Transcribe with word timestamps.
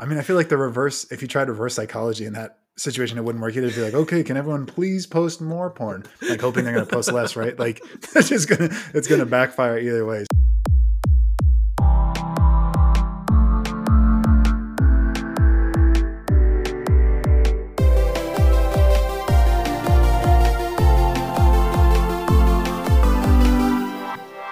I 0.00 0.04
mean, 0.04 0.16
I 0.16 0.22
feel 0.22 0.36
like 0.36 0.48
the 0.48 0.56
reverse. 0.56 1.10
If 1.10 1.22
you 1.22 1.28
tried 1.28 1.48
reverse 1.48 1.74
psychology 1.74 2.24
in 2.24 2.34
that 2.34 2.60
situation, 2.76 3.18
it 3.18 3.24
wouldn't 3.24 3.42
work. 3.42 3.56
You'd 3.56 3.74
be 3.74 3.80
like, 3.80 3.94
okay, 3.94 4.22
can 4.22 4.36
everyone 4.36 4.64
please 4.64 5.08
post 5.08 5.40
more 5.40 5.70
porn? 5.70 6.04
Like 6.22 6.40
hoping 6.40 6.62
they're 6.62 6.72
going 6.72 6.86
to 6.86 6.92
post 6.92 7.10
less, 7.10 7.34
right? 7.34 7.58
Like 7.58 7.82
that's 8.14 8.28
just 8.28 8.48
gonna 8.48 8.70
it's 8.94 9.08
gonna 9.08 9.26
backfire 9.26 9.76
either 9.80 10.06
way. 10.06 10.24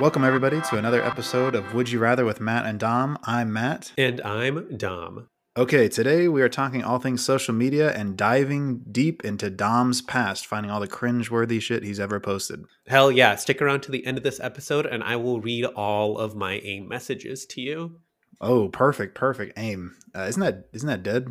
Welcome 0.01 0.25
everybody 0.25 0.61
to 0.61 0.77
another 0.77 1.05
episode 1.05 1.55
of 1.55 1.73
Would 1.73 1.91
You 1.91 2.01
Rather 2.01 2.25
with 2.25 2.41
Matt 2.41 2.67
and 2.67 2.81
Dom. 2.81 3.17
I'm 3.23 3.53
Matt. 3.53 3.93
And 3.97 4.21
I'm 4.23 4.77
Dom. 4.77 5.29
Okay, 5.59 5.89
today 5.89 6.29
we 6.29 6.43
are 6.43 6.51
talking 6.51 6.85
all 6.85 6.99
things 6.99 7.25
social 7.25 7.55
media 7.55 7.91
and 7.95 8.15
diving 8.15 8.81
deep 8.93 9.25
into 9.25 9.49
Dom's 9.49 10.03
past, 10.03 10.47
finding 10.47 10.71
all 10.71 10.81
the 10.81 10.87
cringe-worthy 10.87 11.61
shit 11.61 11.83
he's 11.83 11.99
ever 11.99 12.21
posted. 12.21 12.67
Hell 12.87 13.11
yeah. 13.11 13.37
Stick 13.37 13.63
around 13.63 13.81
to 13.83 13.91
the 13.91 14.05
end 14.05 14.19
of 14.19 14.23
this 14.23 14.39
episode 14.39 14.85
and 14.85 15.03
I 15.03 15.17
will 15.17 15.41
read 15.41 15.65
all 15.65 16.19
of 16.19 16.37
my 16.37 16.61
AIM 16.63 16.89
messages 16.89 17.47
to 17.47 17.63
you. 17.63 18.01
Oh, 18.39 18.69
perfect, 18.69 19.15
perfect. 19.15 19.55
Aim. 19.57 19.97
Uh, 20.15 20.25
isn't 20.25 20.43
that 20.43 20.69
isn't 20.75 20.89
that 20.89 21.03
dead? 21.03 21.29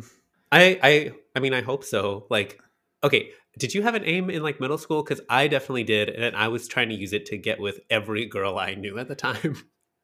I 0.50 0.80
I 0.82 1.12
I 1.36 1.38
mean 1.38 1.54
I 1.54 1.60
hope 1.60 1.84
so. 1.84 2.26
Like 2.28 2.60
okay, 3.04 3.30
did 3.56 3.74
you 3.74 3.82
have 3.82 3.94
an 3.94 4.02
aim 4.04 4.28
in 4.28 4.42
like 4.42 4.60
middle 4.60 4.78
school? 4.78 5.04
Because 5.04 5.20
I 5.30 5.46
definitely 5.46 5.84
did, 5.84 6.08
and 6.08 6.34
I 6.34 6.48
was 6.48 6.66
trying 6.66 6.88
to 6.88 6.96
use 6.96 7.12
it 7.12 7.26
to 7.26 7.36
get 7.36 7.60
with 7.60 7.78
every 7.90 8.26
girl 8.26 8.58
I 8.58 8.74
knew 8.74 8.98
at 8.98 9.06
the 9.06 9.14
time. 9.14 9.56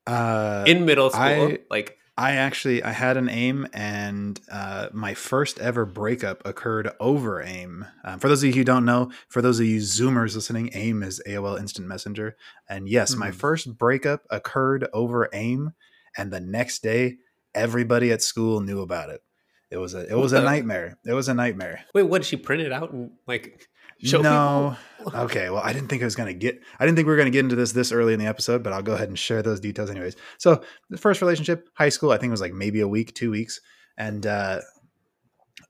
Uh, 0.07 0.63
in 0.69 0.85
middle 0.85 1.11
school, 1.11 1.23
I- 1.23 1.59
like 1.69 1.99
I 2.17 2.33
actually 2.33 2.83
I 2.83 2.91
had 2.93 3.17
an 3.17 3.29
aim, 3.31 3.67
and 3.73 4.39
uh, 4.51 4.89
my 4.93 5.15
first 5.15 5.59
ever 5.59 5.87
breakup 5.87 6.43
occurred 6.47 6.91
over 7.01 7.41
AIM. 7.43 7.87
Um, 8.05 8.19
for 8.19 8.29
those 8.29 8.43
of 8.43 8.49
you 8.49 8.55
who 8.55 8.65
don't 8.65 8.85
know, 8.85 9.11
for 9.29 9.41
those 9.41 9.59
of 9.61 9.67
you 9.67 9.81
Zoomers 9.81 10.35
listening, 10.35 10.71
AIM 10.75 11.03
is 11.03 11.23
AOL 11.27 11.59
Instant 11.59 11.89
Messenger, 11.89 12.37
and 12.69 12.87
yes, 12.89 13.17
my 13.17 13.29
Hmm. 13.29 13.33
Mm. 13.33 13.37
first 13.41 13.79
breakup 13.79 14.23
occurred 14.31 14.87
over 14.93 15.31
AIM, 15.33 15.73
and 16.17 16.31
the 16.31 16.41
next 16.41 16.83
day, 16.83 17.17
everybody 17.55 18.13
at 18.13 18.23
school 18.23 18.61
knew 18.61 18.83
about 18.83 19.09
it. 19.09 19.23
It 19.71 19.79
was 19.79 19.95
a 19.95 20.07
it 20.07 20.15
was 20.15 20.35
a 20.35 20.37
the- 20.37 20.43
nightmare. 20.43 20.99
It 21.07 21.15
was 21.15 21.29
a 21.29 21.35
nightmare. 21.35 21.85
wait, 21.95 22.03
what 22.03 22.21
did 22.21 22.27
she 22.29 22.37
print 22.37 22.61
it 22.61 22.73
out 22.73 22.93
and 22.93 23.13
like 23.27 23.69
show 24.09 24.23
no. 24.23 24.77
people? 24.99 25.21
Okay, 25.23 25.51
well, 25.51 25.63
I 25.63 25.73
didn't 25.73 25.89
think 25.89 26.03
I 26.03 26.05
was 26.05 26.15
gonna 26.15 26.33
get. 26.33 26.61
I 26.79 26.85
didn't 26.85 26.97
think 26.97 27.07
we 27.07 27.13
were 27.13 27.17
gonna 27.17 27.31
get 27.31 27.41
into 27.41 27.57
this 27.57 27.73
this 27.73 27.93
early 27.93 28.13
in 28.13 28.21
the 28.21 28.27
episode, 28.27 28.63
but 28.63 28.73
I'll 28.73 28.83
go 28.83 28.95
ahead 28.95 29.09
and 29.09 29.19
share 29.19 29.43
those 29.43 29.61
details 29.61 29.91
anyways. 29.91 30.17
So 30.39 30.63
the 30.91 30.99
first 30.99 31.21
relationship, 31.21 31.69
high 31.75 31.89
school, 31.89 32.11
I 32.11 32.19
think 32.19 32.29
it 32.29 32.33
was 32.33 32.41
like 32.41 32.53
maybe 32.53 32.81
a 32.81 32.89
week, 32.89 33.15
two 33.15 33.31
weeks, 33.31 33.61
and 33.97 34.25
uh, 34.27 34.61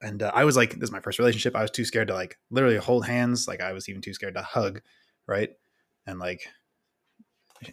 and 0.00 0.22
uh, 0.22 0.32
I 0.34 0.44
was 0.44 0.56
like, 0.56 0.74
this 0.74 0.88
is 0.88 0.92
my 0.92 1.00
first 1.00 1.18
relationship. 1.18 1.56
I 1.56 1.62
was 1.62 1.70
too 1.70 1.84
scared 1.84 2.08
to 2.08 2.14
like 2.14 2.38
literally 2.50 2.76
hold 2.76 3.06
hands. 3.06 3.46
Like 3.48 3.60
I 3.60 3.72
was 3.72 3.88
even 3.88 4.02
too 4.02 4.14
scared 4.14 4.34
to 4.34 4.42
hug, 4.42 4.82
right? 5.26 5.50
And 6.06 6.18
like 6.18 6.46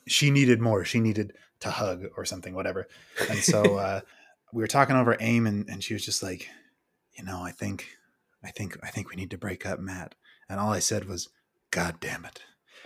she 0.08 0.32
needed 0.32 0.62
more. 0.62 0.86
She 0.86 1.00
needed 1.00 1.34
to 1.62 1.72
hug 1.72 2.06
or 2.16 2.26
something, 2.26 2.54
whatever. 2.54 2.88
And 3.30 3.40
so 3.40 3.76
uh, 3.78 4.02
we 4.54 4.62
were 4.62 4.68
talking 4.68 4.96
over 4.96 5.18
aim, 5.20 5.48
and 5.48 5.68
and 5.70 5.84
she 5.84 5.94
was 5.94 6.06
just 6.06 6.24
like, 6.24 6.48
you 7.18 7.24
know, 7.24 7.42
I 7.42 7.52
think, 7.52 7.88
I 8.44 8.52
think, 8.52 8.78
I 8.84 8.90
think 8.90 9.10
we 9.10 9.16
need 9.16 9.32
to 9.32 9.38
break 9.38 9.66
up, 9.66 9.80
Matt. 9.80 10.16
And 10.50 10.60
all 10.60 10.72
I 10.72 10.80
said 10.80 11.06
was, 11.06 11.30
God 11.72 12.00
damn 12.00 12.26
it. 12.26 12.42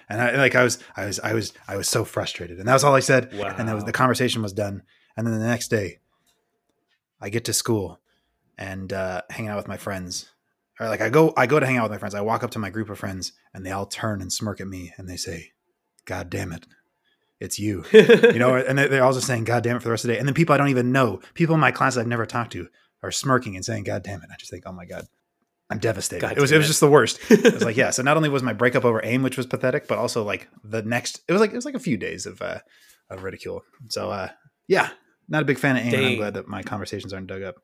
And 0.09 0.22
I 0.22 0.36
like 0.36 0.53
I 0.56 0.64
was 0.64 0.80
I 0.97 1.06
was 1.06 1.19
I 1.22 1.33
was 1.33 1.53
I 1.67 1.78
was 1.78 1.88
so 1.88 2.03
frustrated. 2.05 2.59
And 2.59 2.67
that 2.67 2.73
was 2.73 2.83
all 2.83 2.94
I 2.94 3.00
said. 3.00 3.30
And 3.58 3.67
that 3.70 3.75
was 3.75 3.83
the 3.86 3.94
conversation 3.94 4.42
was 4.42 4.53
done. 4.53 4.83
And 5.16 5.25
then 5.25 5.39
the 5.39 5.45
next 5.45 5.70
day 5.70 6.00
I 7.22 7.30
get 7.30 7.45
to 7.45 7.53
school 7.53 8.00
and 8.58 8.92
uh 8.92 9.22
hang 9.30 9.47
out 9.47 9.58
with 9.58 9.67
my 9.67 9.78
friends. 9.78 10.30
Or 10.80 10.89
like 10.89 11.02
I 11.02 11.09
go 11.09 11.33
I 11.38 11.45
go 11.47 11.59
to 11.59 11.66
hang 11.66 11.78
out 11.78 11.83
with 11.83 11.92
my 11.92 11.97
friends. 11.97 12.16
I 12.16 12.22
walk 12.22 12.44
up 12.44 12.52
to 12.52 12.59
my 12.59 12.70
group 12.70 12.89
of 12.89 13.00
friends 13.00 13.31
and 13.53 13.66
they 13.66 13.72
all 13.72 13.86
turn 13.86 14.22
and 14.22 14.31
smirk 14.31 14.59
at 14.59 14.67
me 14.67 14.94
and 14.98 15.08
they 15.09 15.17
say, 15.17 15.52
God 16.05 16.30
damn 16.30 16.52
it. 16.52 16.67
It's 17.39 17.59
you. 17.59 17.83
You 17.93 18.39
know, 18.39 18.55
and 18.55 18.77
they- 18.77 18.88
they're 18.88 19.04
all 19.04 19.14
just 19.14 19.27
saying 19.27 19.45
God 19.45 19.64
damn 19.64 19.77
it 19.77 19.80
for 19.80 19.86
the 19.86 19.92
rest 19.92 20.04
of 20.04 20.09
the 20.09 20.14
day. 20.15 20.20
And 20.20 20.27
then 20.27 20.36
people 20.36 20.54
I 20.54 20.58
don't 20.58 20.70
even 20.70 20.92
know, 20.92 21.21
people 21.33 21.55
in 21.55 21.61
my 21.61 21.71
class 21.71 21.95
I've 21.98 22.08
never 22.08 22.26
talked 22.26 22.52
to 22.54 22.67
are 23.02 23.11
smirking 23.11 23.55
and 23.55 23.64
saying, 23.65 23.83
God 23.86 24.04
damn 24.04 24.21
it. 24.21 24.30
I 24.32 24.36
just 24.38 24.52
think, 24.52 24.64
oh 24.65 24.71
my 24.73 24.86
God. 24.86 25.08
I'm 25.73 25.80
devastated. 25.80 26.22
God 26.22 26.38
it 26.38 26.42
was 26.42 26.52
it 26.52 26.58
was 26.58 26.67
just 26.67 26.80
the 26.80 26.89
worst. 26.89 27.20
It 27.30 27.54
was 27.54 27.64
like, 27.64 27.78
yeah. 27.78 27.89
So 27.89 28.02
not 28.04 28.16
only 28.17 28.30
was 28.30 28.44
my 28.44 28.54
breakup 28.54 28.86
over 28.86 29.02
AIM, 29.04 29.23
which 29.23 29.38
was 29.38 29.45
pathetic, 29.45 29.88
but 29.88 29.98
also 29.98 30.23
like 30.23 30.48
the 30.64 30.82
next, 30.82 31.22
it 31.28 31.32
was 31.34 31.42
like 31.42 31.52
it 31.52 31.56
was 31.56 31.66
like 31.66 31.76
a 31.76 31.80
few 31.80 31.98
days 31.98 32.26
of 32.26 32.42
uh, 32.42 32.60
of 33.10 33.23
ridicule. 33.23 33.64
So 33.89 34.12
uh, 34.12 34.30
yeah, 34.67 34.89
not 35.28 35.42
a 35.42 35.45
big 35.45 35.60
fan 35.60 35.76
of 35.78 35.83
AIM. 35.83 35.94
and 35.94 36.06
I'm 36.06 36.16
glad 36.17 36.33
that 36.36 36.48
my 36.48 36.64
conversations 36.64 37.14
aren't 37.14 37.28
dug 37.28 37.42
up. 37.42 37.56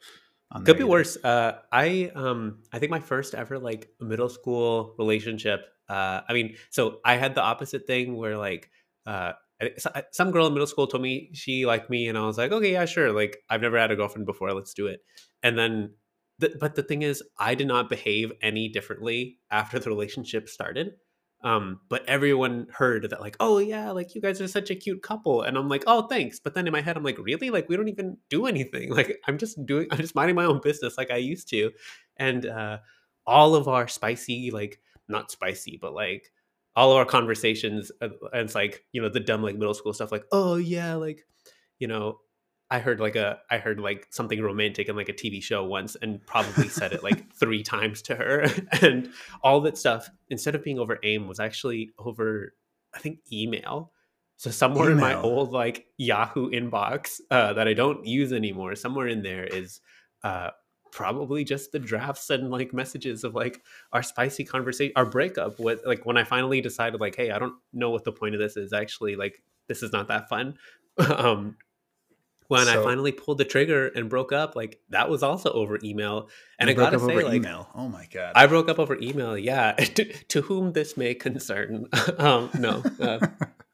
On 0.52 0.66
Could 0.66 0.78
be 0.78 0.84
either. 0.84 0.90
worse. 0.92 1.18
Uh, 1.24 1.60
I 1.72 2.12
um 2.16 2.64
I 2.74 2.80
think 2.80 2.90
my 2.90 3.00
first 3.00 3.36
ever 3.36 3.60
like 3.60 3.90
middle 4.00 4.30
school 4.30 4.96
relationship. 4.98 5.62
Uh, 5.88 6.22
I 6.28 6.34
mean, 6.34 6.56
so 6.72 7.00
I 7.06 7.16
had 7.18 7.36
the 7.36 7.42
opposite 7.42 7.86
thing 7.88 8.16
where 8.18 8.38
like 8.38 8.70
uh 9.06 9.34
some 10.12 10.32
girl 10.32 10.48
in 10.48 10.54
middle 10.54 10.68
school 10.68 10.88
told 10.88 11.04
me 11.04 11.32
she 11.34 11.66
liked 11.66 11.90
me, 11.90 12.08
and 12.08 12.18
I 12.18 12.26
was 12.26 12.38
like, 12.38 12.52
okay, 12.52 12.72
yeah, 12.72 12.86
sure. 12.86 13.12
Like 13.12 13.38
I've 13.50 13.62
never 13.62 13.78
had 13.78 13.92
a 13.92 13.96
girlfriend 13.96 14.26
before. 14.26 14.54
Let's 14.54 14.74
do 14.74 14.88
it. 14.88 15.02
And 15.44 15.58
then, 15.58 15.94
the, 16.40 16.56
but 16.60 16.76
the 16.76 16.84
thing 16.84 17.02
is, 17.02 17.24
I 17.38 17.56
did 17.56 17.68
not 17.68 17.90
behave 17.90 18.32
any 18.42 18.70
differently 18.70 19.38
after 19.52 19.78
the 19.78 19.90
relationship 19.90 20.50
started. 20.50 20.94
Um, 21.42 21.80
but 21.88 22.04
everyone 22.06 22.68
heard 22.70 23.10
that 23.10 23.22
like, 23.22 23.38
oh 23.40 23.60
yeah, 23.60 23.92
like 23.92 24.14
you 24.14 24.22
guys 24.22 24.42
are 24.42 24.48
such 24.48 24.70
a 24.70 24.76
cute 24.76 25.02
couple, 25.02 25.42
and 25.42 25.58
I'm 25.58 25.70
like, 25.70 25.84
oh 25.88 26.08
thanks. 26.08 26.40
But 26.40 26.54
then 26.54 26.68
in 26.68 26.74
my 26.74 26.82
head, 26.82 26.98
I'm 26.98 27.04
like, 27.04 27.18
really? 27.18 27.50
Like 27.50 27.70
we 27.70 27.78
don't 27.78 27.88
even 27.88 28.18
do 28.30 28.46
anything. 28.46 28.94
Like 29.00 29.20
I'm 29.28 29.38
just 29.38 29.66
doing, 29.66 29.88
I'm 29.92 30.00
just 30.00 30.16
minding 30.16 30.36
my 30.36 30.44
own 30.46 30.60
business 30.62 30.98
like 30.98 31.12
I 31.12 31.18
used 31.18 31.50
to, 31.50 31.72
and 32.18 32.46
uh, 32.46 32.80
all 33.26 33.56
of 33.56 33.70
our 33.70 33.88
spicy, 33.88 34.52
like 34.52 34.82
not 35.08 35.32
spicy, 35.32 35.78
but 35.82 35.94
like 35.94 36.30
all 36.76 36.92
of 36.92 36.98
our 36.98 37.06
conversations, 37.06 37.92
uh, 38.02 38.10
and 38.34 38.42
it's 38.42 38.56
like 38.56 38.84
you 38.92 39.02
know 39.02 39.10
the 39.10 39.22
dumb 39.22 39.42
like 39.42 39.56
middle 39.56 39.74
school 39.74 39.94
stuff, 39.94 40.12
like 40.12 40.26
oh 40.32 40.56
yeah, 40.56 40.96
like 40.96 41.26
you 41.80 41.88
know. 41.88 42.20
I 42.72 42.80
heard 42.80 43.00
like 43.00 43.16
a 43.16 43.40
I 43.50 43.58
heard 43.58 43.80
like 43.80 44.08
something 44.12 44.42
romantic 44.42 44.90
in 44.90 44.96
like 44.96 45.10
a 45.10 45.14
TV 45.14 45.42
show 45.42 45.64
once 45.64 45.98
and 46.02 46.24
probably 46.26 46.70
said 46.70 46.94
it 46.94 47.04
like 47.04 47.34
three 47.40 47.64
times 47.64 48.02
to 48.04 48.16
her 48.16 48.46
and 48.82 49.10
all 49.44 49.62
that 49.62 49.78
stuff 49.78 50.10
instead 50.30 50.56
of 50.56 50.64
being 50.64 50.80
over 50.80 51.00
AIM 51.04 51.28
was 51.28 51.40
actually 51.40 51.92
over 51.98 52.54
I 52.94 53.00
think 53.00 53.20
email. 53.32 53.92
So 54.38 54.52
somewhere 54.52 54.90
in 54.92 55.00
my 55.00 55.16
old 55.16 55.52
like 55.52 55.88
Yahoo 55.98 56.50
inbox 56.50 57.20
uh, 57.30 57.54
that 57.54 57.68
I 57.68 57.74
don't 57.74 58.06
use 58.06 58.32
anymore, 58.32 58.74
somewhere 58.76 59.08
in 59.08 59.22
there 59.22 59.44
is 59.44 59.82
uh, 60.24 60.52
probably 60.92 61.44
just 61.44 61.74
the 61.74 61.80
drafts 61.80 62.30
and 62.30 62.50
like 62.50 62.74
messages 62.74 63.26
of 63.26 63.36
like 63.36 63.62
our 63.92 64.02
spicy 64.02 64.46
conversation, 64.46 64.94
our 64.96 65.06
breakup. 65.06 65.60
With 65.60 65.82
like 65.86 66.06
when 66.06 66.16
I 66.16 66.24
finally 66.24 66.62
decided 66.62 67.02
like, 67.02 67.16
hey, 67.16 67.32
I 67.32 67.40
don't 67.40 67.56
know 67.74 67.90
what 67.90 68.06
the 68.06 68.14
point 68.14 68.34
of 68.34 68.40
this 68.40 68.56
is. 68.56 68.72
Actually, 68.72 69.18
like 69.18 69.44
this 69.68 69.84
is 69.84 69.92
not 69.92 70.08
that 70.08 70.30
fun. 70.30 70.58
um, 71.18 71.58
when 72.50 72.68
I 72.68 72.82
finally 72.82 73.12
pulled 73.12 73.38
the 73.38 73.46
trigger 73.46 73.88
and 73.90 74.10
broke 74.10 74.34
up, 74.34 74.56
like 74.56 74.82
that 74.90 75.08
was 75.08 75.22
also 75.22 75.52
over 75.52 75.78
email. 75.84 76.30
And 76.58 76.68
I 76.68 76.74
gotta 76.74 77.00
say, 77.00 77.24
like, 77.24 77.36
email. 77.36 77.70
Oh 77.76 77.88
my 77.88 78.08
god. 78.12 78.34
I 78.36 78.48
broke 78.48 78.70
up 78.70 78.80
over 78.80 78.98
email. 79.00 79.38
Yeah, 79.38 79.72
to, 79.74 80.06
to 80.06 80.42
whom 80.42 80.74
this 80.74 80.98
may 80.98 81.14
concern. 81.14 81.86
um, 82.18 82.50
no, 82.58 82.84
uh, 83.00 83.20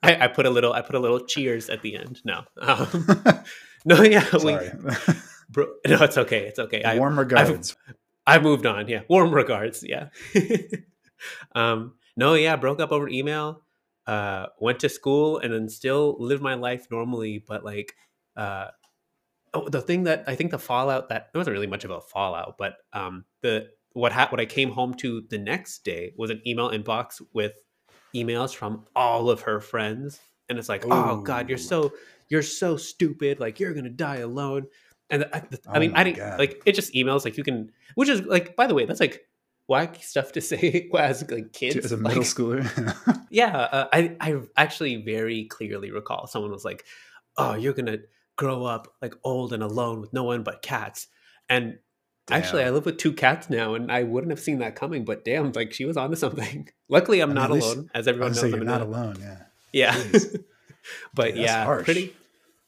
I, 0.03 0.25
I 0.25 0.27
put 0.27 0.45
a 0.45 0.49
little. 0.49 0.73
I 0.73 0.81
put 0.81 0.95
a 0.95 0.99
little 0.99 1.21
cheers 1.21 1.69
at 1.69 1.83
the 1.83 1.95
end. 1.95 2.21
No, 2.25 2.43
um, 2.61 3.07
no, 3.85 4.03
yeah, 4.03 4.25
we, 4.33 4.39
Sorry. 4.39 4.71
bro, 5.49 5.67
no, 5.87 6.03
it's 6.03 6.17
okay. 6.17 6.45
It's 6.45 6.59
okay. 6.59 6.83
I, 6.83 6.97
Warm 6.97 7.17
regards. 7.17 7.77
I 8.27 8.39
moved 8.39 8.65
on. 8.65 8.89
Yeah, 8.89 9.03
warm 9.07 9.33
regards. 9.33 9.85
Yeah. 9.87 10.09
um, 11.55 11.93
no, 12.17 12.33
yeah, 12.33 12.57
broke 12.57 12.81
up 12.81 12.91
over 12.91 13.07
email. 13.07 13.61
Uh, 14.05 14.47
went 14.59 14.81
to 14.81 14.89
school 14.89 15.39
and 15.39 15.53
then 15.53 15.69
still 15.69 16.15
live 16.19 16.41
my 16.41 16.53
life 16.55 16.87
normally, 16.91 17.43
but 17.47 17.63
like, 17.63 17.95
uh, 18.35 18.67
oh, 19.53 19.69
the 19.69 19.81
thing 19.81 20.03
that 20.03 20.23
I 20.27 20.35
think 20.35 20.51
the 20.51 20.59
fallout 20.59 21.09
that 21.09 21.31
there 21.33 21.39
wasn't 21.39 21.53
really 21.53 21.67
much 21.67 21.83
of 21.85 21.91
a 21.91 22.01
fallout, 22.01 22.57
but 22.57 22.77
um, 22.93 23.25
the 23.41 23.69
what 23.93 24.11
ha- 24.11 24.27
what 24.29 24.41
I 24.41 24.45
came 24.45 24.71
home 24.71 24.93
to 24.95 25.21
the 25.29 25.37
next 25.37 25.83
day 25.83 26.13
was 26.17 26.29
an 26.29 26.41
email 26.45 26.69
inbox 26.71 27.21
with 27.33 27.53
emails 28.13 28.53
from 28.55 28.85
all 28.95 29.29
of 29.29 29.41
her 29.41 29.59
friends, 29.59 30.19
and 30.49 30.57
it's 30.59 30.69
like, 30.69 30.83
oh 30.85 31.21
god, 31.21 31.49
you're 31.49 31.57
so 31.57 31.93
you're 32.29 32.43
so 32.43 32.77
stupid, 32.77 33.39
like 33.39 33.59
you're 33.59 33.73
gonna 33.73 33.89
die 33.89 34.17
alone. 34.17 34.67
And 35.09 35.25
I, 35.31 35.43
I 35.69 35.77
Oh 35.77 35.79
mean, 35.79 35.93
I 35.93 36.03
didn't 36.03 36.17
God. 36.17 36.39
like 36.39 36.61
it. 36.65 36.73
Just 36.73 36.93
emails, 36.93 37.25
like 37.25 37.37
you 37.37 37.43
can, 37.43 37.71
which 37.93 38.09
is 38.09 38.21
like, 38.23 38.55
by 38.55 38.65
the 38.65 38.73
way, 38.73 38.85
that's 38.85 38.99
like 38.99 39.27
wacky 39.69 40.01
stuff 40.03 40.31
to 40.33 40.41
say 40.51 40.89
as 40.97 41.29
like 41.29 41.53
kids. 41.53 41.77
As 41.85 41.91
a 41.91 41.97
like, 41.97 42.07
middle 42.15 42.23
schooler. 42.23 43.25
yeah, 43.29 43.55
uh, 43.55 43.87
I 43.93 44.15
I 44.19 44.41
actually 44.57 44.97
very 44.97 45.45
clearly 45.45 45.91
recall 45.91 46.25
someone 46.27 46.51
was 46.51 46.65
like, 46.65 46.85
"Oh, 47.37 47.53
you're 47.53 47.73
gonna 47.73 47.99
grow 48.37 48.65
up 48.65 48.93
like 49.01 49.13
old 49.23 49.53
and 49.53 49.63
alone 49.63 50.01
with 50.01 50.13
no 50.13 50.23
one 50.23 50.43
but 50.43 50.61
cats." 50.61 51.07
And 51.49 51.79
actually, 52.31 52.63
I 52.63 52.69
live 52.71 52.85
with 52.85 52.97
two 52.97 53.13
cats 53.13 53.49
now, 53.49 53.75
and 53.75 53.91
I 53.91 54.03
wouldn't 54.03 54.31
have 54.31 54.39
seen 54.39 54.59
that 54.59 54.75
coming. 54.75 55.05
But 55.05 55.23
damn, 55.25 55.51
like 55.51 55.73
she 55.73 55.85
was 55.85 55.97
onto 55.97 56.15
something. 56.25 56.69
Luckily, 56.89 57.19
I'm 57.21 57.29
I 57.31 57.33
mean, 57.33 57.41
not 57.41 57.51
least- 57.51 57.65
alone, 57.73 57.89
as 57.93 58.07
everyone 58.07 58.31
knows. 58.33 58.43
I'm 58.43 58.65
not 58.65 58.81
a- 58.81 58.85
alone. 58.85 59.17
Yeah. 59.19 59.37
Yeah, 59.73 60.03
but 61.13 61.33
Dude, 61.33 61.43
yeah, 61.43 61.65
harsh. 61.65 61.83
pretty. 61.83 62.15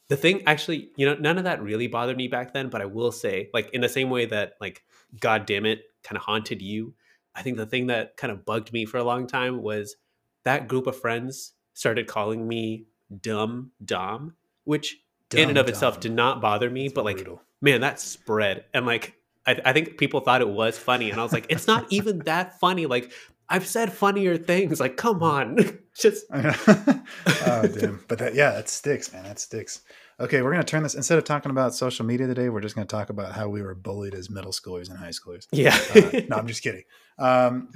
the 0.08 0.16
thing 0.16 0.42
actually, 0.46 0.90
you 0.96 1.06
know, 1.06 1.14
none 1.14 1.38
of 1.38 1.44
that 1.44 1.62
really 1.62 1.86
bothered 1.86 2.16
me 2.18 2.28
back 2.28 2.52
then, 2.52 2.68
but 2.68 2.82
I 2.82 2.84
will 2.84 3.12
say, 3.12 3.48
like, 3.54 3.70
in 3.72 3.80
the 3.80 3.88
same 3.88 4.10
way 4.10 4.26
that, 4.26 4.54
like, 4.60 4.82
God 5.18 5.46
damn 5.46 5.64
it 5.64 5.84
kind 6.02 6.16
of 6.18 6.22
haunted 6.24 6.60
you, 6.60 6.92
I 7.34 7.42
think 7.42 7.56
the 7.56 7.64
thing 7.66 7.86
that 7.86 8.16
kind 8.18 8.30
of 8.30 8.44
bugged 8.44 8.72
me 8.74 8.84
for 8.84 8.98
a 8.98 9.04
long 9.04 9.26
time 9.26 9.62
was 9.62 9.96
that 10.44 10.68
group 10.68 10.86
of 10.86 11.00
friends 11.00 11.52
started 11.72 12.06
calling 12.06 12.46
me 12.46 12.84
dumb 13.22 13.70
Dom, 13.82 14.34
which 14.64 14.98
Dumb 15.30 15.40
in 15.40 15.48
and 15.50 15.58
of 15.58 15.68
itself 15.68 16.00
did 16.00 16.12
not 16.12 16.40
bother 16.40 16.70
me, 16.70 16.86
It's 16.86 16.94
but 16.94 17.04
like, 17.04 17.26
man, 17.60 17.82
that 17.82 18.00
spread. 18.00 18.64
And 18.72 18.86
like, 18.86 19.14
I, 19.46 19.60
I 19.64 19.72
think 19.72 19.98
people 19.98 20.20
thought 20.20 20.40
it 20.40 20.48
was 20.48 20.78
funny. 20.78 21.10
And 21.10 21.20
I 21.20 21.22
was 21.22 21.32
like, 21.32 21.46
it's 21.48 21.66
not 21.66 21.86
even 21.90 22.20
that 22.20 22.58
funny. 22.60 22.86
Like, 22.86 23.12
I've 23.48 23.66
said 23.66 23.92
funnier 23.92 24.36
things. 24.36 24.80
Like, 24.80 24.96
come 24.96 25.22
on. 25.22 25.58
Just, 25.98 26.26
oh 26.32 27.02
damn! 27.44 28.04
But 28.06 28.18
that 28.20 28.36
yeah, 28.36 28.52
that 28.52 28.68
sticks, 28.68 29.12
man. 29.12 29.24
That 29.24 29.40
sticks. 29.40 29.80
Okay, 30.20 30.42
we're 30.42 30.52
gonna 30.52 30.62
turn 30.62 30.84
this 30.84 30.94
instead 30.94 31.18
of 31.18 31.24
talking 31.24 31.50
about 31.50 31.74
social 31.74 32.06
media 32.06 32.28
today. 32.28 32.50
We're 32.50 32.60
just 32.60 32.76
gonna 32.76 32.86
talk 32.86 33.10
about 33.10 33.32
how 33.32 33.48
we 33.48 33.62
were 33.62 33.74
bullied 33.74 34.14
as 34.14 34.30
middle 34.30 34.52
schoolers 34.52 34.90
and 34.90 34.96
high 34.96 35.08
schoolers. 35.08 35.48
yeah. 35.50 35.76
Uh, 35.92 36.20
no, 36.28 36.36
I'm 36.36 36.46
just 36.46 36.62
kidding. 36.62 36.84
Um, 37.18 37.70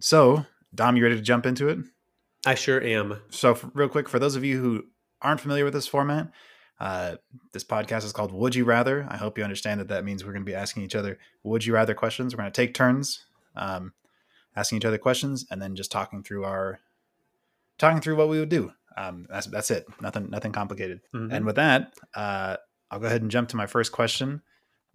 so 0.00 0.44
Dom, 0.74 0.96
you 0.96 1.04
ready 1.04 1.14
to 1.14 1.22
jump 1.22 1.46
into 1.46 1.68
it? 1.68 1.78
I 2.44 2.54
sure 2.56 2.82
am. 2.82 3.20
So, 3.30 3.56
real 3.72 3.88
quick, 3.88 4.08
for 4.08 4.18
those 4.18 4.34
of 4.36 4.44
you 4.44 4.60
who 4.60 4.84
aren't 5.22 5.40
familiar 5.40 5.64
with 5.64 5.74
this 5.74 5.86
format, 5.86 6.32
uh, 6.80 7.16
this 7.52 7.64
podcast 7.64 8.04
is 8.04 8.12
called 8.12 8.32
Would 8.32 8.54
You 8.54 8.64
Rather. 8.64 9.06
I 9.08 9.16
hope 9.16 9.38
you 9.38 9.44
understand 9.44 9.80
that 9.80 9.88
that 9.88 10.04
means 10.04 10.24
we're 10.24 10.32
going 10.32 10.44
to 10.44 10.50
be 10.50 10.54
asking 10.56 10.82
each 10.82 10.94
other 10.96 11.18
Would 11.42 11.64
You 11.64 11.74
Rather 11.74 11.94
questions. 11.94 12.34
We're 12.34 12.42
going 12.42 12.52
to 12.52 12.56
take 12.62 12.74
turns 12.74 13.26
um, 13.56 13.92
asking 14.56 14.78
each 14.78 14.84
other 14.84 14.98
questions 14.98 15.46
and 15.50 15.60
then 15.62 15.76
just 15.76 15.92
talking 15.92 16.22
through 16.22 16.44
our 16.44 16.80
talking 17.78 18.00
through 18.00 18.16
what 18.16 18.28
we 18.28 18.38
would 18.38 18.48
do. 18.48 18.72
Um, 18.96 19.26
that's 19.28 19.46
that's 19.46 19.70
it. 19.70 19.86
Nothing 20.00 20.30
nothing 20.30 20.52
complicated. 20.52 21.00
Mhm. 21.14 21.32
And 21.32 21.44
with 21.44 21.56
that, 21.56 21.94
uh, 22.14 22.56
I'll 22.90 23.00
go 23.00 23.06
ahead 23.06 23.22
and 23.22 23.30
jump 23.30 23.48
to 23.50 23.56
my 23.56 23.66
first 23.66 23.90
question. 23.92 24.42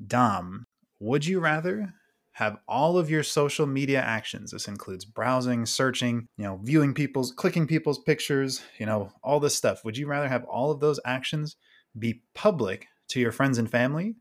Dom, 0.05 0.65
would 0.99 1.25
you 1.25 1.39
rather 1.41 1.93
have 2.33 2.57
all 2.69 2.97
of 2.97 3.09
your 3.09 3.23
social 3.23 3.65
media 3.65 3.99
actions? 4.01 4.51
This 4.51 4.69
includes 4.69 5.03
browsing, 5.03 5.65
searching, 5.65 6.27
you 6.37 6.45
know, 6.45 6.61
viewing 6.63 6.93
people's, 6.93 7.33
clicking 7.33 7.67
people's 7.67 7.99
pictures, 7.99 8.61
you 8.77 8.85
know, 8.85 9.11
all 9.21 9.41
this 9.41 9.55
stuff. 9.55 9.83
Would 9.83 9.97
you 9.97 10.07
rather 10.07 10.29
have 10.29 10.45
all 10.45 10.71
of 10.71 10.79
those 10.79 11.01
actions 11.03 11.57
be 12.00 12.24
public 12.34 12.88
to 13.10 13.19
your 13.19 13.31
friends 13.31 13.57
and 13.57 13.69
family, 13.69 14.16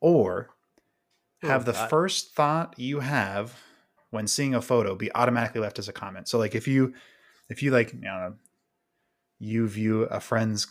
or 0.00 0.50
have 1.42 1.62
Oh, 1.62 1.64
the 1.64 1.72
God. 1.72 1.90
first 1.90 2.34
thought 2.34 2.74
you 2.78 3.00
have 3.00 3.54
when 4.10 4.26
seeing 4.26 4.54
a 4.54 4.62
photo 4.62 4.94
be 4.94 5.12
automatically 5.14 5.60
left 5.60 5.78
as 5.78 5.88
a 5.88 5.92
comment? 5.92 6.28
So, 6.28 6.38
like, 6.38 6.54
if 6.54 6.66
you, 6.66 6.94
if 7.48 7.62
you 7.62 7.70
like, 7.70 7.92
don't 7.92 8.02
know, 8.02 8.34
you 9.38 9.68
view 9.68 10.02
a 10.04 10.20
friend's 10.20 10.66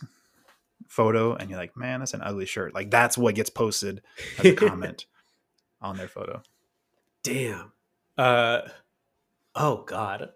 photo 0.88 1.34
and 1.34 1.48
you're 1.50 1.58
like, 1.58 1.76
man, 1.76 2.00
that's 2.00 2.14
an 2.14 2.22
ugly 2.22 2.46
shirt. 2.46 2.74
Like 2.74 2.90
that's 2.90 3.16
what 3.18 3.34
gets 3.34 3.50
posted 3.50 4.02
as 4.38 4.44
a 4.46 4.54
comment 4.54 5.06
on 5.80 5.96
their 5.96 6.08
photo. 6.08 6.42
Damn. 7.22 7.72
Uh 8.16 8.60
oh 9.54 9.84
god. 9.86 10.30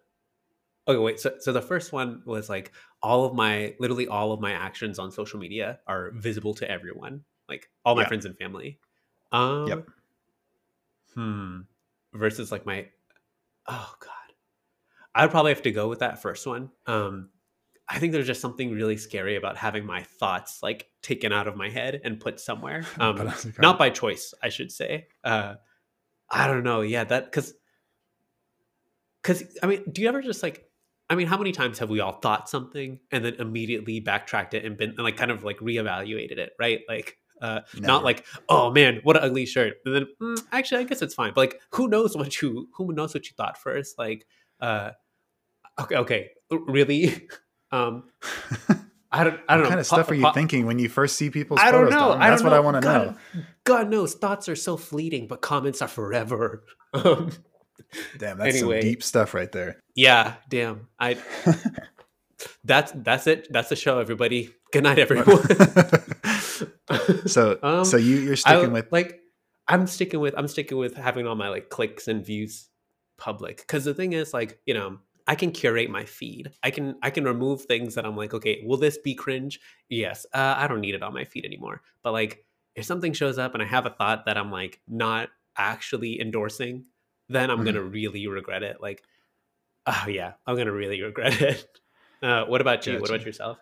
Okay, 0.89 0.99
wait. 0.99 1.21
So 1.21 1.35
so 1.39 1.53
the 1.53 1.63
first 1.63 1.93
one 1.93 2.23
was 2.27 2.49
like 2.51 2.73
all 3.03 3.25
of 3.25 3.35
my 3.35 3.75
literally 3.79 4.09
all 4.09 4.33
of 4.33 4.41
my 4.41 4.53
actions 4.53 4.99
on 4.99 5.11
social 5.13 5.39
media 5.39 5.79
are 5.87 6.11
visible 6.13 6.55
to 6.55 6.71
everyone, 6.71 7.25
like 7.49 7.71
all 7.85 7.95
my 7.95 8.03
Yeah. 8.03 8.09
friends 8.09 8.25
and 8.27 8.37
family. 8.37 8.79
Um 9.31 9.69
Yep. 9.69 9.89
Hmm. 11.15 11.61
Versus 12.15 12.51
like 12.53 12.67
my 12.67 12.89
oh 13.69 13.95
god. 14.01 14.11
I'd 15.15 15.31
probably 15.31 15.53
have 15.53 15.63
to 15.63 15.71
go 15.71 15.89
with 15.89 16.01
that 16.01 16.21
first 16.23 16.47
one. 16.47 16.71
Um 16.87 17.31
I 17.89 17.99
think 17.99 18.13
there's 18.13 18.27
just 18.27 18.41
something 18.41 18.73
really 18.73 18.97
scary 18.97 19.37
about 19.37 19.57
having 19.57 19.85
my 19.85 20.03
thoughts 20.03 20.63
like 20.63 20.89
taken 21.03 21.33
out 21.33 21.47
of 21.49 21.57
my 21.57 21.69
head 21.69 22.01
and 22.05 22.19
put 22.19 22.41
somewhere. 22.41 22.85
Um, 22.99 23.31
not 23.59 23.79
by 23.79 23.91
choice, 23.91 24.33
I 24.43 24.49
should 24.49 24.73
say. 24.73 25.09
Uh, 25.23 25.57
I 26.31 26.47
don't 26.47 26.63
know. 26.65 26.81
Yeah, 26.81 27.05
that 27.05 27.27
because 27.27 27.53
because 29.23 29.59
I 29.63 29.67
mean, 29.67 29.85
do 29.91 30.01
you 30.03 30.09
ever 30.09 30.23
just 30.23 30.43
like? 30.43 30.69
I 31.13 31.15
mean, 31.15 31.27
how 31.27 31.37
many 31.37 31.53
times 31.53 31.79
have 31.79 31.91
we 31.91 32.01
all 32.01 32.19
thought 32.21 32.49
something 32.49 32.99
and 33.11 33.25
then 33.25 33.35
immediately 33.35 34.01
backtracked 34.01 34.55
it 34.55 34.65
and 34.65 34.77
been 34.77 34.91
and 34.91 34.99
like 35.01 35.17
kind 35.17 35.31
of 35.31 35.45
like 35.45 35.59
reevaluated 35.59 36.39
it, 36.39 36.53
right? 36.59 36.81
Like, 36.89 37.19
uh, 37.41 37.61
Never. 37.75 37.87
not 37.87 38.05
like, 38.05 38.25
oh 38.49 38.71
man, 38.71 39.01
what 39.03 39.17
an 39.17 39.23
ugly 39.25 39.45
shirt, 39.47 39.75
and 39.85 39.95
then 39.95 40.07
mm, 40.23 40.41
actually, 40.53 40.81
I 40.81 40.85
guess 40.85 41.03
it's 41.03 41.15
fine. 41.15 41.33
But 41.35 41.41
like, 41.43 41.61
who 41.73 41.89
knows 41.89 42.17
what 42.17 42.41
you 42.41 42.69
who 42.75 42.93
knows 42.93 43.13
what 43.15 43.27
you 43.27 43.33
thought 43.37 43.59
first? 43.59 43.99
Like, 43.99 44.25
uh, 44.61 44.93
okay, 45.81 45.97
okay, 45.97 46.31
really. 46.51 47.29
um, 47.73 48.05
I 49.15 49.25
don't. 49.25 49.41
I 49.49 49.57
don't 49.57 49.65
what 49.65 49.65
know. 49.65 49.69
kind 49.69 49.81
of 49.81 49.87
stuff 49.87 50.07
Po- 50.07 50.13
are 50.13 50.15
you 50.15 50.23
po- 50.23 50.33
thinking 50.33 50.65
when 50.65 50.79
you 50.79 50.89
first 50.89 51.17
see 51.17 51.29
people's 51.31 51.61
I 51.61 51.71
don't 51.71 51.85
photos? 51.85 51.99
know. 52.01 52.13
I 52.13 52.31
That's 52.31 52.43
don't 52.43 52.51
what 52.51 52.57
I 52.57 52.61
want 52.61 52.83
to 52.83 52.89
know. 52.89 53.17
God 53.65 53.91
knows, 53.91 54.15
thoughts 54.15 54.49
are 54.49 54.57
so 54.57 54.77
fleeting, 54.79 55.27
but 55.27 55.43
comments 55.43 55.83
are 55.83 55.89
forever. 55.89 56.65
Um, 56.95 57.33
Damn, 58.19 58.39
that's 58.39 58.57
Anyway. 58.57 58.81
some 58.81 58.89
deep 58.91 59.03
stuff 59.03 59.35
right 59.35 59.51
there. 59.53 59.81
yeah, 59.95 60.35
damn. 60.49 60.89
I. 60.99 61.17
That's 62.65 62.91
that's 62.97 63.29
it. 63.29 63.47
That's 63.53 63.69
the 63.69 63.77
show, 63.77 64.01
everybody. 64.01 64.51
Good 64.73 64.83
night, 64.83 64.99
everyone. 65.05 65.27
so, 67.27 67.59
Um, 67.63 67.85
so 67.85 67.97
you 67.97 68.17
you're 68.17 68.33
I 68.33 68.37
sticking 68.37 68.73
with 68.73 68.91
like. 68.91 69.21
I'm 69.69 69.87
sticking 69.87 70.19
with. 70.21 70.35
I'm 70.37 70.49
sticking 70.49 70.77
with 70.77 70.97
having 70.97 71.27
all 71.27 71.37
my 71.37 71.49
like 71.51 71.71
clicks 71.71 72.09
and 72.09 72.25
views 72.25 72.69
public 73.17 73.59
because 73.59 73.85
the 73.85 73.95
thing 73.95 74.13
is, 74.13 74.35
like, 74.35 74.59
you 74.67 74.75
know, 74.75 74.99
I 75.29 75.37
can 75.37 75.53
curate 75.53 75.89
my 75.89 76.05
feed. 76.05 76.51
I 76.65 76.71
can 76.73 76.97
I 77.01 77.11
can 77.11 77.25
remove 77.25 77.63
things 77.63 77.95
that 77.95 78.05
I'm 78.05 78.17
like, 78.17 78.35
okay, 78.35 78.63
will 78.67 78.77
this 78.77 78.99
be 78.99 79.15
cringe? 79.15 79.61
Yes. 79.89 80.27
Uh, 80.35 80.55
I 80.57 80.67
don't 80.67 80.81
need 80.81 80.97
it 80.97 81.03
on 81.03 81.15
my 81.15 81.25
feed 81.25 81.45
anymore. 81.45 81.81
But 82.03 82.13
like, 82.13 82.45
if 82.75 82.85
something 82.85 83.13
shows 83.13 83.39
up 83.39 83.55
and 83.55 83.63
I 83.63 83.67
have 83.67 83.87
a 83.87 83.91
thought 83.91 84.27
that 84.27 84.37
I'm 84.37 84.51
like 84.51 84.81
not 84.89 85.29
actually 85.57 86.21
endorsing, 86.21 86.87
then 87.35 87.51
I'm 87.51 87.59
Mhm. 87.59 87.67
gonna 87.67 87.83
really 87.83 88.27
regret 88.27 88.63
it. 88.63 88.81
Like, 88.81 89.03
oh 89.87 90.07
yeah, 90.09 90.35
I'm 90.47 90.57
gonna 90.57 90.73
really 90.73 91.03
regret 91.03 91.41
it. 91.43 91.81
Uh, 92.23 92.45
what 92.47 92.61
about 92.61 92.87
you? 92.87 93.01
What 93.01 93.11
about 93.11 93.27
yourself? 93.27 93.59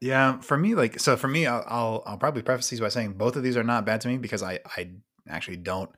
Yeah, 0.00 0.40
for 0.40 0.56
me, 0.58 0.74
like 0.74 0.98
so 0.98 1.16
for 1.16 1.28
me, 1.28 1.46
I'll, 1.46 1.64
I'll 1.66 2.02
I'll 2.06 2.18
probably 2.18 2.42
preface 2.42 2.68
these 2.68 2.80
by 2.80 2.88
saying 2.88 3.14
both 3.14 3.36
of 3.36 3.42
these 3.44 3.56
are 3.56 3.62
not 3.62 3.86
bad 3.86 4.00
to 4.02 4.08
me 4.08 4.18
because 4.18 4.42
I 4.42 4.58
I 4.76 4.90
actually 5.28 5.58
don't 5.58 5.90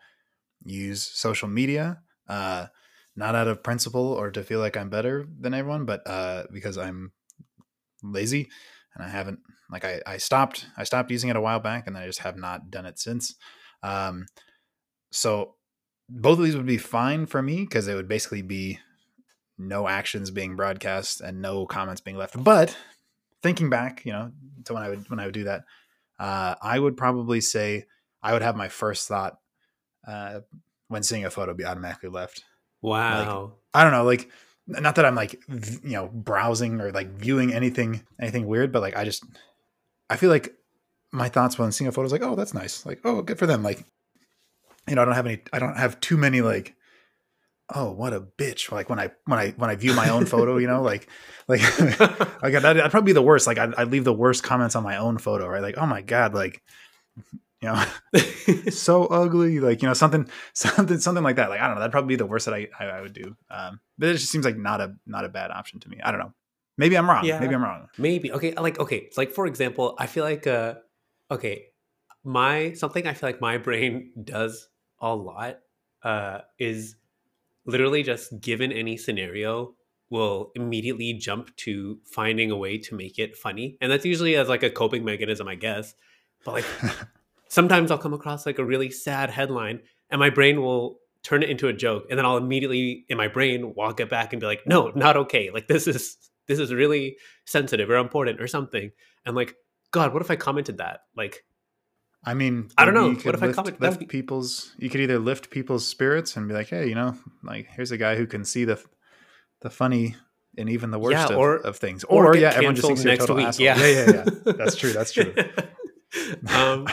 use 0.64 1.02
social 1.04 1.48
media, 1.48 2.02
uh, 2.28 2.66
not 3.16 3.34
out 3.34 3.48
of 3.48 3.62
principle 3.62 4.12
or 4.12 4.30
to 4.32 4.42
feel 4.44 4.60
like 4.60 4.76
I'm 4.76 4.90
better 4.90 5.26
than 5.40 5.54
everyone, 5.54 5.86
but 5.86 6.06
uh, 6.06 6.44
because 6.52 6.78
I'm 6.78 7.12
lazy 8.02 8.50
and 8.94 9.04
I 9.04 9.08
haven't 9.08 9.40
like 9.70 9.84
I 9.84 10.02
I 10.06 10.18
stopped 10.18 10.66
I 10.76 10.84
stopped 10.84 11.10
using 11.10 11.30
it 11.30 11.36
a 11.36 11.40
while 11.40 11.60
back 11.60 11.86
and 11.86 11.96
I 11.98 12.06
just 12.06 12.20
have 12.20 12.36
not 12.36 12.70
done 12.70 12.86
it 12.86 12.98
since. 12.98 13.34
Um, 13.82 14.26
so 15.12 15.56
both 16.14 16.38
of 16.38 16.44
these 16.44 16.56
would 16.56 16.66
be 16.66 16.78
fine 16.78 17.26
for 17.26 17.42
me 17.42 17.62
because 17.62 17.88
it 17.88 17.94
would 17.94 18.08
basically 18.08 18.42
be 18.42 18.78
no 19.58 19.88
actions 19.88 20.30
being 20.30 20.56
broadcast 20.56 21.20
and 21.20 21.42
no 21.42 21.66
comments 21.66 22.00
being 22.00 22.16
left. 22.16 22.42
But 22.42 22.76
thinking 23.42 23.68
back, 23.68 24.04
you 24.04 24.12
know, 24.12 24.30
to 24.64 24.74
when 24.74 24.82
I 24.82 24.88
would 24.90 25.10
when 25.10 25.18
I 25.18 25.24
would 25.26 25.34
do 25.34 25.44
that, 25.44 25.64
uh, 26.18 26.54
I 26.62 26.78
would 26.78 26.96
probably 26.96 27.40
say 27.40 27.86
I 28.22 28.32
would 28.32 28.42
have 28.42 28.56
my 28.56 28.68
first 28.68 29.08
thought 29.08 29.38
uh, 30.06 30.40
when 30.88 31.02
seeing 31.02 31.24
a 31.24 31.30
photo 31.30 31.52
be 31.52 31.64
automatically 31.64 32.10
left. 32.10 32.44
Wow. 32.80 33.54
I 33.72 33.82
don't 33.82 33.92
know, 33.92 34.04
like 34.04 34.30
not 34.66 34.94
that 34.94 35.04
I'm 35.04 35.16
like 35.16 35.42
v- 35.48 35.90
you 35.90 35.96
know 35.96 36.08
browsing 36.08 36.80
or 36.80 36.92
like 36.92 37.10
viewing 37.10 37.52
anything 37.52 38.04
anything 38.20 38.46
weird, 38.46 38.70
but 38.72 38.82
like 38.82 38.96
I 38.96 39.04
just 39.04 39.24
I 40.08 40.16
feel 40.16 40.30
like 40.30 40.54
my 41.12 41.28
thoughts 41.28 41.58
when 41.58 41.72
seeing 41.72 41.88
a 41.88 41.92
photo 41.92 42.06
is 42.06 42.12
like, 42.12 42.22
oh, 42.22 42.36
that's 42.36 42.54
nice, 42.54 42.86
like 42.86 43.00
oh, 43.04 43.22
good 43.22 43.38
for 43.38 43.46
them, 43.46 43.62
like 43.64 43.84
you 44.88 44.94
know, 44.94 45.02
I 45.02 45.04
don't 45.04 45.14
have 45.14 45.26
any, 45.26 45.40
I 45.52 45.58
don't 45.58 45.76
have 45.76 46.00
too 46.00 46.16
many 46.16 46.40
like. 46.40 46.74
Oh, 47.74 47.92
what 47.92 48.12
a 48.12 48.20
bitch! 48.20 48.70
Like 48.70 48.90
when 48.90 49.00
I 49.00 49.10
when 49.24 49.38
I 49.38 49.50
when 49.52 49.70
I 49.70 49.74
view 49.74 49.94
my 49.94 50.10
own 50.10 50.26
photo, 50.26 50.58
you 50.58 50.66
know, 50.66 50.82
like 50.90 51.08
like 51.48 51.62
like 51.80 52.52
that, 52.52 52.60
that'd 52.60 52.90
probably 52.90 53.06
be 53.06 53.14
the 53.14 53.22
worst. 53.22 53.46
Like 53.46 53.58
I'd, 53.58 53.74
I'd 53.76 53.88
leave 53.88 54.04
the 54.04 54.12
worst 54.12 54.42
comments 54.42 54.76
on 54.76 54.82
my 54.82 54.98
own 54.98 55.16
photo, 55.16 55.48
right? 55.48 55.62
Like, 55.62 55.78
oh 55.78 55.86
my 55.86 56.02
god, 56.02 56.34
like 56.34 56.62
you 57.62 57.68
know, 57.68 57.82
so 58.70 59.06
ugly, 59.06 59.60
like 59.60 59.80
you 59.80 59.88
know, 59.88 59.94
something, 59.94 60.28
something, 60.52 60.98
something 60.98 61.24
like 61.24 61.36
that. 61.36 61.48
Like 61.48 61.60
I 61.60 61.66
don't 61.66 61.76
know, 61.76 61.80
that'd 61.80 61.92
probably 61.92 62.08
be 62.08 62.16
the 62.16 62.26
worst 62.26 62.44
that 62.44 62.54
I, 62.54 62.68
I, 62.78 62.84
I 62.84 63.00
would 63.00 63.14
do. 63.14 63.34
Um, 63.50 63.80
but 63.96 64.10
it 64.10 64.14
just 64.14 64.30
seems 64.30 64.44
like 64.44 64.58
not 64.58 64.82
a 64.82 64.94
not 65.06 65.24
a 65.24 65.30
bad 65.30 65.50
option 65.50 65.80
to 65.80 65.88
me. 65.88 65.98
I 66.04 66.10
don't 66.10 66.20
know. 66.20 66.34
Maybe 66.76 66.96
I'm 66.96 67.08
wrong. 67.08 67.24
Yeah. 67.24 67.38
Maybe 67.40 67.54
I'm 67.54 67.62
wrong. 67.62 67.88
Maybe. 67.98 68.32
Okay. 68.32 68.54
Like, 68.54 68.78
okay. 68.78 69.10
Like, 69.16 69.30
for 69.30 69.46
example, 69.46 69.94
I 69.98 70.06
feel 70.06 70.24
like, 70.24 70.46
uh, 70.46 70.74
okay, 71.30 71.66
my, 72.24 72.72
something 72.72 73.06
I 73.06 73.14
feel 73.14 73.28
like 73.28 73.40
my 73.40 73.58
brain 73.58 74.12
does 74.22 74.68
a 75.12 75.14
lot, 75.14 75.60
uh, 76.02 76.40
is 76.58 76.96
literally 77.66 78.02
just 78.02 78.40
given 78.40 78.72
any 78.72 78.96
scenario 78.96 79.74
will 80.10 80.52
immediately 80.54 81.14
jump 81.14 81.54
to 81.56 81.98
finding 82.04 82.50
a 82.50 82.56
way 82.56 82.78
to 82.78 82.94
make 82.94 83.18
it 83.18 83.36
funny. 83.36 83.76
And 83.80 83.90
that's 83.90 84.04
usually 84.04 84.36
as 84.36 84.48
like 84.48 84.62
a 84.62 84.70
coping 84.70 85.04
mechanism, 85.04 85.48
I 85.48 85.54
guess. 85.54 85.94
But 86.44 86.52
like, 86.54 86.66
sometimes 87.48 87.90
I'll 87.90 87.98
come 87.98 88.14
across 88.14 88.46
like 88.46 88.58
a 88.58 88.64
really 88.64 88.90
sad 88.90 89.30
headline 89.30 89.80
and 90.10 90.18
my 90.18 90.30
brain 90.30 90.60
will 90.60 91.00
turn 91.22 91.42
it 91.42 91.48
into 91.48 91.68
a 91.68 91.72
joke. 91.72 92.06
And 92.10 92.18
then 92.18 92.26
I'll 92.26 92.36
immediately 92.36 93.06
in 93.08 93.16
my 93.16 93.28
brain 93.28 93.74
walk 93.74 93.98
it 93.98 94.10
back 94.10 94.32
and 94.32 94.40
be 94.40 94.46
like, 94.46 94.66
no, 94.66 94.92
not 94.94 95.16
okay. 95.16 95.50
Like 95.50 95.68
this 95.68 95.86
is, 95.86 96.16
this 96.46 96.58
is 96.58 96.72
really 96.72 97.16
sensitive 97.46 97.88
or 97.88 97.96
important 97.96 98.40
or 98.40 98.46
something. 98.46 98.90
And 99.24 99.34
like 99.34 99.56
God, 99.94 100.12
what 100.12 100.22
if 100.22 100.30
I 100.30 100.34
commented 100.34 100.78
that? 100.78 101.02
Like, 101.16 101.44
I 102.26 102.34
mean, 102.34 102.70
I 102.78 102.84
don't 102.84 102.94
know. 102.94 103.10
What 103.12 103.34
if 103.34 103.42
I 103.42 103.46
lift, 103.46 103.56
comment- 103.56 103.78
that 103.80 103.86
lift 103.90 104.00
be- 104.00 104.06
people's? 104.06 104.72
You 104.78 104.88
could 104.90 105.00
either 105.00 105.18
lift 105.18 105.50
people's 105.50 105.86
spirits 105.86 106.36
and 106.36 106.48
be 106.48 106.54
like, 106.54 106.68
hey, 106.68 106.88
you 106.88 106.94
know, 106.94 107.16
like 107.42 107.66
here's 107.68 107.90
a 107.90 107.96
guy 107.98 108.16
who 108.16 108.26
can 108.26 108.44
see 108.44 108.64
the 108.64 108.82
the 109.60 109.70
funny 109.70 110.16
and 110.56 110.68
even 110.70 110.90
the 110.90 110.98
worst 110.98 111.12
Yeah, 111.16 111.26
of, 111.26 111.36
or- 111.38 111.56
of 111.56 111.76
things. 111.76 112.04
or 112.04 112.26
Or, 112.28 112.36
yeah, 112.36 112.50
everyone 112.54 112.76
just 112.76 112.86
thinks 112.86 113.04
you're 113.04 113.12
a 113.14 113.16
total 113.18 113.36
week. 113.36 113.46
asshole. 113.46 113.64
Yeah. 113.66 113.76
yeah, 113.78 114.04
yeah, 114.06 114.24
yeah. 114.46 114.52
That's 114.52 114.76
true. 114.76 114.92
That's 114.92 115.12
true. 115.12 115.34
um, 116.48 116.86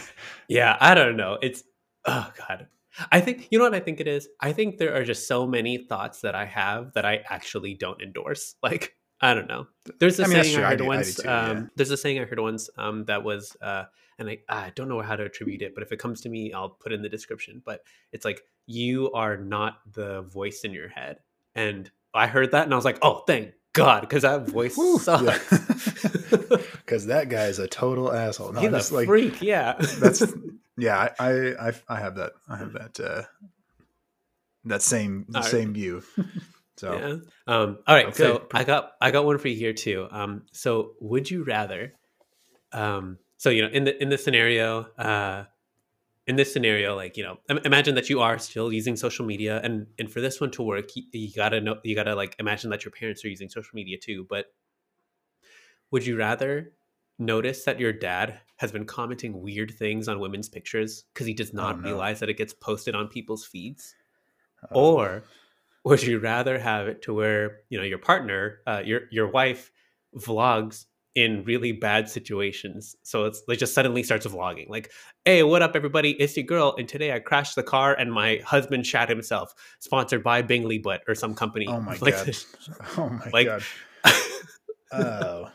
yeah, 0.47 0.77
I 0.79 0.95
don't 0.95 1.15
know. 1.17 1.37
It's 1.41 1.63
oh 2.05 2.31
god. 2.47 2.67
I 3.11 3.21
think 3.21 3.47
you 3.51 3.57
know 3.57 3.65
what 3.65 3.73
I 3.75 3.79
think 3.79 3.99
it 3.99 4.07
is. 4.07 4.27
I 4.39 4.51
think 4.51 4.77
there 4.77 4.95
are 4.95 5.03
just 5.03 5.27
so 5.27 5.47
many 5.47 5.77
thoughts 5.77 6.21
that 6.21 6.35
I 6.35 6.45
have 6.45 6.93
that 6.93 7.05
I 7.05 7.23
actually 7.29 7.73
don't 7.75 8.01
endorse. 8.01 8.55
Like 8.63 8.95
I 9.21 9.33
don't 9.33 9.47
know. 9.47 9.67
There's 9.99 10.19
a 10.19 10.23
I 10.23 10.27
mean, 10.27 10.43
saying. 10.43 10.57
I 10.57 10.61
I 10.61 10.69
heard 10.71 10.77
do- 10.79 10.83
I 10.83 10.87
do 10.87 10.97
once. 10.97 11.15
too, 11.15 11.21
yeah. 11.25 11.41
um, 11.51 11.71
There's 11.75 11.91
a 11.91 11.97
saying 11.97 12.19
I 12.19 12.25
heard 12.25 12.39
once 12.39 12.69
um, 12.77 13.05
that 13.05 13.23
was, 13.23 13.55
uh, 13.61 13.83
and 14.21 14.29
I, 14.29 14.37
I 14.47 14.71
don't 14.75 14.87
know 14.87 15.01
how 15.01 15.15
to 15.17 15.25
attribute 15.25 15.61
it, 15.61 15.73
but 15.75 15.83
if 15.83 15.91
it 15.91 15.97
comes 15.99 16.21
to 16.21 16.29
me, 16.29 16.53
I'll 16.53 16.69
put 16.69 16.93
in 16.93 17.01
the 17.01 17.09
description. 17.09 17.61
But 17.65 17.83
it's 18.13 18.23
like 18.23 18.41
you 18.67 19.11
are 19.11 19.35
not 19.35 19.79
the 19.91 20.21
voice 20.21 20.61
in 20.63 20.71
your 20.71 20.87
head, 20.87 21.17
and 21.55 21.89
I 22.13 22.27
heard 22.27 22.51
that 22.51 22.63
and 22.63 22.73
I 22.73 22.75
was 22.77 22.85
like, 22.85 22.99
oh, 23.01 23.23
thank 23.27 23.53
God, 23.73 24.01
because 24.01 24.21
that 24.23 24.47
voice 24.47 24.75
sucks. 25.01 25.23
yeah. 25.23 26.57
Because 26.85 27.07
that 27.07 27.29
guy 27.29 27.45
is 27.47 27.59
a 27.59 27.67
total 27.67 28.11
asshole. 28.11 28.53
No, 28.53 28.61
He's 28.61 28.91
a 28.91 28.93
like 28.93 29.07
freak. 29.07 29.41
Yeah, 29.41 29.73
that's 29.99 30.23
yeah. 30.77 31.09
I, 31.19 31.53
I 31.69 31.73
I 31.87 31.99
have 31.99 32.15
that. 32.15 32.33
I 32.49 32.57
have 32.57 32.73
that. 32.73 32.99
uh 32.99 33.23
That 34.65 34.81
same 34.81 35.25
the 35.29 35.37
All 35.37 35.43
right. 35.43 35.51
same 35.51 35.73
view. 35.73 36.03
So 36.77 36.93
Yeah. 36.95 37.53
Um, 37.53 37.77
all 37.85 37.95
right. 37.95 38.15
So 38.15 38.47
I 38.53 38.63
got 38.63 38.93
I 38.99 39.11
got 39.11 39.23
one 39.25 39.37
for 39.37 39.49
you 39.49 39.55
here 39.55 39.73
too. 39.73 40.07
Um, 40.09 40.43
so 40.51 40.93
would 40.99 41.29
you 41.29 41.43
rather? 41.43 41.93
Um, 42.73 43.19
so 43.41 43.49
you 43.49 43.63
know, 43.63 43.69
in 43.69 43.85
the 43.85 43.99
in 43.99 44.09
the 44.09 44.19
scenario, 44.19 44.81
uh, 44.99 45.45
in 46.27 46.35
this 46.35 46.53
scenario, 46.53 46.95
like 46.95 47.17
you 47.17 47.23
know, 47.23 47.39
imagine 47.65 47.95
that 47.95 48.07
you 48.07 48.21
are 48.21 48.37
still 48.37 48.71
using 48.71 48.95
social 48.95 49.25
media, 49.25 49.59
and 49.63 49.87
and 49.97 50.11
for 50.11 50.21
this 50.21 50.39
one 50.39 50.51
to 50.51 50.61
work, 50.61 50.95
you, 50.95 51.05
you 51.11 51.33
gotta 51.35 51.59
know, 51.59 51.79
you 51.83 51.95
gotta 51.95 52.13
like 52.13 52.35
imagine 52.37 52.69
that 52.69 52.85
your 52.85 52.91
parents 52.91 53.25
are 53.25 53.29
using 53.29 53.49
social 53.49 53.71
media 53.73 53.97
too. 53.97 54.27
But 54.29 54.53
would 55.89 56.05
you 56.05 56.17
rather 56.17 56.73
notice 57.17 57.63
that 57.63 57.79
your 57.79 57.91
dad 57.91 58.39
has 58.57 58.71
been 58.71 58.85
commenting 58.85 59.41
weird 59.41 59.71
things 59.71 60.07
on 60.07 60.19
women's 60.19 60.47
pictures 60.47 61.05
because 61.11 61.25
he 61.25 61.33
does 61.33 61.51
not 61.51 61.81
no. 61.81 61.87
realize 61.87 62.19
that 62.19 62.29
it 62.29 62.37
gets 62.37 62.53
posted 62.53 62.93
on 62.93 63.07
people's 63.07 63.43
feeds? 63.43 63.95
uh, 64.71 64.75
or 64.77 65.23
would 65.83 66.03
you 66.03 66.19
rather 66.19 66.59
have 66.59 66.87
it 66.87 67.01
to 67.01 67.13
where 67.15 67.61
you 67.69 67.79
know 67.79 67.83
your 67.83 67.97
partner 67.97 68.59
uh, 68.67 68.83
your 68.85 69.01
your 69.09 69.27
wife 69.31 69.71
vlogs 70.15 70.85
in 71.13 71.43
really 71.43 71.73
bad 71.73 72.07
situations 72.09 72.95
so 73.03 73.25
it's 73.25 73.43
like 73.47 73.57
just 73.59 73.73
suddenly 73.73 74.01
starts 74.01 74.25
vlogging 74.25 74.69
like 74.69 74.89
hey 75.25 75.43
what 75.43 75.61
up 75.61 75.75
everybody 75.75 76.11
it's 76.13 76.37
your 76.37 76.45
girl 76.45 76.73
and 76.77 76.87
today 76.87 77.11
i 77.11 77.19
crashed 77.19 77.55
the 77.55 77.63
car 77.63 77.93
and 77.93 78.13
my 78.13 78.39
husband 78.45 78.85
shat 78.87 79.09
himself 79.09 79.53
sponsored 79.79 80.23
by 80.23 80.41
bingley 80.41 80.77
butt 80.77 81.01
or 81.09 81.13
some 81.15 81.35
company 81.35 81.67
Oh 81.67 81.81
my 81.81 81.97
like 82.01 82.13
god. 82.15 82.35
Oh 82.97 83.09
my 83.09 83.29
Like- 83.33 83.47
god. 83.47 83.63
Oh, 84.93 85.49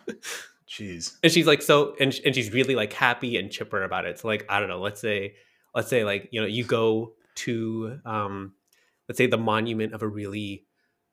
jeez. 0.68 1.16
and 1.22 1.30
she's 1.30 1.46
like 1.46 1.62
so 1.62 1.94
and, 2.00 2.18
and 2.24 2.34
she's 2.34 2.52
really 2.52 2.74
like 2.74 2.92
happy 2.92 3.36
and 3.36 3.50
chipper 3.50 3.82
about 3.82 4.04
it 4.04 4.18
so 4.18 4.28
like 4.28 4.44
i 4.48 4.58
don't 4.60 4.68
know 4.68 4.80
let's 4.80 5.00
say 5.00 5.34
let's 5.74 5.88
say 5.88 6.04
like 6.04 6.28
you 6.32 6.40
know 6.40 6.46
you 6.46 6.64
go 6.64 7.12
to 7.34 7.98
um 8.04 8.52
let's 9.08 9.16
say 9.18 9.26
the 9.26 9.36
monument 9.38 9.92
of 9.94 10.02
a 10.02 10.08
really 10.08 10.65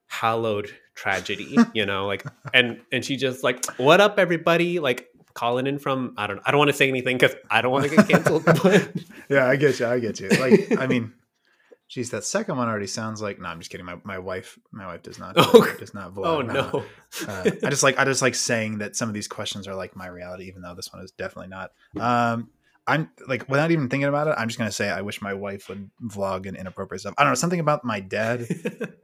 hallowed 0.08 0.70
tragedy 0.96 1.58
you 1.74 1.86
know 1.86 2.06
like 2.06 2.24
and 2.54 2.80
and 2.92 3.04
she 3.04 3.16
just 3.18 3.44
like 3.44 3.66
what 3.78 4.00
up 4.00 4.20
everybody 4.20 4.80
like 4.80 5.08
calling 5.34 5.66
in 5.66 5.80
from 5.80 6.14
i 6.18 6.28
don't 6.28 6.40
i 6.46 6.52
don't 6.52 6.60
want 6.60 6.70
to 6.70 6.78
say 6.78 6.88
anything 6.88 7.18
because 7.18 7.36
i 7.50 7.62
don't 7.62 7.72
want 7.72 7.84
to 7.90 7.96
get 7.96 8.08
canceled 8.08 8.46
but 8.64 8.90
Yeah, 9.30 9.48
I 9.48 9.56
get 9.56 9.80
you. 9.80 9.88
I 9.88 10.00
get 10.00 10.20
you. 10.20 10.30
Like, 10.30 10.78
I 10.78 10.86
mean, 10.86 11.14
geez, 11.90 12.12
that 12.12 12.24
second 12.26 12.58
one 12.58 12.68
already 12.68 12.86
sounds 12.88 13.22
like. 13.22 13.40
No, 13.40 13.48
I'm 13.48 13.58
just 13.60 13.72
kidding. 13.72 13.86
My 13.86 13.98
my 14.04 14.20
wife, 14.20 14.60
my 14.72 14.86
wife 14.86 15.02
does 15.02 15.18
not. 15.18 15.34
Oh, 15.38 15.76
does 15.80 15.94
not 15.96 16.14
vlog. 16.14 16.26
oh 16.26 16.42
no 16.42 16.84
Uh, 17.28 17.50
I 17.66 17.70
just 17.70 17.82
like 17.84 17.98
I 17.98 18.04
just 18.06 18.22
like 18.22 18.36
saying 18.36 18.80
that 18.80 18.96
some 18.96 19.08
of 19.08 19.16
these 19.16 19.28
questions 19.30 19.68
are 19.68 19.74
like 19.74 19.96
my 19.96 20.08
reality, 20.08 20.44
even 20.50 20.62
though 20.62 20.76
this 20.76 20.92
one 20.94 21.04
is 21.04 21.12
definitely 21.12 21.48
not. 21.50 21.72
Um, 22.00 22.50
I'm 22.86 23.10
like 23.28 23.48
without 23.50 23.72
even 23.72 23.88
thinking 23.90 24.10
about 24.10 24.28
it, 24.28 24.36
I'm 24.38 24.48
just 24.50 24.58
gonna 24.58 24.72
say 24.72 24.90
I 24.90 25.02
wish 25.02 25.22
my 25.22 25.34
wife 25.34 25.70
would 25.70 25.90
vlog 26.04 26.48
and 26.48 26.58
inappropriate 26.58 27.02
stuff. 27.02 27.14
I 27.18 27.24
don't 27.24 27.32
know 27.32 27.36
something 27.36 27.60
about 27.60 27.86
my 27.86 28.00
dad 28.00 28.48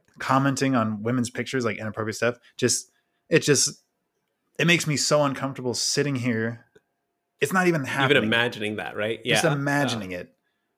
commenting 0.19 0.75
on 0.75 1.01
women's 1.03 1.29
pictures, 1.29 1.63
like 1.65 1.77
inappropriate 1.77 2.15
stuff. 2.15 2.37
Just 2.57 2.91
it 3.29 3.39
just 3.39 3.81
it 4.57 4.67
makes 4.67 4.85
me 4.85 4.97
so 4.97 5.23
uncomfortable 5.23 5.73
sitting 5.73 6.15
here. 6.15 6.65
It's 7.39 7.53
not 7.53 7.67
even 7.67 7.85
happening. 7.85 8.17
even 8.17 8.23
imagining 8.25 8.75
that 8.77 8.97
right 8.97 9.19
yeah 9.23 9.35
Just 9.35 9.45
imagining 9.45 10.11
it. 10.11 10.33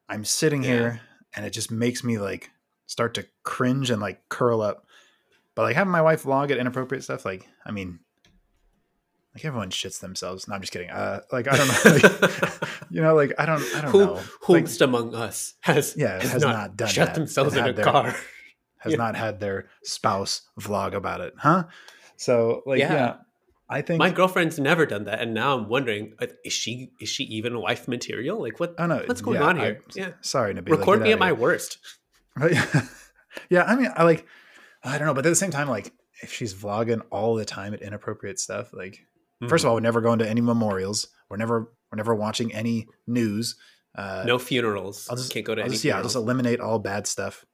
I'm 0.08 0.24
sitting 0.26 0.64
Yeah. 0.64 0.70
here 0.70 1.02
and 1.36 1.46
it 1.46 1.52
just 1.52 1.72
makes 1.72 2.04
me 2.04 2.20
like 2.20 2.52
start 2.86 3.16
to 3.16 3.26
cringe 3.44 3.90
and 3.90 4.00
like 4.02 4.22
curl 4.30 4.62
up. 4.62 4.86
But 5.56 5.64
like 5.64 5.76
having 5.76 5.92
my 5.92 6.02
wife 6.04 6.24
vlog 6.24 6.52
at 6.52 6.58
inappropriate 6.58 7.04
stuff, 7.04 7.26
like 7.26 7.48
I 7.66 7.72
mean, 7.72 8.00
like 9.34 9.46
everyone 9.46 9.70
shits 9.70 10.00
themselves. 10.00 10.48
No, 10.48 10.56
I'm 10.56 10.62
just 10.62 10.74
kidding. 10.74 10.90
Uh, 10.90 11.22
like 11.32 11.48
I 11.48 11.58
don't 11.58 11.68
know, 11.68 11.92
like, 12.10 12.54
you 12.90 13.02
know, 13.02 13.16
like 13.16 13.34
I 13.40 13.46
don't, 13.46 13.64
I 13.76 13.82
don't 13.82 13.92
who 13.92 14.06
know. 14.06 14.22
Like, 14.48 14.82
among 14.82 15.16
us 15.16 15.54
has 15.62 15.96
Yeah, 15.98 16.22
has 16.22 16.42
not 16.42 16.76
done 16.76 16.90
shut 16.90 17.08
that 17.08 17.16
themselves 17.16 17.56
in 17.56 17.66
a 17.66 17.74
their- 17.74 17.86
car 17.86 18.16
has 18.80 18.92
yeah. 18.94 18.98
not 18.98 19.16
had 19.16 19.40
their 19.40 19.68
spouse 19.84 20.42
vlog 20.60 20.94
about 20.94 21.22
it, 21.22 21.34
huh? 21.38 21.66
So 22.18 22.62
like, 22.66 22.80
Yeah. 22.80 22.94
yeah, 22.94 23.16
I 23.70 23.82
think 23.82 24.00
my 24.00 24.12
girlfriend's 24.12 24.60
never 24.60 24.86
done 24.86 25.06
that 25.06 25.22
and 25.22 25.34
now 25.34 25.58
i'm 25.58 25.70
wondering 25.70 26.14
uh, 26.20 26.28
is 26.44 26.52
she 26.52 26.92
is 27.00 27.08
she 27.08 27.24
even 27.24 27.58
wife 27.60 27.88
material 27.88 28.42
like 28.42 28.60
what 28.60 28.76
I 28.78 28.86
know. 28.86 29.02
what's 29.06 29.22
going 29.22 29.40
yeah, 29.40 29.48
on 29.48 29.58
I- 29.60 29.64
here 29.64 29.82
yeah 29.96 30.10
Sorry, 30.20 30.54
Nabila. 30.54 30.78
record 30.78 31.00
get 31.00 31.06
me 31.06 31.12
at 31.14 31.20
my 31.20 31.32
worst 31.32 31.78
yeah. 33.50 33.64
I 33.64 33.76
mean, 33.76 33.92
I 33.96 34.04
like. 34.04 34.26
I 34.84 34.98
don't 34.98 35.08
know, 35.08 35.14
but 35.14 35.26
at 35.26 35.30
the 35.30 35.36
same 35.36 35.52
time, 35.52 35.68
like, 35.70 35.94
if 36.24 36.34
she's 36.34 36.54
vlogging 36.56 37.02
all 37.12 37.36
the 37.36 37.46
time 37.46 37.74
at 37.74 37.82
inappropriate 37.82 38.40
stuff, 38.40 38.74
like, 38.74 39.06
first 39.48 39.64
of 39.64 39.70
all, 39.70 39.76
we're 39.76 39.82
never 39.82 40.02
going 40.02 40.20
to 40.20 40.30
any 40.30 40.42
memorials. 40.42 41.08
We're 41.30 41.38
never, 41.38 41.72
we're 41.92 41.98
never 41.98 42.14
watching 42.16 42.54
any 42.54 42.88
news. 43.08 43.56
Uh, 43.96 44.24
no 44.26 44.40
funerals 44.40 45.08
I'll 45.10 45.18
just, 45.18 45.34
can't 45.34 45.46
go 45.46 45.54
to 45.54 45.62
I'll 45.62 45.66
any 45.66 45.74
just, 45.74 45.84
yeah, 45.84 45.98
I'll 45.98 46.04
just 46.04 46.16
eliminate 46.16 46.60
all 46.62 46.80
bad 46.80 47.08
stuff 47.08 47.46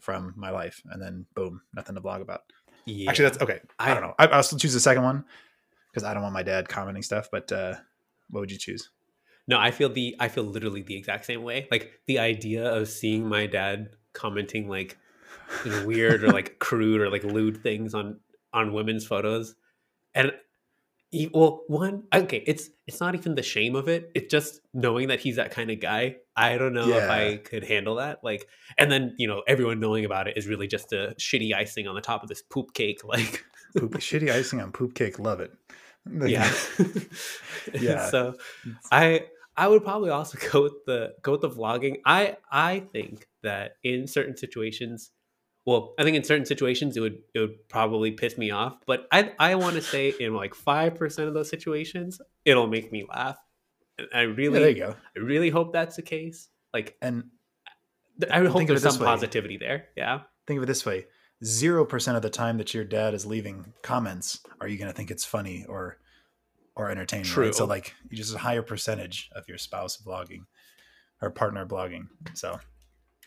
from 0.00 0.34
my 0.36 0.50
life, 0.50 0.82
and 0.90 1.00
then 1.00 1.26
boom, 1.34 1.62
nothing 1.74 1.94
to 1.94 2.00
blog 2.00 2.20
about. 2.20 2.42
yeah. 2.84 3.08
Actually, 3.08 3.26
that's 3.30 3.40
okay. 3.42 3.60
I, 3.78 3.90
I- 3.90 3.94
don't 3.94 4.02
know. 4.02 4.14
I, 4.18 4.26
I'll 4.26 4.42
still 4.42 4.58
choose 4.58 4.74
the 4.74 4.80
second 4.80 5.02
one 5.04 5.24
because 5.90 6.02
I 6.04 6.12
don't 6.12 6.22
want 6.22 6.34
my 6.34 6.42
dad 6.42 6.68
commenting 6.68 7.02
stuff. 7.04 7.28
But 7.30 7.50
uh, 7.52 7.74
what 8.30 8.40
would 8.40 8.50
you 8.50 8.58
choose? 8.58 8.90
no 9.46 9.58
i 9.58 9.70
feel 9.70 9.90
the 9.90 10.16
i 10.20 10.26
feel 10.26 10.42
literally 10.44 10.80
the 10.80 10.96
exact 10.96 11.26
same 11.26 11.42
way 11.42 11.68
like 11.70 12.00
the 12.06 12.18
idea 12.18 12.64
of 12.64 12.88
seeing 12.88 13.28
my 13.28 13.46
dad 13.46 13.90
commenting 14.14 14.70
like 14.70 14.96
weird 15.84 16.24
or 16.24 16.32
like 16.32 16.58
crude 16.66 16.98
or 17.02 17.10
like 17.10 17.22
lewd 17.24 17.62
things 17.62 17.92
on 17.92 18.18
on 18.54 18.72
women's 18.72 19.06
photos 19.06 19.54
and 20.14 20.32
well 21.32 21.62
one 21.68 22.02
okay 22.14 22.42
it's 22.46 22.70
it's 22.86 23.00
not 23.00 23.14
even 23.14 23.34
the 23.34 23.42
shame 23.42 23.74
of 23.74 23.88
it 23.88 24.10
it's 24.14 24.30
just 24.30 24.60
knowing 24.72 25.08
that 25.08 25.20
he's 25.20 25.36
that 25.36 25.50
kind 25.50 25.70
of 25.70 25.80
guy 25.80 26.16
i 26.36 26.56
don't 26.58 26.72
know 26.72 26.88
if 26.88 27.08
i 27.10 27.36
could 27.36 27.64
handle 27.64 27.96
that 27.96 28.18
like 28.22 28.46
and 28.78 28.90
then 28.90 29.14
you 29.18 29.26
know 29.28 29.42
everyone 29.46 29.78
knowing 29.80 30.04
about 30.04 30.26
it 30.28 30.36
is 30.36 30.46
really 30.46 30.66
just 30.66 30.92
a 30.92 31.14
shitty 31.18 31.54
icing 31.54 31.86
on 31.86 31.94
the 31.94 32.00
top 32.00 32.22
of 32.22 32.28
this 32.28 32.42
poop 32.42 32.72
cake 32.74 33.04
like 33.04 33.44
Poop, 33.76 33.92
shitty 33.94 34.30
icing 34.30 34.60
on 34.60 34.70
poop 34.70 34.94
cake. 34.94 35.18
Love 35.18 35.40
it. 35.40 35.50
yeah 36.26 36.48
Yeah. 37.80 38.08
so 38.08 38.34
i 38.92 39.24
i 39.56 39.66
would 39.66 39.82
probably 39.82 40.10
also 40.10 40.38
go 40.52 40.62
with 40.62 40.84
the 40.86 41.14
go 41.22 41.32
with 41.32 41.40
the 41.40 41.48
vlogging 41.50 41.96
i 42.04 42.36
i 42.52 42.80
think 42.92 43.26
that 43.42 43.76
in 43.82 44.06
certain 44.06 44.36
situations 44.36 45.10
well 45.66 45.94
i 45.98 46.02
think 46.02 46.16
in 46.16 46.24
certain 46.24 46.46
situations 46.46 46.96
it 46.96 47.00
would 47.00 47.18
it 47.34 47.40
would 47.40 47.68
probably 47.68 48.10
piss 48.12 48.36
me 48.38 48.50
off 48.50 48.76
but 48.86 49.06
i 49.12 49.32
i 49.38 49.54
want 49.54 49.74
to 49.76 49.82
say 49.82 50.12
in 50.20 50.34
like 50.34 50.54
5% 50.54 51.18
of 51.28 51.34
those 51.34 51.48
situations 51.48 52.20
it'll 52.44 52.66
make 52.66 52.90
me 52.92 53.04
laugh 53.08 53.38
and 53.98 54.08
i 54.14 54.22
Yeah, 54.22 54.34
really 54.36 54.58
there 54.60 54.68
you 54.70 54.76
go. 54.76 54.94
i 55.16 55.20
really 55.20 55.50
hope 55.50 55.72
that's 55.72 55.96
the 55.96 56.02
case 56.02 56.48
like 56.72 56.96
And 57.02 57.24
i 58.30 58.40
hope 58.40 58.56
Think 58.56 58.68
there's 58.68 58.82
some 58.82 58.98
way. 58.98 59.06
positivity 59.06 59.56
there 59.56 59.86
yeah 59.96 60.20
think 60.46 60.58
of 60.58 60.62
it 60.64 60.66
this 60.66 60.84
way: 60.86 61.06
zero 61.42 61.84
percent 61.84 62.16
of 62.16 62.22
the 62.22 62.30
time 62.30 62.58
that 62.58 62.72
your 62.74 62.84
dad 62.84 63.14
is 63.14 63.24
leaving 63.26 63.72
comments, 63.82 64.40
are 64.60 64.68
you 64.68 64.76
going 64.78 64.90
to 64.90 64.94
think 64.96 65.10
it's 65.10 65.24
funny 65.24 65.64
or 65.68 65.98
or 66.76 66.90
entertaining? 66.90 67.24
True. 67.24 67.46
Right? 67.46 67.54
So 67.54 67.64
like, 67.64 67.94
you 68.10 68.16
just 68.16 68.34
a 68.34 68.38
higher 68.38 68.62
percentage 68.62 69.30
of 69.34 69.44
your 69.48 69.58
spouse 69.58 69.96
vlogging 69.96 70.44
or 71.22 71.30
partner 71.30 71.64
blogging. 71.66 72.08
So 72.34 72.58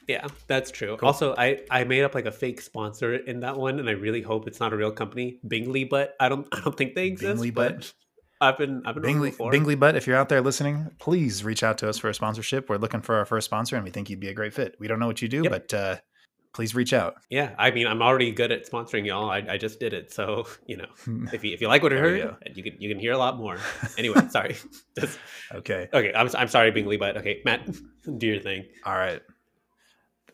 Yeah, 0.08 0.28
that's 0.48 0.72
true. 0.72 0.96
Cool. 0.98 1.08
Also, 1.08 1.36
I 1.38 1.60
I 1.70 1.84
made 1.84 2.04
up 2.04 2.16
like 2.16 2.26
a 2.26 2.32
fake 2.32 2.62
sponsor 2.62 3.16
in 3.16 3.42
that 3.42 3.58
one, 3.58 3.80
and 3.80 3.90
I 3.90 3.94
really 3.94 4.22
hope 4.22 4.48
it's 4.48 4.60
not 4.60 4.72
a 4.72 4.78
real 4.78 4.92
company, 4.92 5.40
Bingley. 5.48 5.84
But 5.84 6.16
I 6.20 6.30
don't 6.30 6.48
I 6.54 6.62
don't 6.62 6.78
think 6.78 6.96
they 6.96 7.08
exist. 7.08 7.34
Bingley 7.36 7.52
but 7.52 7.76
Butt? 7.76 7.94
I've 8.40 8.58
been 8.58 8.84
I've 8.86 8.94
been 8.96 9.04
Bingley, 9.04 9.32
before. 9.32 9.52
Bingley 9.52 9.76
Butt, 9.76 9.96
if 9.96 10.08
you're 10.08 10.16
out 10.16 10.30
there 10.30 10.42
listening, 10.42 10.92
please 11.00 11.44
reach 11.44 11.64
out 11.64 11.78
to 11.80 11.90
us 11.90 11.98
for 11.98 12.08
a 12.10 12.14
sponsorship. 12.14 12.70
We're 12.70 12.78
looking 12.78 13.02
for 13.02 13.16
our 13.16 13.26
first 13.26 13.46
sponsor, 13.46 13.76
and 13.76 13.84
we 13.84 13.92
think 13.92 14.10
you'd 14.10 14.20
be 14.20 14.30
a 14.30 14.34
great 14.34 14.54
fit. 14.54 14.76
We 14.80 14.88
don't 14.88 15.00
know 15.00 15.08
what 15.08 15.22
you 15.22 15.28
do, 15.28 15.42
Yep. 15.44 15.52
but 15.52 15.74
uh, 15.74 15.96
please 16.54 16.74
reach 16.76 16.94
out. 16.94 17.16
Yeah, 17.30 17.54
I 17.58 17.72
mean, 17.72 17.88
I'm 17.88 18.02
already 18.04 18.32
good 18.32 18.52
at 18.52 18.70
sponsoring 18.70 19.06
y'all. 19.08 19.30
I, 19.30 19.40
I 19.50 19.58
just 19.58 19.80
did 19.80 19.92
it, 19.94 20.14
so 20.14 20.46
you 20.68 20.78
know, 20.78 20.88
if 21.34 21.44
you 21.44 21.54
if 21.54 21.60
you 21.62 21.68
like 21.68 21.82
what 21.84 21.92
you 21.92 21.98
heard, 21.98 22.38
you 22.56 22.64
can 22.64 22.80
you 22.80 22.88
can 22.90 23.00
hear 23.00 23.12
a 23.12 23.18
lot 23.18 23.38
more. 23.38 23.58
Anyway, 23.98 24.22
sorry. 24.30 24.56
Just, 24.98 25.18
okay. 25.54 25.90
Okay, 25.92 26.14
I'm 26.16 26.30
I'm 26.38 26.48
sorry 26.48 26.72
Bingley 26.72 26.92
Lee, 26.96 26.98
but 27.00 27.18
okay, 27.18 27.42
Matt, 27.44 27.68
do 28.20 28.28
your 28.28 28.40
thing. 28.40 28.66
All 28.86 28.96
right. 28.96 29.22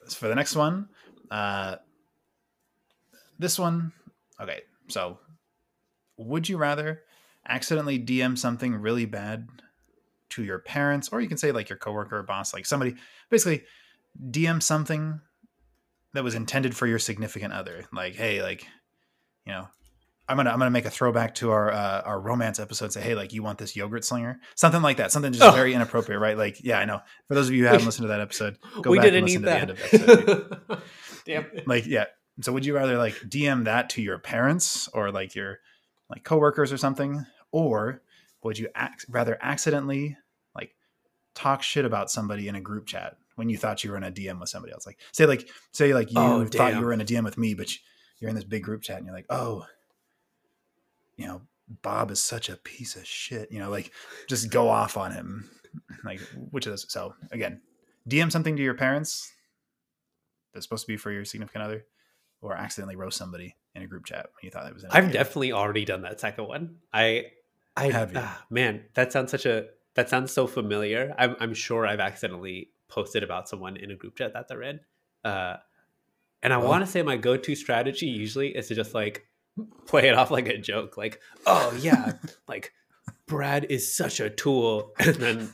For 0.10 0.28
the 0.28 0.36
next 0.36 0.56
one, 0.56 0.90
uh, 1.32 1.78
this 3.40 3.58
one, 3.58 3.92
okay. 4.40 4.62
So, 4.90 5.20
would 6.18 6.48
you 6.48 6.58
rather 6.58 7.02
accidentally 7.48 8.00
DM 8.00 8.38
something 8.38 8.76
really 8.76 9.06
bad 9.06 9.48
to 10.30 10.44
your 10.44 10.60
parents, 10.60 11.10
or 11.12 11.22
you 11.22 11.28
can 11.28 11.38
say 11.38 11.52
like 11.52 11.70
your 11.70 11.78
coworker 11.78 12.20
or 12.20 12.24
boss, 12.24 12.54
like 12.54 12.66
somebody, 12.66 12.96
basically 13.30 13.64
DM 14.30 14.62
something 14.62 15.20
that 16.14 16.24
was 16.24 16.36
intended 16.36 16.76
for 16.76 16.88
your 16.88 17.00
significant 17.00 17.54
other. 17.54 17.86
Like, 17.92 18.16
hey, 18.16 18.42
like, 18.42 18.66
you 19.46 19.54
know, 19.54 19.68
I'm 20.28 20.38
gonna 20.38 20.52
I'm 20.52 20.60
gonna 20.60 20.72
make 20.72 20.86
a 20.86 20.90
throwback 20.90 21.36
to 21.36 21.52
our 21.52 21.72
uh, 21.72 22.02
our 22.02 22.20
romance 22.20 22.60
episode. 22.60 22.94
Say, 22.94 23.02
hey, 23.02 23.16
like, 23.16 23.34
you 23.34 23.44
want 23.44 23.58
this 23.58 23.76
yogurt 23.76 24.06
slinger? 24.06 24.40
Something 24.56 24.82
like 24.82 24.98
that. 24.98 25.12
Something 25.12 25.34
just 25.34 25.44
oh. 25.44 25.52
very 25.52 25.74
inappropriate, 25.74 26.22
right? 26.22 26.38
Like, 26.38 26.64
yeah, 26.64 26.80
I 26.80 26.86
know. 26.86 27.02
For 27.28 27.36
those 27.36 27.50
of 27.50 27.56
you 27.56 27.64
who 27.64 27.68
haven't 27.68 27.86
listened 27.86 28.06
to 28.06 28.08
that 28.10 28.22
episode, 28.22 28.58
go 28.82 28.92
we 28.92 28.98
back 28.98 29.06
didn't 29.06 29.18
and 29.18 29.26
listen 29.26 29.42
to 29.42 29.46
that. 29.48 29.68
the 29.68 30.00
end 30.00 30.30
of 30.30 30.30
episode. 30.30 30.82
Damn. 31.26 31.46
Like, 31.66 31.86
yeah. 31.86 32.06
So, 32.42 32.54
would 32.54 32.66
you 32.66 32.74
rather 32.74 32.98
like 32.98 33.16
DM 33.16 33.66
that 33.66 33.90
to 33.92 34.02
your 34.02 34.18
parents 34.18 34.88
or 34.94 35.12
like 35.12 35.36
your 35.36 35.60
like 36.10 36.24
coworkers 36.24 36.72
or 36.72 36.78
something, 36.78 37.26
or 37.52 38.02
would 38.44 38.58
you 38.58 38.70
ac- 38.78 39.06
rather 39.10 39.38
accidentally 39.42 40.18
like 40.56 40.74
talk 41.36 41.64
shit 41.64 41.84
about 41.84 42.10
somebody 42.10 42.48
in 42.48 42.56
a 42.56 42.62
group 42.62 42.86
chat 42.86 43.18
when 43.36 43.50
you 43.50 43.58
thought 43.58 43.84
you 43.84 43.92
were 43.92 43.98
in 43.98 44.04
a 44.04 44.12
DM 44.12 44.40
with 44.40 44.50
somebody 44.50 44.72
else? 44.72 44.86
Like, 44.86 45.00
say 45.12 45.26
like 45.26 45.50
say 45.74 45.94
like 45.94 46.12
you 46.12 46.20
oh, 46.20 46.46
thought 46.46 46.76
you 46.76 46.82
were 46.82 46.94
in 46.94 47.02
a 47.02 47.06
DM 47.06 47.26
with 47.26 47.38
me, 47.38 47.56
but 47.56 47.70
you're 48.20 48.30
in 48.30 48.36
this 48.36 48.46
big 48.46 48.64
group 48.64 48.82
chat 48.82 48.98
and 48.98 49.06
you're 49.06 49.16
like, 49.16 49.26
oh, 49.30 49.66
you 51.18 51.28
know, 51.28 51.42
Bob 51.82 52.12
is 52.12 52.22
such 52.22 52.50
a 52.50 52.58
piece 52.58 52.96
of 52.96 53.06
shit. 53.06 53.52
You 53.52 53.60
know, 53.60 53.70
like 53.70 53.92
just 54.28 54.52
go 54.52 54.70
off 54.70 54.98
on 54.98 55.12
him. 55.12 55.50
Like, 56.06 56.20
which 56.52 56.68
is 56.68 56.86
so 56.88 57.16
again, 57.32 57.62
DM 58.08 58.32
something 58.32 58.56
to 58.56 58.62
your 58.62 58.76
parents 58.76 59.32
that's 60.54 60.66
supposed 60.66 60.86
to 60.86 60.92
be 60.92 60.98
for 60.98 61.12
your 61.12 61.26
significant 61.26 61.64
other, 61.64 61.86
or 62.42 62.56
accidentally 62.56 62.96
roast 62.96 63.18
somebody 63.18 63.56
in 63.74 63.82
a 63.82 63.88
group 63.88 64.06
chat 64.06 64.28
when 64.28 64.44
you 64.44 64.52
thought 64.52 64.68
it 64.68 64.74
was. 64.74 64.84
In. 64.84 64.92
I've 64.92 65.12
definitely 65.12 65.52
already 65.52 65.86
done 65.86 66.04
that 66.04 66.20
second 66.20 66.48
one. 66.48 66.76
I, 66.94 67.26
I 67.76 67.90
have. 67.90 68.12
Ah, 68.16 68.46
man, 68.50 68.84
that 68.94 69.12
sounds 69.12 69.32
such 69.32 69.46
a 69.46 69.68
that 69.96 70.10
sounds 70.10 70.32
so 70.32 70.48
familiar. 70.48 71.14
I'm, 71.18 71.36
I'm 71.40 71.54
sure 71.54 71.86
I've 71.86 72.00
accidentally 72.00 72.70
posted 72.88 73.24
about 73.24 73.50
someone 73.50 73.78
in 73.78 73.92
a 73.92 73.96
group 73.96 74.16
chat 74.16 74.34
that 74.34 74.48
they're 74.48 74.64
in. 74.64 74.80
Uh, 75.24 75.58
and 76.42 76.52
I 76.52 76.58
oh. 76.58 76.68
want 76.68 76.86
to 76.86 76.92
say 76.92 77.02
my 77.02 77.16
go-to 77.16 77.56
strategy 77.56 78.08
usually 78.08 78.50
is 78.50 78.68
to 78.68 78.76
just 78.76 78.94
like 78.94 79.26
play 79.88 80.08
it 80.08 80.16
off 80.16 80.32
like 80.32 80.48
a 80.48 80.58
joke, 80.58 80.98
like, 80.98 81.22
"Oh 81.46 81.78
yeah, 81.80 82.14
like 82.48 82.74
Brad 83.28 83.66
is 83.70 83.94
such 83.94 84.20
a 84.20 84.30
tool," 84.30 84.92
and 85.00 85.16
then 85.16 85.54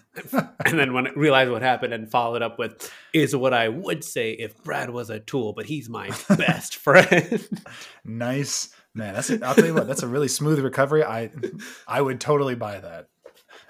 and 0.66 0.80
then 0.80 0.94
when 0.94 1.08
I 1.08 1.12
realize 1.12 1.50
what 1.50 1.62
happened 1.62 1.94
and 1.94 2.10
followed 2.10 2.42
up 2.42 2.58
with, 2.60 2.92
"Is 3.14 3.36
what 3.36 3.54
I 3.54 3.70
would 3.70 4.04
say 4.04 4.32
if 4.32 4.62
Brad 4.64 4.90
was 4.90 5.10
a 5.10 5.20
tool, 5.20 5.54
but 5.54 5.66
he's 5.66 5.90
my 5.90 6.10
best 6.30 6.76
friend." 6.76 7.48
nice, 8.06 8.70
man. 8.94 9.14
That's 9.14 9.30
a, 9.30 9.46
I'll 9.46 9.56
tell 9.56 9.66
you 9.66 9.74
what. 9.74 9.88
That's 9.88 10.04
a 10.04 10.08
really 10.08 10.28
smooth 10.28 10.60
recovery. 10.60 11.04
I 11.04 11.32
I 11.88 12.02
would 12.02 12.20
totally 12.20 12.56
buy 12.56 12.80
that. 12.80 13.08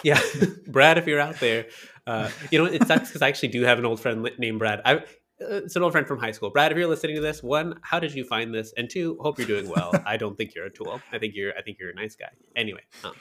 Yeah, 0.02 0.20
Brad, 0.66 0.98
if 0.98 1.06
you're 1.06 1.20
out 1.20 1.40
there, 1.40 1.66
uh, 2.06 2.30
you 2.50 2.58
know 2.58 2.64
it 2.64 2.86
sucks 2.86 3.08
because 3.08 3.22
I 3.22 3.28
actually 3.28 3.48
do 3.48 3.62
have 3.62 3.78
an 3.78 3.84
old 3.84 4.00
friend 4.00 4.28
named 4.38 4.58
Brad. 4.58 4.80
I 4.84 5.02
it's 5.40 5.76
an 5.76 5.82
old 5.82 5.92
friend 5.92 6.06
from 6.06 6.18
high 6.18 6.30
school. 6.30 6.50
Brad, 6.50 6.70
if 6.70 6.78
you're 6.78 6.86
listening 6.86 7.16
to 7.16 7.22
this, 7.22 7.42
one, 7.42 7.78
how 7.82 7.98
did 7.98 8.14
you 8.14 8.24
find 8.24 8.54
this? 8.54 8.72
And 8.76 8.88
two, 8.88 9.16
hope 9.20 9.38
you're 9.38 9.46
doing 9.46 9.68
well. 9.68 9.92
I 10.06 10.16
don't 10.16 10.36
think 10.36 10.54
you're 10.54 10.66
a 10.66 10.70
tool. 10.70 11.00
I 11.12 11.18
think 11.18 11.34
you're 11.34 11.56
I 11.56 11.62
think 11.62 11.78
you're 11.78 11.90
a 11.90 11.94
nice 11.94 12.14
guy. 12.14 12.30
Anyway, 12.56 12.82
um, 13.04 13.14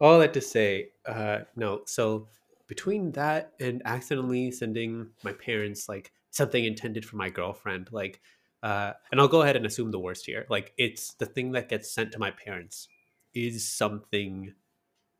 all 0.00 0.18
that 0.18 0.34
to 0.34 0.40
say, 0.40 0.90
uh, 1.06 1.40
no. 1.56 1.82
So 1.86 2.28
between 2.66 3.12
that 3.12 3.52
and 3.60 3.82
accidentally 3.84 4.50
sending 4.50 5.08
my 5.22 5.32
parents 5.32 5.88
like 5.88 6.12
something 6.30 6.64
intended 6.64 7.04
for 7.04 7.16
my 7.16 7.30
girlfriend, 7.30 7.88
like, 7.90 8.20
uh, 8.62 8.92
and 9.10 9.20
I'll 9.20 9.28
go 9.28 9.42
ahead 9.42 9.56
and 9.56 9.64
assume 9.64 9.90
the 9.90 9.98
worst 9.98 10.26
here. 10.26 10.46
Like, 10.50 10.72
it's 10.76 11.14
the 11.14 11.26
thing 11.26 11.52
that 11.52 11.68
gets 11.68 11.90
sent 11.90 12.12
to 12.12 12.18
my 12.18 12.32
parents 12.32 12.88
is 13.34 13.68
something 13.68 14.52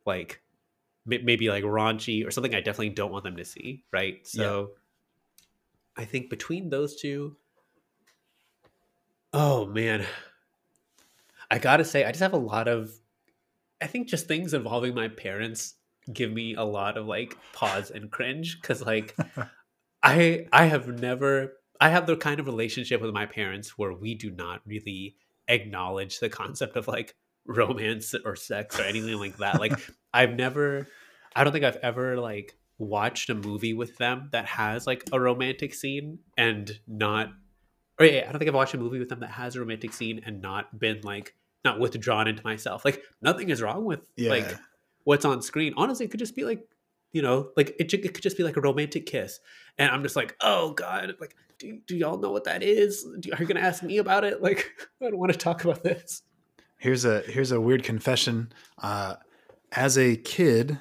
like 0.05 0.43
maybe 1.07 1.49
like 1.49 1.63
raunchy 1.63 2.27
or 2.27 2.31
something 2.31 2.55
I 2.55 2.61
definitely 2.61 2.91
don't 2.91 3.13
want 3.13 3.25
them 3.25 3.37
to 3.37 3.45
see. 3.45 3.85
Right. 3.93 4.27
So. 4.27 4.61
Yeah 4.61 4.83
I 5.97 6.05
think 6.05 6.31
between 6.31 6.69
those 6.69 6.97
two, 6.97 7.37
oh 9.33 9.67
man, 9.67 10.05
I 11.51 11.59
gotta 11.59 11.85
say, 11.85 12.05
I 12.05 12.11
just 12.11 12.21
have 12.21 12.33
a 12.33 12.39
lot 12.39 12.69
of, 12.69 12.91
I 13.81 13.87
think 13.87 14.09
just 14.09 14.27
things 14.27 14.55
involving 14.55 14.95
my 14.95 15.09
parents 15.09 15.75
give 16.13 16.33
me 16.33 16.55
a 16.55 16.63
lot 16.63 16.97
of 16.97 17.07
like 17.07 17.37
pause 17.53 17.91
and 17.91 18.11
cringe 18.11 18.61
because 18.61 18.85
like 18.85 19.17
I 20.03 20.47
I 20.53 20.67
have 20.67 20.87
never 21.01 21.55
I 21.81 21.91
have 21.91 22.07
the 22.07 22.17
kind 22.17 22.41
of 22.41 22.47
relationship 22.47 23.01
with 23.01 23.13
my 23.13 23.27
parents 23.27 23.77
where 23.77 23.93
we 23.93 24.15
do 24.15 24.31
not 24.31 24.61
really 24.67 25.17
acknowledge 25.49 26.21
the 26.21 26.29
concept 26.29 26.77
of 26.77 26.89
like 26.89 27.15
romance 27.47 28.15
or 28.25 28.37
sex 28.37 28.79
or 28.79 28.83
anything 28.83 29.19
like 29.19 29.37
that. 29.39 29.61
Like 29.61 29.73
I've 30.15 30.35
never 30.35 30.87
I 31.35 31.45
don't 31.45 31.53
think 31.53 31.65
I've 31.65 31.77
ever 31.77 32.19
like 32.21 32.57
watched 32.79 33.31
a 33.31 33.35
movie 33.35 33.75
with 33.75 33.97
them 33.97 34.29
that 34.33 34.47
has 34.47 34.87
like 34.87 35.05
a 35.13 35.21
romantic 35.21 35.75
scene 35.75 36.19
and 36.37 36.79
not 36.87 37.31
or 37.99 38.07
yeah, 38.07 38.27
I 38.29 38.33
don't 38.33 38.39
think 38.39 38.49
I've 38.49 38.55
watched 38.55 38.75
a 38.75 38.79
movie 38.79 38.99
with 38.99 39.09
them 39.09 39.21
that 39.21 39.31
has 39.31 39.57
a 39.57 39.61
romantic 39.61 39.93
scene 39.93 40.21
and 40.27 40.43
not 40.43 40.79
been 40.79 41.01
like 41.03 41.35
not 41.65 41.81
withdrawn 41.81 42.29
into 42.29 42.43
myself. 42.45 42.85
Like 42.85 43.03
nothing 43.23 43.49
is 43.49 43.63
wrong 43.63 43.85
with 43.85 44.01
yeah. 44.17 44.31
like 44.31 44.59
what's 45.05 45.25
on 45.25 45.43
screen. 45.43 45.73
Honestly, 45.77 46.05
it 46.07 46.11
could 46.11 46.21
just 46.21 46.37
be 46.37 46.45
like 46.45 46.67
you 47.13 47.23
know, 47.23 47.51
like 47.57 47.75
it, 47.79 47.93
it 47.95 48.13
could 48.13 48.23
just 48.23 48.37
be 48.37 48.43
like 48.43 48.59
a 48.59 48.61
romantic 48.61 49.07
kiss, 49.07 49.41
and 49.79 49.91
I'm 49.91 50.03
just 50.03 50.17
like, 50.17 50.37
oh 50.43 50.73
god, 50.73 51.15
like 51.19 51.35
do, 51.59 51.79
do 51.87 51.97
y'all 51.97 52.19
know 52.19 52.31
what 52.31 52.45
that 52.45 52.63
is? 52.63 53.07
Do, 53.21 53.33
are 53.33 53.41
you 53.41 53.47
gonna 53.47 53.61
ask 53.61 53.83
me 53.83 53.99
about 53.99 54.25
it? 54.25 54.43
Like 54.43 54.71
I 55.03 55.09
don't 55.09 55.19
want 55.19 55.33
to 55.33 55.39
talk 55.39 55.65
about 55.65 55.83
this. 55.83 56.23
Here's 56.77 57.07
a 57.07 57.21
here's 57.21 57.53
a 57.53 57.61
weird 57.61 57.85
confession. 57.85 58.53
Uh, 58.77 59.15
as 59.73 59.97
a 59.97 60.17
kid, 60.17 60.79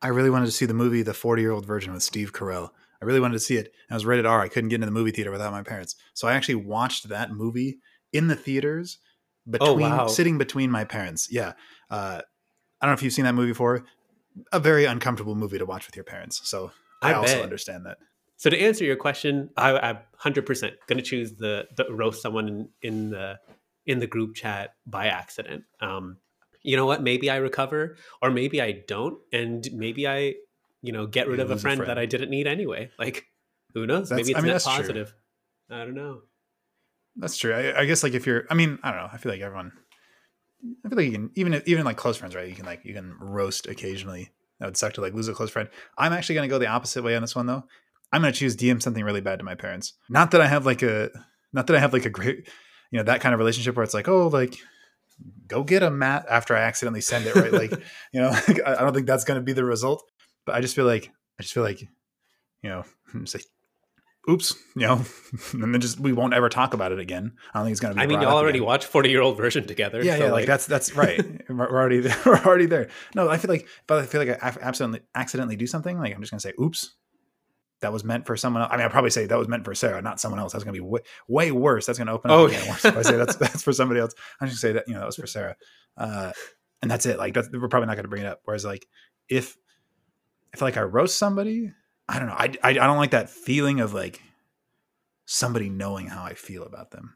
I 0.00 0.08
really 0.08 0.30
wanted 0.30 0.46
to 0.46 0.52
see 0.52 0.66
the 0.66 0.74
movie 0.74 1.02
The 1.02 1.14
40 1.14 1.42
Year 1.42 1.52
Old 1.52 1.66
Virgin 1.66 1.92
with 1.92 2.02
Steve 2.02 2.32
Carell. 2.32 2.70
I 3.00 3.04
really 3.04 3.20
wanted 3.20 3.34
to 3.34 3.40
see 3.40 3.56
it. 3.56 3.72
I 3.90 3.94
was 3.94 4.06
rated 4.06 4.26
R. 4.26 4.40
I 4.40 4.48
couldn't 4.48 4.70
get 4.70 4.76
into 4.76 4.86
the 4.86 4.92
movie 4.92 5.12
theater 5.12 5.30
without 5.30 5.52
my 5.52 5.62
parents. 5.62 5.94
So 6.14 6.26
I 6.26 6.34
actually 6.34 6.56
watched 6.56 7.08
that 7.08 7.30
movie 7.30 7.78
in 8.12 8.28
the 8.28 8.36
theaters 8.36 8.98
between 9.48 9.70
oh, 9.70 9.74
wow. 9.74 10.06
sitting 10.08 10.38
between 10.38 10.70
my 10.70 10.84
parents. 10.84 11.28
Yeah. 11.30 11.52
Uh, 11.90 12.20
I 12.80 12.86
don't 12.86 12.90
know 12.90 12.94
if 12.94 13.02
you've 13.02 13.12
seen 13.12 13.24
that 13.24 13.34
movie 13.34 13.50
before. 13.50 13.84
A 14.52 14.60
very 14.60 14.84
uncomfortable 14.84 15.34
movie 15.34 15.58
to 15.58 15.66
watch 15.66 15.86
with 15.86 15.96
your 15.96 16.04
parents. 16.04 16.40
So 16.48 16.70
I, 17.02 17.12
I 17.12 17.14
also 17.14 17.42
understand 17.42 17.86
that. 17.86 17.98
So 18.36 18.50
to 18.50 18.58
answer 18.58 18.84
your 18.84 18.96
question, 18.96 19.50
I, 19.56 19.90
am 19.90 19.98
100% 20.22 20.72
going 20.86 20.98
to 20.98 21.02
choose 21.02 21.32
the, 21.34 21.66
the 21.76 21.86
roast 21.92 22.22
someone 22.22 22.48
in, 22.48 22.68
in 22.82 23.10
the 23.10 23.38
in 23.88 23.98
the 23.98 24.06
group 24.06 24.34
chat 24.34 24.74
by 24.86 25.06
accident. 25.06 25.64
Um, 25.80 26.18
you 26.68 26.76
know 26.76 26.84
what? 26.84 27.02
Maybe 27.02 27.30
I 27.30 27.36
recover, 27.36 27.96
or 28.20 28.30
maybe 28.30 28.60
I 28.60 28.82
don't, 28.86 29.18
and 29.32 29.66
maybe 29.72 30.06
I, 30.06 30.34
you 30.82 30.92
know, 30.92 31.06
get 31.06 31.26
rid 31.26 31.38
you 31.38 31.44
of 31.44 31.50
a 31.50 31.56
friend, 31.56 31.80
a 31.80 31.84
friend, 31.84 31.88
that 31.88 31.98
I 31.98 32.04
didn't 32.04 32.28
need 32.28 32.46
anyway. 32.46 32.90
Like, 32.98 33.24
who 33.72 33.86
knows? 33.86 34.10
That's, 34.10 34.18
maybe 34.18 34.32
it's 34.32 34.38
I 34.38 34.42
mean, 34.42 34.52
net 34.52 34.62
positive. 34.62 35.14
True. 35.68 35.76
I 35.80 35.84
don't 35.86 35.94
know. 35.94 36.20
That's 37.16 37.38
true. 37.38 37.54
I, 37.54 37.80
I, 37.80 37.84
guess 37.86 38.02
like 38.02 38.12
if 38.12 38.26
you're, 38.26 38.44
I 38.50 38.54
mean, 38.54 38.78
I 38.82 38.90
don't 38.90 39.00
know. 39.00 39.08
I 39.10 39.16
feel 39.16 39.32
like 39.32 39.40
everyone, 39.40 39.72
I 40.84 40.90
feel 40.90 40.98
like 40.98 41.06
you 41.06 41.12
can 41.12 41.30
even 41.36 41.62
even 41.64 41.86
like 41.86 41.96
close 41.96 42.18
friends, 42.18 42.34
right? 42.34 42.46
You 42.46 42.54
can 42.54 42.66
like 42.66 42.84
you 42.84 42.92
can 42.92 43.16
roast 43.18 43.66
occasionally. 43.66 44.30
That 44.60 44.66
would 44.66 44.76
suck 44.76 44.92
to 44.94 45.00
like 45.00 45.14
lose 45.14 45.28
a 45.28 45.32
close 45.32 45.50
friend. 45.50 45.70
I'm 45.96 46.12
actually 46.12 46.34
going 46.34 46.50
to 46.50 46.52
go 46.52 46.58
the 46.58 46.66
opposite 46.66 47.02
way 47.02 47.16
on 47.16 47.22
this 47.22 47.34
one 47.34 47.46
though. 47.46 47.64
I'm 48.12 48.20
going 48.20 48.32
to 48.32 48.38
choose 48.38 48.54
DM 48.54 48.82
something 48.82 49.04
really 49.04 49.22
bad 49.22 49.38
to 49.38 49.44
my 49.44 49.54
parents. 49.54 49.94
Not 50.10 50.32
that 50.32 50.42
I 50.42 50.48
have 50.48 50.66
like 50.66 50.82
a, 50.82 51.08
not 51.54 51.66
that 51.68 51.76
I 51.76 51.78
have 51.80 51.94
like 51.94 52.04
a 52.04 52.10
great, 52.10 52.46
you 52.90 52.98
know, 52.98 53.04
that 53.04 53.22
kind 53.22 53.32
of 53.32 53.38
relationship 53.38 53.74
where 53.74 53.84
it's 53.84 53.94
like, 53.94 54.08
oh, 54.08 54.28
like 54.28 54.58
go 55.46 55.64
get 55.64 55.82
a 55.82 55.90
mat 55.90 56.26
after 56.28 56.56
I 56.56 56.60
accidentally 56.60 57.00
send 57.00 57.26
it, 57.26 57.34
right? 57.34 57.52
like, 57.52 57.72
you 58.12 58.20
know, 58.20 58.30
I 58.66 58.76
don't 58.76 58.94
think 58.94 59.06
that's 59.06 59.24
going 59.24 59.40
to 59.40 59.44
be 59.44 59.52
the 59.52 59.64
result, 59.64 60.04
but 60.46 60.54
I 60.54 60.60
just 60.60 60.76
feel 60.76 60.84
like, 60.86 61.10
I 61.38 61.42
just 61.42 61.54
feel 61.54 61.62
like, 61.62 61.80
you 61.80 62.70
know, 62.70 62.84
hmm, 63.10 63.24
say, 63.24 63.40
oops, 64.28 64.54
you 64.76 64.86
know, 64.86 65.04
and 65.52 65.74
then 65.74 65.80
just, 65.80 65.98
we 65.98 66.12
won't 66.12 66.34
ever 66.34 66.48
talk 66.48 66.74
about 66.74 66.92
it 66.92 66.98
again. 66.98 67.32
I 67.52 67.58
don't 67.58 67.66
think 67.66 67.72
it's 67.72 67.80
going 67.80 67.94
to 67.94 67.96
be, 67.98 68.02
I 68.02 68.06
mean, 68.06 68.20
you 68.20 68.26
already 68.26 68.58
again. 68.58 68.66
watched 68.66 68.86
40 68.86 69.08
year 69.10 69.22
old 69.22 69.36
Virgin 69.36 69.66
together. 69.66 70.02
Yeah. 70.04 70.16
So 70.16 70.24
yeah. 70.24 70.24
Like, 70.24 70.32
like 70.32 70.46
that's, 70.46 70.66
that's 70.66 70.92
right. 70.96 71.20
we're 71.48 71.68
already, 71.68 72.00
there. 72.00 72.16
we're 72.26 72.38
already 72.44 72.66
there. 72.66 72.88
No, 73.14 73.28
I 73.28 73.38
feel 73.38 73.50
like, 73.50 73.66
but 73.86 73.98
I 73.98 74.06
feel 74.06 74.20
like 74.20 74.42
I 74.42 74.54
accidentally, 74.60 75.00
accidentally 75.14 75.56
do 75.56 75.66
something. 75.66 75.98
Like 75.98 76.14
I'm 76.14 76.20
just 76.20 76.30
going 76.30 76.40
to 76.40 76.48
say, 76.48 76.54
oops, 76.60 76.94
that 77.80 77.92
was 77.92 78.04
meant 78.04 78.26
for 78.26 78.36
someone 78.36 78.62
else. 78.62 78.70
I 78.72 78.76
mean, 78.76 78.86
I'd 78.86 78.90
probably 78.90 79.10
say 79.10 79.26
that 79.26 79.38
was 79.38 79.48
meant 79.48 79.64
for 79.64 79.74
Sarah, 79.74 80.02
not 80.02 80.20
someone 80.20 80.40
else. 80.40 80.52
That's 80.52 80.64
going 80.64 80.74
to 80.74 80.80
be 80.80 80.86
way, 80.86 81.00
way 81.28 81.52
worse. 81.52 81.86
That's 81.86 81.98
going 81.98 82.08
to 82.08 82.12
open 82.12 82.30
up. 82.30 82.36
Oh, 82.36 82.46
yeah. 82.46 82.68
Worse. 82.68 82.84
If 82.84 82.96
I 82.96 83.02
say 83.02 83.16
that's 83.16 83.36
that's 83.36 83.62
for 83.62 83.72
somebody 83.72 84.00
else, 84.00 84.14
I'm 84.40 84.48
just 84.48 84.60
say 84.60 84.72
that 84.72 84.84
you 84.88 84.94
know 84.94 85.00
that 85.00 85.06
was 85.06 85.16
for 85.16 85.26
Sarah, 85.26 85.56
uh, 85.96 86.32
and 86.82 86.90
that's 86.90 87.06
it. 87.06 87.18
Like 87.18 87.34
that's, 87.34 87.48
we're 87.52 87.68
probably 87.68 87.86
not 87.86 87.94
going 87.94 88.04
to 88.04 88.08
bring 88.08 88.22
it 88.22 88.28
up. 88.28 88.40
Whereas 88.44 88.64
like 88.64 88.86
if 89.28 89.56
if 90.52 90.60
like 90.60 90.76
I 90.76 90.82
roast 90.82 91.16
somebody, 91.16 91.72
I 92.08 92.18
don't 92.18 92.28
know. 92.28 92.34
I, 92.34 92.54
I 92.62 92.70
I 92.70 92.72
don't 92.72 92.98
like 92.98 93.12
that 93.12 93.30
feeling 93.30 93.80
of 93.80 93.94
like 93.94 94.22
somebody 95.26 95.68
knowing 95.68 96.06
how 96.06 96.24
I 96.24 96.34
feel 96.34 96.64
about 96.64 96.90
them. 96.90 97.14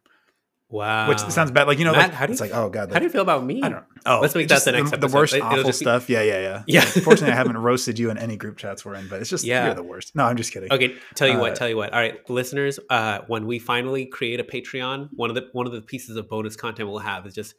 Wow. 0.72 1.08
Which 1.11 1.18
sounds 1.18 1.50
bad. 1.50 1.66
Like 1.68 1.78
you 1.78 1.85
know, 1.85 1.92
Matt, 1.92 2.08
like, 2.08 2.12
how 2.14 2.26
do 2.26 2.30
you 2.30 2.35
it's 2.35 2.40
like 2.40 2.54
oh 2.54 2.70
god, 2.70 2.90
How 2.92 2.98
do 2.98 3.04
you 3.04 3.11
feel 3.11 3.20
about 3.22 3.44
me? 3.44 3.61
I 3.62 3.68
don't. 3.68 3.85
Oh, 4.06 4.20
Let's 4.20 4.35
make 4.35 4.48
that 4.48 4.64
the 4.64 4.72
next 4.72 4.90
the, 4.90 4.96
episode. 4.96 5.14
worst 5.16 5.35
It'll 5.35 5.46
awful 5.46 5.64
be- 5.64 5.72
stuff. 5.72 6.08
Yeah, 6.11 6.22
yeah, 6.22 6.40
yeah. 6.40 6.62
Yeah. 6.66 6.80
Fortunately, 6.80 7.30
I 7.32 7.37
haven't 7.37 7.58
roasted 7.68 7.98
you 7.98 8.11
in 8.11 8.16
any 8.18 8.37
group 8.37 8.56
chats 8.56 8.85
we're 8.85 8.94
in, 8.94 9.06
but 9.08 9.20
it's 9.20 9.30
just 9.30 9.44
Yeah. 9.44 9.66
you're 9.66 9.74
the 9.74 9.82
worst. 9.82 10.16
No, 10.16 10.24
I'm 10.24 10.37
just 10.37 10.50
kidding. 10.52 10.72
Okay, 10.72 10.96
tell 11.14 11.28
you 11.28 11.35
Uh, 11.37 11.40
what, 11.40 11.56
tell 11.56 11.68
you 11.68 11.76
what. 11.76 11.92
All 11.92 12.00
right, 12.00 12.18
listeners, 12.30 12.80
uh, 12.90 13.20
when 13.28 13.46
we 13.46 13.58
finally 13.58 14.06
create 14.06 14.40
a 14.40 14.44
Patreon, 14.44 15.11
one 15.12 15.28
of 15.30 15.37
the 15.37 15.48
one 15.52 15.66
of 15.66 15.72
the 15.72 15.82
pieces 15.82 16.16
of 16.16 16.28
bonus 16.28 16.56
content 16.56 16.88
we'll 16.88 16.98
have 17.00 17.26
is 17.26 17.35
just 17.35 17.54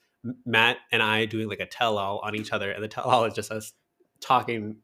Matt 0.45 0.77
and 0.91 1.03
I 1.03 1.25
doing 1.25 1.47
like 1.47 1.59
a 1.59 1.65
tell 1.67 1.97
all 1.99 2.19
on 2.23 2.35
each 2.35 2.51
other, 2.51 2.71
and 2.71 2.83
the 2.83 2.87
tell 2.87 3.03
all 3.05 3.25
is 3.25 3.33
just 3.33 3.51
us 3.51 3.73
talking 4.21 4.77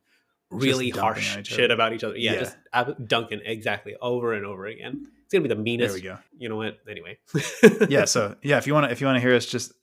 really 0.52 0.90
harsh 0.90 1.38
shit 1.46 1.72
about 1.72 1.94
each 1.94 2.04
other. 2.04 2.18
Yeah, 2.18 2.34
Yeah. 2.34 2.40
just 2.40 3.08
dunking 3.08 3.42
exactly 3.46 3.96
over 4.02 4.34
and 4.34 4.46
over 4.46 4.66
again. 4.68 5.08
It's 5.30 5.34
gonna 5.34 5.44
be 5.44 5.50
the 5.50 5.62
meanest. 5.62 5.94
There 5.94 6.02
we 6.02 6.02
go. 6.02 6.18
You 6.40 6.50
know 6.50 6.56
what? 6.56 6.80
Anyway. 6.90 7.20
Yeah. 7.88 8.06
So 8.06 8.36
yeah, 8.42 8.58
if 8.58 8.66
you 8.66 8.74
want 8.74 8.88
to, 8.88 8.92
if 8.92 9.00
you 9.00 9.06
want 9.06 9.18
to 9.18 9.22
hear 9.22 9.36
us 9.36 9.46
just 9.46 9.74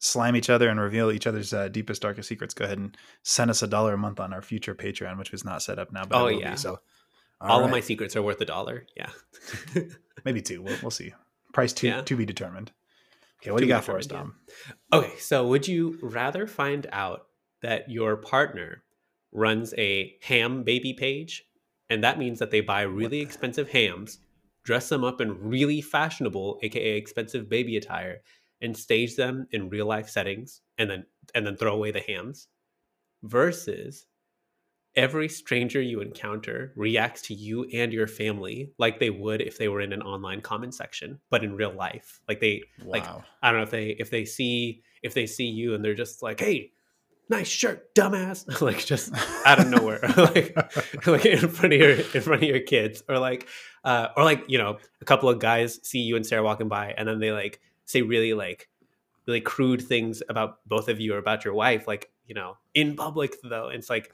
slime 0.00 0.34
each 0.34 0.50
other 0.50 0.68
and 0.68 0.80
reveal 0.80 1.12
each 1.12 1.28
other's 1.28 1.54
uh, 1.54 1.68
deepest, 1.68 2.02
darkest 2.02 2.28
secrets, 2.28 2.54
go 2.54 2.64
ahead 2.64 2.78
and 2.78 2.96
send 3.22 3.48
us 3.50 3.62
a 3.62 3.68
dollar 3.68 3.94
a 3.94 3.98
month 3.98 4.18
on 4.18 4.32
our 4.32 4.42
future 4.42 4.74
Patreon, 4.74 5.16
which 5.16 5.32
is 5.32 5.44
not 5.44 5.62
set 5.62 5.78
up 5.78 5.92
now. 5.92 6.04
But 6.04 6.18
Oh, 6.20 6.24
will 6.24 6.30
be, 6.32 6.38
yeah. 6.40 6.56
so 6.56 6.80
all 7.40 7.64
of 7.64 7.70
my 7.70 7.78
secrets 7.80 8.16
are 8.16 8.22
worth 8.22 8.40
a 8.40 8.44
dollar. 8.44 8.84
Yeah. 8.96 9.10
maybe 10.24 10.42
two. 10.42 10.60
We'll, 10.60 10.76
we'll 10.82 10.90
see. 10.90 11.14
Price 11.52 11.72
to 11.74 11.86
Yeah. 11.86 12.00
to 12.02 12.16
be 12.16 12.26
determined. 12.26 12.72
Okay, 13.40 13.52
what 13.52 13.60
do 13.60 13.64
you 13.66 13.68
got 13.72 13.84
for 13.84 13.96
us, 13.96 14.06
determined, 14.06 14.32
Dom? 14.90 15.00
Okay, 15.04 15.16
so 15.18 15.46
would 15.46 15.68
you 15.68 15.98
rather 16.02 16.46
find 16.48 16.86
out 16.90 17.26
that 17.62 17.88
your 17.90 18.16
partner 18.16 18.82
runs 19.30 19.72
a 19.78 20.16
ham 20.22 20.64
baby 20.64 20.94
page, 20.94 21.44
and 21.88 22.02
that 22.02 22.18
means 22.18 22.40
that 22.40 22.50
they 22.50 22.60
buy 22.60 22.82
really 22.82 23.20
expensive 23.20 23.70
hams, 23.70 24.18
dress 24.66 24.88
them 24.88 25.04
up 25.04 25.20
in 25.20 25.40
really 25.40 25.80
fashionable, 25.80 26.58
aka 26.62 26.96
expensive 26.96 27.48
baby 27.48 27.76
attire, 27.76 28.20
and 28.60 28.76
stage 28.76 29.16
them 29.16 29.46
in 29.52 29.70
real 29.70 29.86
life 29.86 30.08
settings, 30.10 30.60
and 30.76 30.90
then 30.90 31.06
and 31.34 31.46
then 31.46 31.56
throw 31.56 31.72
away 31.72 31.92
the 31.92 32.00
hams, 32.00 32.48
versus 33.22 34.06
every 34.96 35.28
stranger 35.28 35.80
you 35.80 36.00
encounter 36.00 36.72
reacts 36.74 37.20
to 37.20 37.34
you 37.34 37.64
and 37.72 37.92
your 37.92 38.06
family 38.06 38.72
like 38.78 38.98
they 38.98 39.10
would 39.10 39.42
if 39.42 39.58
they 39.58 39.68
were 39.68 39.82
in 39.82 39.92
an 39.92 40.02
online 40.02 40.40
comment 40.40 40.74
section, 40.74 41.20
but 41.30 41.44
in 41.44 41.54
real 41.54 41.72
life, 41.72 42.20
like 42.28 42.40
they 42.40 42.62
like 42.84 43.04
I 43.42 43.50
don't 43.50 43.60
know 43.60 43.64
if 43.64 43.70
they 43.70 43.88
if 43.98 44.10
they 44.10 44.24
see 44.24 44.82
if 45.02 45.14
they 45.14 45.26
see 45.26 45.46
you 45.46 45.74
and 45.74 45.84
they're 45.84 45.94
just 45.94 46.22
like, 46.22 46.40
"Hey, 46.40 46.72
nice 47.28 47.48
shirt, 47.48 47.94
dumbass!" 47.94 48.60
like 48.62 48.84
just 48.84 49.12
out 49.46 49.58
of 49.60 49.68
nowhere, 49.68 50.00
like 50.16 50.56
like 51.06 51.26
in 51.26 51.48
front 51.48 51.72
of 51.74 51.80
your 51.80 51.90
in 51.92 52.20
front 52.22 52.42
of 52.42 52.48
your 52.48 52.60
kids, 52.60 53.02
or 53.08 53.18
like 53.18 53.46
uh, 53.84 54.08
or 54.16 54.24
like 54.24 54.44
you 54.48 54.58
know 54.58 54.78
a 55.00 55.04
couple 55.04 55.28
of 55.28 55.38
guys 55.38 55.80
see 55.82 56.00
you 56.00 56.16
and 56.16 56.26
Sarah 56.26 56.42
walking 56.42 56.68
by, 56.68 56.94
and 56.96 57.06
then 57.08 57.18
they 57.20 57.32
like 57.32 57.60
say 57.84 58.02
really 58.02 58.34
like 58.34 58.68
really 59.26 59.40
crude 59.40 59.82
things 59.82 60.22
about 60.28 60.58
both 60.66 60.88
of 60.88 61.00
you 61.00 61.14
or 61.14 61.18
about 61.18 61.44
your 61.44 61.54
wife, 61.54 61.86
like 61.88 62.10
you 62.26 62.34
know 62.34 62.56
in 62.74 62.96
public 62.96 63.36
though. 63.42 63.68
It's 63.68 63.90
like. 63.90 64.12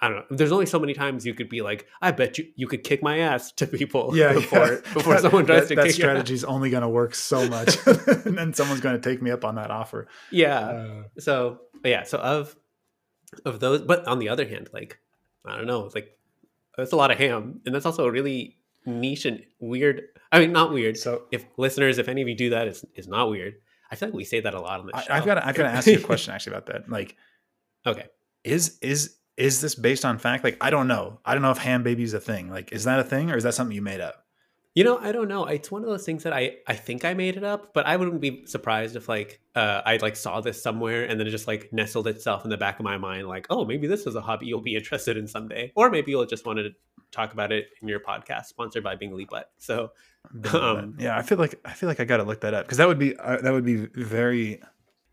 I 0.00 0.06
don't 0.08 0.18
know. 0.30 0.36
There's 0.36 0.52
only 0.52 0.66
so 0.66 0.78
many 0.78 0.94
times 0.94 1.26
you 1.26 1.34
could 1.34 1.48
be 1.48 1.60
like, 1.60 1.88
"I 2.00 2.12
bet 2.12 2.38
you 2.38 2.46
you 2.54 2.68
could 2.68 2.84
kick 2.84 3.02
my 3.02 3.18
ass" 3.18 3.50
to 3.54 3.66
people 3.66 4.16
yeah, 4.16 4.32
before 4.32 4.74
yeah. 4.74 4.94
before 4.94 5.14
That- 5.14 5.22
someone 5.22 5.44
tries 5.44 5.62
that, 5.62 5.68
to 5.70 5.74
that 5.74 5.86
kick 5.88 5.98
your 5.98 6.10
ass. 6.10 6.14
strategy 6.14 6.34
is 6.34 6.44
only 6.44 6.70
going 6.70 6.82
to 6.84 6.88
work 6.88 7.16
so 7.16 7.48
much, 7.48 7.76
and 7.84 8.38
then 8.38 8.54
someone's 8.54 8.80
going 8.80 8.94
to 8.94 9.00
take 9.10 9.20
me 9.20 9.32
up 9.32 9.44
on 9.44 9.56
that 9.56 9.72
offer. 9.72 10.06
Yeah, 10.30 10.60
Uh, 10.60 11.02
so 11.18 11.62
yeah 11.84 12.02
so 12.02 12.18
of 12.18 12.56
of 13.44 13.60
those 13.60 13.82
but 13.82 14.06
on 14.06 14.18
the 14.18 14.28
other 14.28 14.46
hand 14.46 14.68
like 14.72 14.98
i 15.44 15.56
don't 15.56 15.66
know 15.66 15.84
it's 15.84 15.94
like 15.94 16.18
that's 16.76 16.92
a 16.92 16.96
lot 16.96 17.10
of 17.10 17.18
ham 17.18 17.60
and 17.66 17.74
that's 17.74 17.86
also 17.86 18.06
a 18.06 18.10
really 18.10 18.56
niche 18.86 19.24
and 19.24 19.42
weird 19.60 20.02
i 20.32 20.38
mean 20.38 20.52
not 20.52 20.72
weird 20.72 20.96
so 20.96 21.24
if 21.30 21.44
listeners 21.56 21.98
if 21.98 22.08
any 22.08 22.22
of 22.22 22.28
you 22.28 22.34
do 22.34 22.50
that 22.50 22.66
it's, 22.68 22.84
it's 22.94 23.08
not 23.08 23.28
weird 23.28 23.54
i 23.90 23.96
feel 23.96 24.08
like 24.08 24.16
we 24.16 24.24
say 24.24 24.40
that 24.40 24.54
a 24.54 24.60
lot 24.60 24.80
on 24.80 24.86
the 24.86 25.00
show 25.00 25.12
I've 25.12 25.26
got 25.26 25.34
to, 25.34 25.46
I've 25.46 25.54
got 25.54 25.64
to 25.64 25.70
ask 25.70 25.86
you 25.86 25.98
a 25.98 26.00
question 26.00 26.32
actually 26.32 26.56
about 26.56 26.66
that. 26.66 26.88
Like, 26.88 27.16
okay 27.86 28.06
is 28.44 28.78
is 28.80 29.16
is 29.36 29.60
this 29.60 29.76
based 29.76 30.04
on 30.04 30.18
fact? 30.18 30.42
Like, 30.42 30.56
I 30.60 30.70
don't 30.70 30.88
know. 30.88 31.20
I 31.24 31.32
don't 31.32 31.42
know 31.42 31.52
if 31.52 31.58
ham 31.58 31.84
baby 31.84 32.02
is 32.02 32.12
a 32.12 32.20
thing. 32.20 32.50
Like, 32.50 32.72
is 32.72 32.84
that 32.84 32.98
a 32.98 33.04
thing 33.04 33.30
or 33.30 33.36
is 33.36 33.44
that 33.44 33.54
something 33.54 33.74
you 33.74 33.82
made 33.82 34.00
up? 34.00 34.26
You 34.78 34.84
know 34.84 34.98
i 34.98 35.10
don't 35.12 35.28
know 35.28 35.44
it's 35.44 35.70
one 35.70 35.82
of 35.82 35.88
those 35.88 36.04
things 36.04 36.22
that 36.22 36.32
i 36.32 36.54
i 36.66 36.74
think 36.74 37.04
i 37.04 37.12
made 37.14 37.36
it 37.36 37.44
up 37.44 37.74
but 37.74 37.84
i 37.86 37.96
wouldn't 37.96 38.20
be 38.20 38.44
surprised 38.46 38.94
if 38.96 39.08
like 39.08 39.40
uh 39.54 39.82
i 39.84 39.96
like 39.96 40.16
saw 40.16 40.40
this 40.40 40.62
somewhere 40.62 41.04
and 41.04 41.18
then 41.18 41.26
it 41.26 41.30
just 41.30 41.48
like 41.48 41.68
nestled 41.72 42.06
itself 42.06 42.44
in 42.44 42.50
the 42.50 42.56
back 42.56 42.78
of 42.78 42.84
my 42.84 42.96
mind 42.96 43.26
like 43.26 43.46
oh 43.50 43.64
maybe 43.64 43.86
this 43.86 44.06
is 44.06 44.14
a 44.14 44.20
hobby 44.20 44.46
you'll 44.46 44.60
be 44.60 44.76
interested 44.76 45.16
in 45.16 45.26
someday. 45.26 45.72
Or 45.74 45.90
maybe 45.90 46.10
you'll 46.10 46.26
just 46.26 46.46
want 46.46 46.58
to 46.58 46.70
talk 47.10 47.32
about 47.32 47.52
it 47.52 47.68
in 47.80 47.88
your 47.88 48.00
podcast 48.00 48.46
sponsored 48.46 48.84
by 48.84 48.96
bingley 48.96 49.24
butt. 49.24 49.50
So 49.58 49.90
Um, 50.52 50.96
yeah, 50.98 51.16
I 51.16 51.22
feel 51.22 51.38
like 51.38 51.58
I 51.64 51.72
feel 51.72 51.88
like 51.88 52.00
I 52.00 52.04
got 52.04 52.18
to 52.18 52.24
look 52.24 52.40
that 52.40 52.54
up 52.54 52.66
because 52.66 52.78
that 52.78 52.88
would 52.88 52.98
be 52.98 53.16
uh, 53.16 53.40
that 53.40 53.52
would 53.52 53.64
be 53.64 53.86
very 53.94 54.60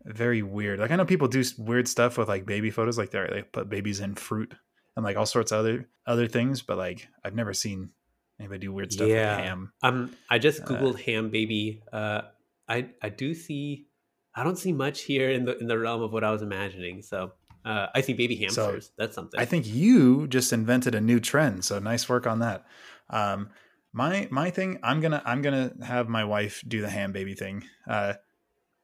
very 0.04 0.42
weird. 0.42 0.78
Like 0.78 0.90
I 0.90 0.96
know 0.96 1.04
people 1.04 1.28
do 1.28 1.42
weird 1.58 1.88
stuff 1.88 2.18
with 2.18 2.28
like 2.28 2.44
baby 2.44 2.70
photos, 2.70 2.98
like 2.98 3.10
they 3.10 3.26
they 3.30 3.42
put 3.42 3.68
babies 3.68 4.00
in 4.00 4.14
fruit 4.14 4.54
and 4.94 5.04
like 5.04 5.16
all 5.16 5.26
sorts 5.26 5.52
of 5.52 5.60
other 5.60 5.88
other 6.06 6.28
things, 6.28 6.62
but 6.62 6.76
like 6.76 7.08
I've 7.24 7.34
never 7.34 7.54
seen 7.54 7.90
anybody 8.38 8.60
do 8.66 8.72
weird 8.72 8.92
stuff 8.92 9.08
Yeah. 9.08 9.36
with 9.36 9.44
ham. 9.46 9.72
Um, 9.82 10.16
I 10.30 10.38
just 10.38 10.62
Uh, 10.62 10.66
googled 10.66 11.00
ham 11.00 11.30
baby. 11.30 11.82
Uh, 11.92 12.22
I 12.68 12.90
I 13.02 13.08
do 13.08 13.34
see, 13.34 13.86
I 14.34 14.42
don't 14.44 14.56
see 14.58 14.72
much 14.72 15.02
here 15.02 15.30
in 15.30 15.44
the 15.44 15.56
in 15.58 15.66
the 15.66 15.78
realm 15.78 16.02
of 16.02 16.12
what 16.12 16.24
I 16.24 16.30
was 16.30 16.42
imagining. 16.42 17.02
So 17.02 17.32
uh, 17.64 17.86
I 17.94 18.00
see 18.00 18.12
baby 18.12 18.36
So, 18.48 18.62
hamsters. 18.66 18.92
That's 18.98 19.14
something. 19.14 19.40
I 19.40 19.44
think 19.44 19.66
you 19.66 20.26
just 20.28 20.52
invented 20.52 20.94
a 20.94 21.00
new 21.00 21.18
trend, 21.20 21.64
so 21.64 21.78
nice 21.78 22.08
work 22.08 22.26
on 22.26 22.38
that. 22.40 22.64
Um, 23.10 23.50
my 23.92 24.28
my 24.30 24.50
thing, 24.50 24.78
I'm 24.82 25.00
gonna 25.00 25.22
I'm 25.24 25.42
gonna 25.42 25.72
have 25.84 26.08
my 26.08 26.24
wife 26.24 26.62
do 26.66 26.80
the 26.80 26.88
ham 26.90 27.12
baby 27.12 27.34
thing. 27.34 27.64
Uh, 27.88 28.14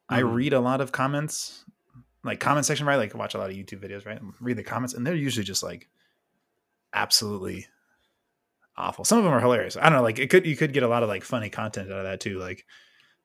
I 0.08 0.22
Mhm. 0.22 0.34
read 0.34 0.52
a 0.52 0.60
lot 0.60 0.80
of 0.80 0.90
comments, 0.92 1.64
like 2.24 2.40
comment 2.40 2.66
section, 2.66 2.86
right? 2.86 2.96
Like 2.96 3.14
watch 3.14 3.34
a 3.34 3.38
lot 3.38 3.50
of 3.50 3.56
YouTube 3.56 3.82
videos, 3.84 4.04
right? 4.06 4.20
Read 4.40 4.56
the 4.56 4.62
comments, 4.64 4.94
and 4.94 5.06
they're 5.06 5.14
usually 5.14 5.44
just 5.44 5.62
like 5.62 5.88
absolutely 6.94 7.66
awful. 8.76 9.04
Some 9.04 9.18
of 9.18 9.24
them 9.24 9.32
are 9.32 9.40
hilarious. 9.40 9.76
I 9.76 9.84
don't 9.84 9.94
know, 9.94 10.02
like 10.02 10.18
it 10.18 10.30
could 10.30 10.46
you 10.46 10.56
could 10.56 10.72
get 10.72 10.82
a 10.82 10.88
lot 10.88 11.02
of 11.02 11.08
like 11.08 11.24
funny 11.24 11.50
content 11.50 11.90
out 11.90 11.98
of 11.98 12.04
that 12.04 12.20
too. 12.20 12.38
Like, 12.38 12.64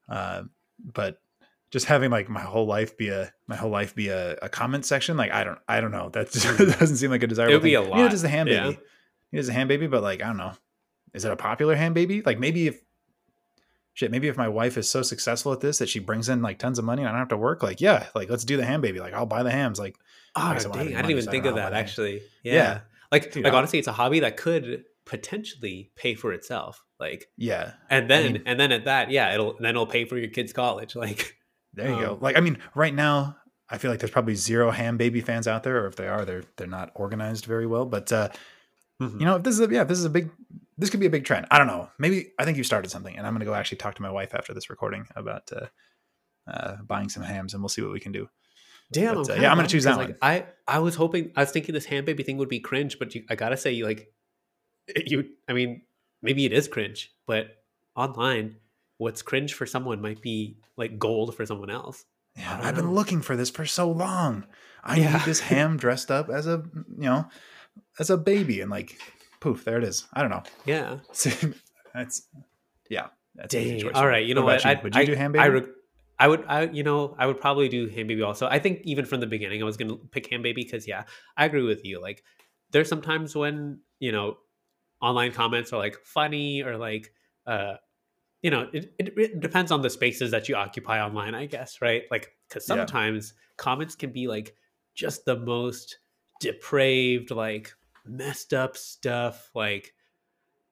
uh, 0.09 0.43
but 0.83 1.19
just 1.71 1.85
having 1.85 2.11
like 2.11 2.29
my 2.29 2.41
whole 2.41 2.65
life 2.65 2.97
be 2.97 3.09
a 3.09 3.31
my 3.47 3.55
whole 3.55 3.69
life 3.69 3.93
be 3.95 4.09
a, 4.09 4.37
a 4.41 4.49
comment 4.49 4.85
section, 4.85 5.17
like 5.17 5.31
I 5.31 5.43
don't 5.43 5.59
I 5.67 5.81
don't 5.81 5.91
know. 5.91 6.09
That 6.13 6.31
doesn't 6.31 6.97
seem 6.97 7.11
like 7.11 7.23
a 7.23 7.27
desirable. 7.27 7.53
It 7.53 7.57
would 7.57 7.63
be 7.63 7.75
a 7.75 7.81
Neither 7.81 7.95
lot, 8.03 8.11
does 8.11 8.21
the 8.21 8.29
yeah. 8.29 8.43
baby. 8.43 8.79
Neither 9.31 9.39
does 9.39 9.47
the 9.47 9.53
ham 9.53 9.67
baby, 9.67 9.87
but 9.87 10.03
like 10.03 10.21
I 10.21 10.27
don't 10.27 10.37
know. 10.37 10.53
Is 11.13 11.25
it 11.25 11.31
a 11.31 11.35
popular 11.35 11.75
ham 11.75 11.93
baby? 11.93 12.21
Like 12.21 12.39
maybe 12.39 12.67
if 12.67 12.81
shit, 13.93 14.11
maybe 14.11 14.27
if 14.27 14.37
my 14.37 14.47
wife 14.47 14.77
is 14.77 14.87
so 14.87 15.01
successful 15.01 15.51
at 15.51 15.59
this 15.59 15.79
that 15.79 15.89
she 15.89 15.99
brings 15.99 16.29
in 16.29 16.41
like 16.41 16.59
tons 16.59 16.77
of 16.77 16.85
money 16.85 17.01
and 17.01 17.09
I 17.09 17.11
don't 17.11 17.19
have 17.19 17.29
to 17.29 17.37
work, 17.37 17.63
like 17.63 17.81
yeah, 17.81 18.07
like 18.15 18.29
let's 18.29 18.45
do 18.45 18.55
the 18.55 18.65
ham 18.65 18.81
baby. 18.81 18.99
Like 18.99 19.13
I'll 19.13 19.25
buy 19.25 19.43
the 19.43 19.51
hams. 19.51 19.79
Like 19.79 19.97
oh, 20.35 20.41
I 20.41 20.57
dang, 20.57 20.73
I 20.73 20.83
didn't 20.83 21.11
even 21.11 21.23
so 21.23 21.31
think 21.31 21.45
of 21.45 21.55
that 21.55 21.73
actually. 21.73 22.21
Yeah. 22.43 22.53
Yeah. 22.53 22.79
Like 23.11 23.31
Dude, 23.31 23.43
like 23.43 23.53
honestly, 23.53 23.79
it's 23.79 23.87
a 23.87 23.93
hobby 23.93 24.21
that 24.21 24.37
could 24.37 24.85
potentially 25.07 25.91
pay 25.95 26.13
for 26.15 26.33
itself. 26.33 26.83
Like 26.99 27.27
yeah, 27.37 27.73
and 27.89 28.09
then 28.09 28.33
mean- 28.33 28.43
and 28.45 28.59
then 28.59 28.71
at 28.71 28.85
that, 28.85 29.09
yeah, 29.09 29.33
it'll 29.33 29.55
then 29.59 29.71
it'll 29.71 29.87
pay 29.87 30.05
for 30.05 30.17
your 30.17 30.29
kids' 30.29 30.53
college. 30.53 30.95
Like 31.07 31.35
there 31.73 31.89
you 31.89 32.01
go. 32.01 32.13
Um, 32.13 32.19
Like 32.21 32.37
I 32.37 32.41
mean, 32.41 32.57
right 32.75 32.93
now 32.93 33.37
I 33.69 33.77
feel 33.77 33.91
like 33.91 33.99
there's 33.99 34.11
probably 34.11 34.35
zero 34.35 34.71
ham 34.71 34.97
baby 34.97 35.21
fans 35.21 35.47
out 35.47 35.63
there, 35.63 35.83
or 35.83 35.87
if 35.87 35.95
they 35.95 36.07
are, 36.07 36.25
they're 36.25 36.43
they're 36.57 36.67
not 36.67 36.91
organized 36.95 37.45
very 37.45 37.67
well. 37.67 37.85
But 37.85 38.11
uh, 38.11 38.29
mhm. 39.01 39.19
you 39.19 39.25
know, 39.25 39.35
if 39.35 39.43
this 39.43 39.53
is 39.53 39.61
a, 39.61 39.71
yeah, 39.71 39.81
if 39.81 39.87
this 39.87 39.99
is 39.99 40.05
a 40.05 40.09
big, 40.09 40.29
this 40.77 40.89
could 40.89 40.99
be 40.99 41.05
a 41.05 41.11
big 41.11 41.25
trend. 41.25 41.47
I 41.51 41.57
don't 41.57 41.67
know. 41.67 41.89
Maybe 41.99 42.31
I 42.39 42.45
think 42.45 42.57
you 42.57 42.63
started 42.63 42.89
something, 42.89 43.15
and 43.17 43.27
I'm 43.27 43.33
gonna 43.33 43.45
go 43.45 43.53
actually 43.53 43.77
talk 43.77 43.95
to 43.95 44.01
my 44.01 44.11
wife 44.11 44.33
after 44.33 44.53
this 44.53 44.69
recording 44.69 45.07
about 45.15 45.51
uh, 45.53 45.67
uh, 46.49 46.77
buying 46.81 47.09
some 47.09 47.23
hams, 47.23 47.53
and 47.53 47.61
we'll 47.61 47.69
see 47.69 47.81
what 47.81 47.91
we 47.91 47.99
can 47.99 48.11
do. 48.11 48.29
Damn, 48.91 49.15
But, 49.15 49.31
I'm 49.31 49.37
uh, 49.37 49.41
yeah, 49.41 49.51
I'm 49.51 49.57
gonna 49.57 49.67
choose 49.67 49.83
that 49.83 49.97
like, 49.97 50.17
I 50.21 50.45
I 50.67 50.79
was 50.79 50.95
hoping 50.95 51.31
I 51.35 51.41
was 51.41 51.51
thinking 51.51 51.73
this 51.73 51.85
ham 51.85 52.05
baby 52.05 52.23
thing 52.23 52.37
would 52.37 52.49
be 52.49 52.59
cringe, 52.59 52.97
but 52.99 53.13
you, 53.13 53.23
I 53.29 53.35
gotta 53.35 53.57
say, 53.57 53.71
you 53.73 53.85
like 53.85 54.07
you. 55.05 55.25
I 55.47 55.53
mean, 55.53 55.81
maybe 56.21 56.45
it 56.45 56.53
is 56.53 56.67
cringe, 56.67 57.11
but 57.25 57.47
online, 57.95 58.55
what's 58.97 59.21
cringe 59.21 59.53
for 59.53 59.65
someone 59.65 60.01
might 60.01 60.21
be 60.21 60.57
like 60.77 60.99
gold 60.99 61.35
for 61.35 61.45
someone 61.45 61.69
else. 61.69 62.05
Yeah, 62.35 62.59
I've 62.61 62.75
been 62.75 62.91
looking 62.91 63.21
for 63.21 63.35
this 63.35 63.49
for 63.49 63.65
so 63.65 63.89
long. 63.91 64.45
I 64.83 64.97
Yeah. 64.97 65.13
need 65.13 65.21
this 65.23 65.39
ham 65.39 65.77
dressed 65.83 66.11
up 66.11 66.29
as 66.29 66.45
a 66.47 66.63
you 66.97 67.05
know 67.05 67.27
as 67.99 68.09
a 68.09 68.17
baby, 68.17 68.61
and 68.61 68.69
like 68.71 68.97
poof, 69.39 69.63
there 69.65 69.77
it 69.77 69.83
is. 69.83 70.07
I 70.13 70.21
don't 70.21 70.29
know. 70.31 70.43
Yeah. 70.65 70.97
that's 71.93 72.27
yeah. 72.89 73.07
That's 73.35 73.53
an 73.53 73.77
Dang. 73.79 73.91
All 73.93 74.07
right. 74.07 74.25
You 74.25 74.33
know 74.35 74.41
about 74.43 74.63
what? 74.63 74.77
You? 74.77 74.83
Would 74.83 74.95
you 74.95 75.01
I, 75.01 75.05
do 75.05 75.13
ham 75.15 75.31
I, 75.37 75.49
baby? 75.49 75.65
re- 75.65 75.71
I 76.19 76.27
would. 76.27 76.43
I 76.47 76.63
you 76.67 76.83
know 76.83 77.15
I 77.19 77.27
would 77.27 77.39
probably 77.39 77.69
do 77.69 77.87
ham 77.87 78.07
baby 78.07 78.21
also. 78.23 78.47
I 78.47 78.57
think 78.59 78.81
even 78.83 79.05
from 79.05 79.19
the 79.19 79.27
beginning 79.27 79.61
I 79.61 79.65
was 79.65 79.77
gonna 79.77 79.97
pick 80.11 80.29
ham 80.31 80.41
baby 80.41 80.63
because 80.63 80.87
yeah 80.87 81.03
I 81.35 81.45
agree 81.45 81.61
with 81.63 81.85
you. 81.85 82.01
Like 82.01 82.23
there's 82.71 82.89
sometimes 82.89 83.35
when 83.35 83.79
you 83.99 84.11
know 84.11 84.37
online 85.01 85.31
comments 85.31 85.71
are 85.73 85.77
like 85.77 85.97
funny 86.03 86.61
or 86.63 86.77
like 86.77 87.13
uh 87.45 87.75
you 88.41 88.51
know 88.51 88.67
it, 88.73 88.93
it, 88.99 89.13
it 89.17 89.39
depends 89.39 89.71
on 89.71 89.81
the 89.81 89.89
spaces 89.89 90.31
that 90.31 90.47
you 90.49 90.55
occupy 90.55 91.01
online 91.01 91.35
i 91.35 91.45
guess 91.45 91.81
right 91.81 92.03
like 92.11 92.35
because 92.47 92.67
Yeah. 92.67 92.75
sometimes 92.75 93.33
comments 93.57 93.95
can 93.95 94.11
be 94.11 94.27
like 94.27 94.55
just 94.95 95.25
the 95.25 95.37
most 95.37 95.99
depraved 96.39 97.31
like 97.31 97.73
messed 98.05 98.53
up 98.53 98.77
stuff 98.77 99.49
like 99.55 99.93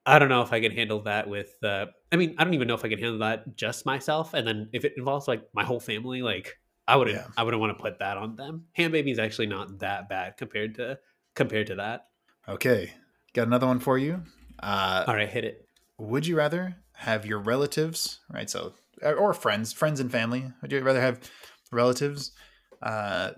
I 0.06 0.20
don't 0.20 0.30
know 0.30 0.44
if 0.44 0.54
I 0.54 0.60
can 0.60 0.72
handle 0.72 1.02
that 1.02 1.28
with. 1.28 1.56
Uh, 1.64 1.88
I 2.12 2.16
mean, 2.18 2.36
I 2.38 2.44
don't 2.44 2.54
even 2.54 2.68
know 2.68 2.76
if 2.76 2.86
I 2.86 2.90
can 2.90 3.00
handle 3.00 3.18
that 3.20 3.56
just 3.56 3.88
myself. 3.88 4.36
And 4.36 4.48
then 4.48 4.70
if 4.72 4.86
it 4.86 4.94
involves 4.98 5.28
like 5.28 5.42
my 5.54 5.64
whole 5.64 5.80
family, 5.80 6.22
like 6.22 6.60
I 6.88 6.96
wouldn't. 6.96 7.18
Yeah. 7.18 7.26
I 7.36 7.42
wouldn't 7.42 7.60
want 7.60 7.76
to 7.76 7.82
put 7.82 7.98
that 7.98 8.16
on 8.16 8.36
them. 8.36 8.66
Ham 8.74 8.92
baby 8.92 9.10
is 9.10 9.18
actually 9.18 9.48
not 9.48 9.80
that 9.80 10.08
bad 10.08 10.38
compared 10.38 10.76
to 10.76 11.00
compared 11.34 11.66
to 11.68 11.76
that. 11.78 12.10
Okay, 12.48 12.94
got 13.36 13.48
another 13.48 13.68
one 13.68 13.80
for 13.80 13.98
you. 13.98 14.24
Uh, 14.62 15.04
All 15.08 15.14
right, 15.16 15.30
hit 15.30 15.44
it. 15.44 15.68
would 16.00 16.26
you 16.26 16.36
rather 16.38 16.78
have 16.94 17.26
your 17.26 17.40
relatives, 17.40 18.22
right? 18.32 18.50
So, 18.50 18.74
or 19.04 19.34
friends, 19.34 19.74
friends 19.74 20.00
and 20.00 20.12
family. 20.12 20.46
Would 20.62 20.72
you 20.72 20.82
rather 20.82 21.02
have 21.02 21.20
relatives 21.72 22.32
uh, 22.82 23.32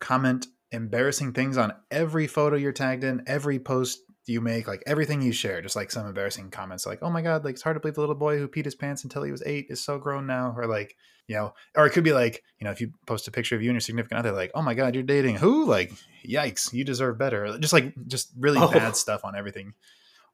comment 0.00 0.46
embarrassing 0.72 1.32
things 1.32 1.56
on 1.56 1.72
every 1.90 2.26
photo 2.26 2.56
you're 2.56 2.72
tagged 2.72 3.04
in, 3.04 3.22
every 3.26 3.58
post 3.58 4.00
you 4.28 4.40
make, 4.40 4.66
like 4.68 4.82
everything 4.86 5.22
you 5.22 5.32
share, 5.32 5.60
just 5.62 5.76
like 5.76 5.90
some 5.90 6.06
embarrassing 6.06 6.50
comments, 6.50 6.86
like 6.86 6.98
"Oh 7.02 7.10
my 7.10 7.22
god, 7.22 7.44
like 7.44 7.54
it's 7.54 7.62
hard 7.62 7.76
to 7.76 7.80
believe 7.80 7.94
the 7.94 8.00
little 8.00 8.14
boy 8.14 8.38
who 8.38 8.48
peed 8.48 8.64
his 8.64 8.74
pants 8.74 9.04
until 9.04 9.22
he 9.22 9.30
was 9.32 9.42
eight 9.46 9.66
is 9.70 9.82
so 9.82 9.98
grown 9.98 10.26
now," 10.26 10.54
or 10.56 10.66
like 10.66 10.96
you 11.26 11.36
know, 11.36 11.54
or 11.76 11.86
it 11.86 11.90
could 11.90 12.04
be 12.04 12.12
like 12.12 12.42
you 12.58 12.64
know, 12.64 12.70
if 12.70 12.80
you 12.80 12.92
post 13.06 13.28
a 13.28 13.30
picture 13.30 13.54
of 13.56 13.62
you 13.62 13.70
and 13.70 13.74
your 13.74 13.80
significant 13.80 14.18
other, 14.18 14.32
like 14.32 14.50
"Oh 14.54 14.62
my 14.62 14.74
god, 14.74 14.94
you're 14.94 15.02
dating 15.04 15.36
who?" 15.36 15.64
Like, 15.66 15.92
yikes, 16.26 16.72
you 16.72 16.84
deserve 16.84 17.18
better. 17.18 17.58
Just 17.58 17.72
like 17.72 17.94
just 18.06 18.32
really 18.38 18.58
Oh. 18.60 18.70
bad 18.70 18.96
stuff 18.96 19.24
on 19.24 19.36
everything. 19.36 19.74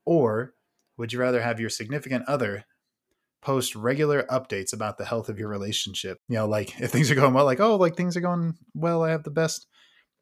Or 0.04 0.54
would 0.96 1.12
you 1.12 1.18
rather 1.18 1.40
have 1.42 1.60
your 1.60 1.70
significant 1.70 2.24
other 2.28 2.64
post 3.42 3.74
regular 3.76 4.22
updates 4.30 4.72
about 4.72 4.96
the 4.98 5.04
health 5.04 5.28
of 5.28 5.38
your 5.38 5.48
relationship? 5.48 6.18
You 6.28 6.36
know, 6.36 6.46
like 6.46 6.80
if 6.80 6.90
things 6.90 7.10
are 7.10 7.14
going 7.14 7.34
well, 7.34 7.44
like, 7.44 7.60
oh, 7.60 7.76
like 7.76 7.96
things 7.96 8.16
are 8.16 8.20
going 8.20 8.54
well, 8.74 9.02
I 9.02 9.10
have 9.10 9.24
the 9.24 9.30
best 9.30 9.66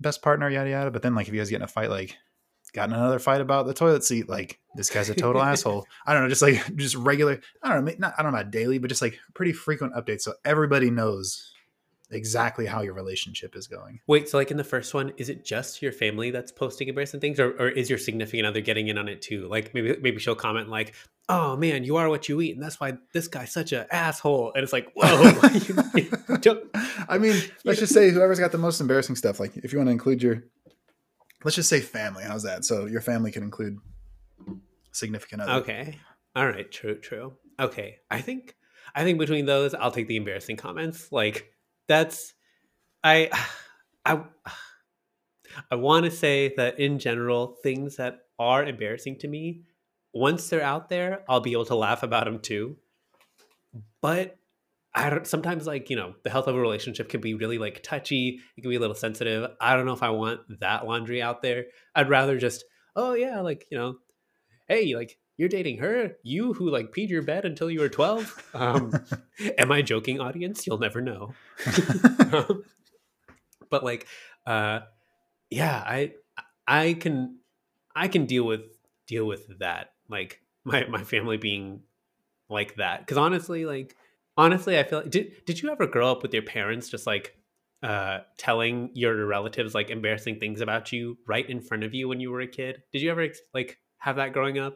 best 0.00 0.22
partner, 0.22 0.48
yada 0.50 0.70
yada. 0.70 0.90
But 0.90 1.02
then 1.02 1.14
like 1.14 1.28
if 1.28 1.34
you 1.34 1.40
guys 1.40 1.50
get 1.50 1.56
in 1.56 1.62
a 1.62 1.68
fight, 1.68 1.90
like 1.90 2.16
got 2.74 2.88
in 2.88 2.94
another 2.94 3.18
fight 3.18 3.40
about 3.40 3.66
the 3.66 3.74
toilet 3.74 4.04
seat, 4.04 4.28
like 4.28 4.58
this 4.74 4.90
guy's 4.90 5.10
a 5.10 5.14
total 5.14 5.42
asshole. 5.42 5.86
I 6.06 6.12
don't 6.14 6.22
know, 6.22 6.28
just 6.28 6.42
like 6.42 6.74
just 6.76 6.94
regular, 6.96 7.40
I 7.62 7.74
don't 7.74 7.84
know, 7.84 7.92
not 7.98 8.14
I 8.18 8.22
don't 8.22 8.32
know 8.32 8.38
about 8.38 8.50
daily, 8.50 8.78
but 8.78 8.88
just 8.88 9.02
like 9.02 9.18
pretty 9.34 9.52
frequent 9.52 9.94
updates 9.94 10.22
so 10.22 10.34
everybody 10.44 10.90
knows 10.90 11.48
exactly 12.10 12.66
how 12.66 12.82
your 12.82 12.92
relationship 12.94 13.56
is 13.56 13.66
going. 13.66 14.00
Wait, 14.06 14.28
so 14.28 14.36
like 14.36 14.50
in 14.50 14.56
the 14.56 14.64
first 14.64 14.92
one, 14.94 15.12
is 15.16 15.28
it 15.28 15.44
just 15.44 15.80
your 15.80 15.92
family 15.92 16.30
that's 16.30 16.52
posting 16.52 16.88
embarrassing 16.88 17.20
things, 17.20 17.40
or, 17.40 17.52
or 17.52 17.68
is 17.68 17.88
your 17.88 17.98
significant 17.98 18.46
other 18.46 18.60
getting 18.60 18.88
in 18.88 18.98
on 18.98 19.08
it 19.08 19.22
too? 19.22 19.48
Like 19.48 19.72
maybe 19.74 19.96
maybe 20.00 20.18
she'll 20.18 20.34
comment 20.34 20.68
like, 20.68 20.94
"Oh 21.28 21.56
man, 21.56 21.84
you 21.84 21.96
are 21.96 22.08
what 22.10 22.28
you 22.28 22.40
eat, 22.42 22.54
and 22.54 22.62
that's 22.62 22.78
why 22.80 22.94
this 23.14 23.28
guy's 23.28 23.52
such 23.52 23.72
an 23.72 23.86
asshole." 23.90 24.52
And 24.54 24.62
it's 24.62 24.72
like, 24.74 24.92
whoa, 24.94 25.32
you- 25.94 26.10
you 26.42 26.70
I 27.08 27.18
mean, 27.18 27.36
let's 27.64 27.78
just 27.80 27.94
say 27.94 28.10
whoever's 28.10 28.38
got 28.40 28.52
the 28.52 28.58
most 28.58 28.80
embarrassing 28.80 29.16
stuff. 29.16 29.40
Like, 29.40 29.56
if 29.58 29.72
you 29.72 29.78
want 29.78 29.88
to 29.88 29.92
include 29.92 30.22
your, 30.22 30.44
let's 31.44 31.56
just 31.56 31.68
say 31.68 31.80
family. 31.80 32.24
How's 32.24 32.42
that? 32.44 32.64
So 32.64 32.86
your 32.86 33.00
family 33.00 33.30
can 33.30 33.42
include 33.42 33.78
significant 34.92 35.42
other. 35.42 35.52
okay, 35.60 35.98
all 36.34 36.46
right, 36.46 36.70
true, 36.70 36.98
true. 36.98 37.34
Okay, 37.60 37.98
I 38.10 38.20
think 38.20 38.54
I 38.94 39.04
think 39.04 39.18
between 39.18 39.46
those, 39.46 39.74
I'll 39.74 39.90
take 39.90 40.08
the 40.08 40.16
embarrassing 40.16 40.56
comments. 40.56 41.10
Like 41.12 41.52
that's 41.88 42.34
I 43.04 43.30
I 44.04 44.22
I 45.70 45.74
want 45.74 46.06
to 46.06 46.10
say 46.10 46.54
that 46.56 46.78
in 46.78 46.98
general, 46.98 47.58
things 47.62 47.96
that 47.96 48.20
are 48.38 48.64
embarrassing 48.64 49.18
to 49.18 49.28
me, 49.28 49.64
once 50.14 50.48
they're 50.48 50.62
out 50.62 50.88
there, 50.88 51.24
I'll 51.28 51.40
be 51.40 51.52
able 51.52 51.66
to 51.66 51.74
laugh 51.74 52.02
about 52.02 52.24
them 52.24 52.38
too. 52.38 52.76
But 54.00 54.38
I 54.94 55.08
don't 55.10 55.26
sometimes 55.26 55.66
like, 55.66 55.88
you 55.88 55.96
know, 55.96 56.14
the 56.22 56.30
health 56.30 56.48
of 56.48 56.54
a 56.54 56.60
relationship 56.60 57.08
can 57.08 57.20
be 57.20 57.34
really 57.34 57.58
like 57.58 57.82
touchy, 57.82 58.40
it 58.56 58.60
can 58.60 58.70
be 58.70 58.76
a 58.76 58.80
little 58.80 58.94
sensitive. 58.94 59.50
I 59.60 59.74
don't 59.74 59.86
know 59.86 59.94
if 59.94 60.02
I 60.02 60.10
want 60.10 60.40
that 60.60 60.86
laundry 60.86 61.22
out 61.22 61.40
there. 61.42 61.66
I'd 61.94 62.10
rather 62.10 62.38
just, 62.38 62.64
oh 62.94 63.14
yeah, 63.14 63.40
like, 63.40 63.66
you 63.70 63.78
know, 63.78 63.96
hey, 64.68 64.94
like 64.94 65.18
you're 65.38 65.48
dating 65.48 65.78
her, 65.78 66.12
you 66.22 66.52
who 66.52 66.70
like 66.70 66.92
peed 66.92 67.08
your 67.08 67.22
bed 67.22 67.44
until 67.44 67.70
you 67.70 67.80
were 67.80 67.88
12. 67.88 68.50
Um, 68.54 68.92
am 69.58 69.72
I 69.72 69.80
joking, 69.80 70.20
audience? 70.20 70.66
You'll 70.66 70.78
never 70.78 71.00
know. 71.00 71.34
Um, 72.32 72.64
but 73.68 73.84
like, 73.84 74.06
uh, 74.46 74.80
yeah, 75.50 75.82
I 75.84 76.12
I 76.66 76.94
can 76.94 77.38
I 77.94 78.08
can 78.08 78.26
deal 78.26 78.44
with 78.44 78.62
deal 79.06 79.26
with 79.26 79.58
that. 79.58 79.92
Like 80.08 80.40
my 80.64 80.86
my 80.86 81.02
family 81.04 81.36
being 81.36 81.82
like 82.48 82.76
that. 82.76 83.00
Because 83.00 83.18
honestly, 83.18 83.66
like 83.66 83.96
honestly, 84.36 84.78
I 84.78 84.84
feel 84.84 85.00
like 85.00 85.10
did 85.10 85.44
did 85.46 85.62
you 85.62 85.70
ever 85.70 85.86
grow 85.86 86.10
up 86.10 86.22
with 86.22 86.32
your 86.32 86.42
parents 86.42 86.88
just 86.88 87.06
like 87.06 87.36
uh 87.82 88.20
telling 88.38 88.90
your 88.94 89.26
relatives 89.26 89.74
like 89.74 89.90
embarrassing 89.90 90.38
things 90.38 90.60
about 90.60 90.92
you 90.92 91.18
right 91.26 91.48
in 91.48 91.60
front 91.60 91.82
of 91.84 91.94
you 91.94 92.08
when 92.08 92.20
you 92.20 92.30
were 92.30 92.40
a 92.40 92.46
kid? 92.48 92.82
Did 92.92 93.02
you 93.02 93.10
ever 93.10 93.28
like 93.54 93.78
have 93.98 94.16
that 94.16 94.32
growing 94.32 94.58
up? 94.58 94.74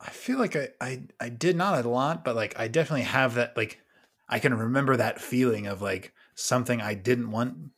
I 0.00 0.10
feel 0.10 0.38
like 0.38 0.56
I, 0.56 0.68
I 0.80 1.06
I 1.20 1.28
did 1.28 1.56
not 1.56 1.84
a 1.84 1.88
lot, 1.88 2.24
but 2.24 2.36
like 2.36 2.58
I 2.58 2.68
definitely 2.68 3.02
have 3.04 3.34
that. 3.34 3.56
Like 3.56 3.80
I 4.28 4.38
can 4.38 4.54
remember 4.54 4.96
that 4.96 5.20
feeling 5.20 5.66
of 5.66 5.82
like 5.82 6.12
something 6.34 6.80
I 6.80 6.94
didn't 6.94 7.30
want 7.30 7.70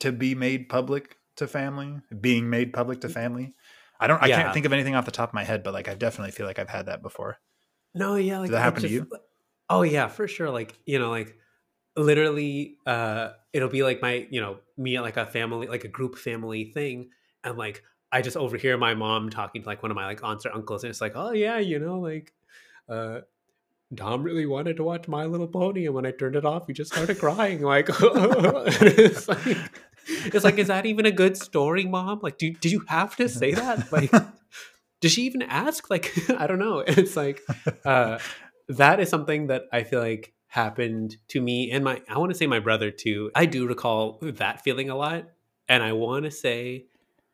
to 0.00 0.12
be 0.12 0.34
made 0.34 0.68
public 0.68 1.18
to 1.36 1.46
family, 1.48 2.00
being 2.20 2.50
made 2.50 2.72
public 2.72 3.00
to 3.02 3.08
family. 3.08 3.54
I 4.00 4.06
don't. 4.06 4.22
I 4.22 4.28
Yeah. 4.28 4.36
can't 4.36 4.52
think 4.52 4.66
of 4.66 4.72
anything 4.72 4.94
off 4.94 5.06
the 5.06 5.10
top 5.10 5.30
of 5.30 5.34
my 5.34 5.44
head, 5.44 5.62
but 5.62 5.74
like 5.74 5.88
I 5.88 5.94
definitely 5.94 6.32
feel 6.32 6.46
like 6.46 6.58
I've 6.58 6.70
had 6.70 6.86
that 6.86 7.02
before. 7.02 7.38
No, 7.94 8.14
yeah, 8.16 8.38
like 8.38 8.50
that 8.52 8.60
it 8.60 8.60
happen 8.60 8.82
to 8.82 8.88
you? 8.88 9.10
Oh 9.68 9.82
yeah, 9.82 10.08
for 10.08 10.28
sure. 10.28 10.50
Like 10.50 10.78
you 10.86 10.98
know, 10.98 11.10
like 11.10 11.36
literally, 11.96 12.78
uh, 12.86 13.30
it'll 13.52 13.68
be 13.68 13.82
like 13.82 14.02
my 14.02 14.26
you 14.30 14.40
know 14.40 14.58
me 14.76 14.96
at 14.96 15.02
like 15.02 15.16
a 15.16 15.26
family, 15.26 15.66
like 15.66 15.84
a 15.84 15.88
group 15.88 16.16
family 16.18 16.66
thing, 16.72 17.10
and 17.44 17.58
like 17.58 17.82
I 18.12 18.22
just 18.22 18.36
overhear 18.36 18.76
my 18.78 18.94
mom 18.94 19.30
talking 19.30 19.62
to 19.62 19.68
like 19.68 19.82
one 19.82 19.90
of 19.90 19.96
my 19.96 20.06
like 20.06 20.22
aunts 20.24 20.46
or 20.46 20.52
uncles, 20.54 20.84
and 20.84 20.90
it's 20.90 21.00
like, 21.00 21.12
oh 21.16 21.32
yeah, 21.32 21.58
you 21.58 21.78
know, 21.78 22.00
like. 22.00 22.32
uh 22.88 23.20
Dom 23.94 24.24
really 24.24 24.46
wanted 24.46 24.76
to 24.78 24.84
watch 24.84 25.06
My 25.06 25.26
Little 25.26 25.46
Pony, 25.46 25.86
and 25.86 25.94
when 25.94 26.06
I 26.06 26.10
turned 26.10 26.34
it 26.34 26.44
off, 26.44 26.66
he 26.66 26.72
just 26.72 26.92
started 26.92 27.18
crying. 27.20 27.62
Like, 27.62 27.86
it's 28.00 29.28
like, 29.28 29.58
it's 30.08 30.44
like, 30.44 30.58
is 30.58 30.68
that 30.68 30.86
even 30.86 31.06
a 31.06 31.12
good 31.12 31.36
story, 31.36 31.84
Mom? 31.84 32.18
Like, 32.22 32.36
do 32.38 32.52
did 32.52 32.72
you 32.72 32.84
have 32.88 33.14
to 33.16 33.28
say 33.28 33.52
that? 33.52 33.92
Like, 33.92 34.10
did 35.00 35.10
she 35.12 35.22
even 35.22 35.42
ask? 35.42 35.88
Like, 35.90 36.12
I 36.36 36.46
don't 36.46 36.58
know. 36.58 36.80
It's 36.80 37.16
like, 37.16 37.40
uh, 37.84 38.18
that 38.68 39.00
is 39.00 39.08
something 39.08 39.48
that 39.48 39.64
I 39.72 39.82
feel 39.84 40.00
like 40.00 40.34
happened 40.48 41.16
to 41.28 41.40
me 41.40 41.70
and 41.70 41.84
my, 41.84 42.00
I 42.08 42.18
want 42.18 42.32
to 42.32 42.38
say 42.38 42.46
my 42.46 42.60
brother 42.60 42.90
too. 42.90 43.30
I 43.34 43.46
do 43.46 43.66
recall 43.66 44.18
that 44.22 44.62
feeling 44.62 44.90
a 44.90 44.96
lot. 44.96 45.28
And 45.68 45.82
I 45.82 45.92
want 45.92 46.24
to 46.24 46.30
say 46.30 46.86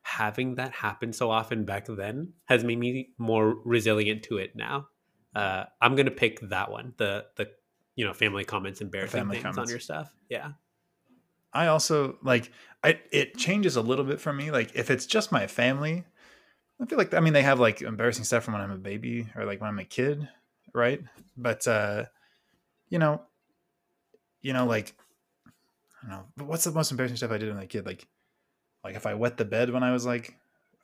having 0.02 0.54
that 0.56 0.72
happen 0.72 1.12
so 1.12 1.30
often 1.30 1.64
back 1.64 1.86
then 1.86 2.32
has 2.46 2.64
made 2.64 2.78
me 2.78 3.10
more 3.18 3.56
resilient 3.64 4.22
to 4.24 4.38
it 4.38 4.56
now. 4.56 4.88
Uh, 5.34 5.64
I'm 5.80 5.94
going 5.94 6.06
to 6.06 6.12
pick 6.12 6.40
that 6.48 6.70
one. 6.70 6.94
The, 6.96 7.26
the, 7.36 7.48
you 7.94 8.06
know, 8.06 8.14
family 8.14 8.44
comments, 8.44 8.80
embarrassing 8.80 9.20
family 9.20 9.38
things 9.38 9.58
on 9.58 9.68
your 9.68 9.80
stuff. 9.80 10.12
Yeah. 10.28 10.52
I 11.52 11.66
also 11.66 12.16
like 12.22 12.50
I 12.82 12.98
it 13.10 13.36
changes 13.36 13.76
a 13.76 13.82
little 13.82 14.04
bit 14.04 14.20
for 14.20 14.32
me. 14.32 14.50
Like 14.50 14.72
if 14.74 14.90
it's 14.90 15.06
just 15.06 15.32
my 15.32 15.46
family, 15.46 16.04
I 16.80 16.86
feel 16.86 16.98
like 16.98 17.14
I 17.14 17.20
mean 17.20 17.32
they 17.32 17.42
have 17.42 17.60
like 17.60 17.82
embarrassing 17.82 18.24
stuff 18.24 18.44
from 18.44 18.54
when 18.54 18.62
I'm 18.62 18.70
a 18.70 18.78
baby 18.78 19.28
or 19.36 19.44
like 19.44 19.60
when 19.60 19.68
I'm 19.68 19.78
a 19.78 19.84
kid, 19.84 20.28
right? 20.74 21.00
But 21.36 21.66
uh 21.66 22.04
you 22.88 22.98
know, 22.98 23.22
you 24.40 24.52
know, 24.52 24.66
like 24.66 24.94
I 25.46 26.08
don't 26.08 26.10
know, 26.10 26.24
but 26.36 26.46
what's 26.46 26.64
the 26.64 26.72
most 26.72 26.90
embarrassing 26.90 27.16
stuff 27.16 27.30
I 27.30 27.38
did 27.38 27.48
when 27.48 27.58
I 27.62 27.66
kid? 27.66 27.86
Like 27.86 28.06
like 28.84 28.96
if 28.96 29.06
I 29.06 29.14
wet 29.14 29.36
the 29.36 29.44
bed 29.44 29.70
when 29.70 29.82
I 29.82 29.92
was 29.92 30.04
like 30.04 30.34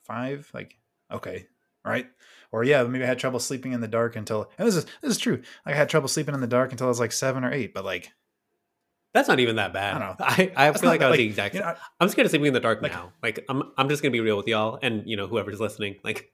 five, 0.04 0.50
like 0.54 0.76
okay, 1.12 1.46
right? 1.84 2.06
Or 2.52 2.64
yeah, 2.64 2.82
maybe 2.84 3.04
I 3.04 3.08
had 3.08 3.18
trouble 3.18 3.40
sleeping 3.40 3.72
in 3.72 3.80
the 3.80 3.88
dark 3.88 4.16
until 4.16 4.50
and 4.58 4.66
this 4.66 4.76
is 4.76 4.84
this 5.02 5.10
is 5.12 5.18
true. 5.18 5.42
Like 5.66 5.74
I 5.74 5.78
had 5.78 5.88
trouble 5.88 6.08
sleeping 6.08 6.34
in 6.34 6.40
the 6.40 6.46
dark 6.46 6.70
until 6.70 6.86
I 6.86 6.88
was 6.90 7.00
like 7.00 7.12
seven 7.12 7.44
or 7.44 7.52
eight, 7.52 7.74
but 7.74 7.84
like 7.84 8.10
That's 9.12 9.28
not 9.28 9.40
even 9.40 9.56
that 9.56 9.72
bad. 9.72 9.96
I 9.96 9.98
don't 10.06 10.20
know. 10.20 10.24
I, 10.26 10.68
I 10.68 10.72
feel 10.72 10.88
like 10.90 11.00
that- 11.00 11.06
I 11.06 11.10
was 11.10 11.18
like, 11.18 11.18
the 11.18 11.26
exact. 11.26 11.54
you 11.54 11.60
know, 11.60 11.74
I'm 12.00 12.08
scared 12.08 12.26
of 12.26 12.30
sleeping 12.30 12.46
in 12.46 12.54
the 12.54 12.60
dark 12.60 12.80
Like- 12.80 12.92
now. 12.92 13.12
Like 13.22 13.44
I'm, 13.48 13.64
I'm 13.76 13.88
just 13.88 14.02
gonna 14.02 14.12
be 14.12 14.20
real 14.20 14.36
with 14.36 14.46
y'all, 14.46 14.78
and 14.80 15.06
you 15.06 15.16
know 15.16 15.26
whoever's 15.26 15.60
listening. 15.60 15.96
Like, 16.04 16.30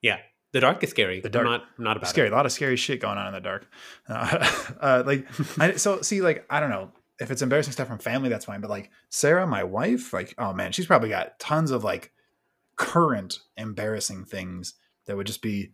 yeah, 0.00 0.18
the 0.52 0.60
dark 0.60 0.82
is 0.84 0.90
scary. 0.90 1.20
The 1.20 1.28
dark- 1.30 1.46
I'm 1.46 1.52
not, 1.52 1.64
not 1.78 1.96
about 1.96 2.08
scary. 2.10 2.28
it. 2.28 2.32
A 2.32 2.36
lot 2.36 2.46
of 2.46 2.52
scary 2.52 2.76
shit 2.76 3.00
going 3.00 3.18
on 3.18 3.26
in 3.28 3.32
the 3.34 3.40
dark. 3.40 3.66
Uh, 4.08 4.52
uh, 4.80 5.02
like, 5.06 5.26
I, 5.58 5.76
so 5.76 6.00
see, 6.02 6.20
like, 6.22 6.44
I 6.50 6.60
don't 6.60 6.70
know 6.70 6.92
if 7.20 7.30
it's 7.30 7.42
embarrassing 7.42 7.72
stuff 7.72 7.88
from 7.88 7.98
family, 7.98 8.28
that's 8.28 8.44
fine. 8.46 8.60
But 8.60 8.70
like 8.70 8.90
Sarah, 9.08 9.46
my 9.46 9.64
wife, 9.64 10.12
like, 10.12 10.34
oh 10.38 10.52
man, 10.52 10.72
she's 10.72 10.86
probably 10.86 11.08
got 11.08 11.38
tons 11.38 11.70
of 11.70 11.84
like 11.84 12.12
current 12.76 13.38
embarrassing 13.56 14.24
things 14.24 14.74
that 15.06 15.16
would 15.16 15.26
just 15.26 15.42
be. 15.42 15.72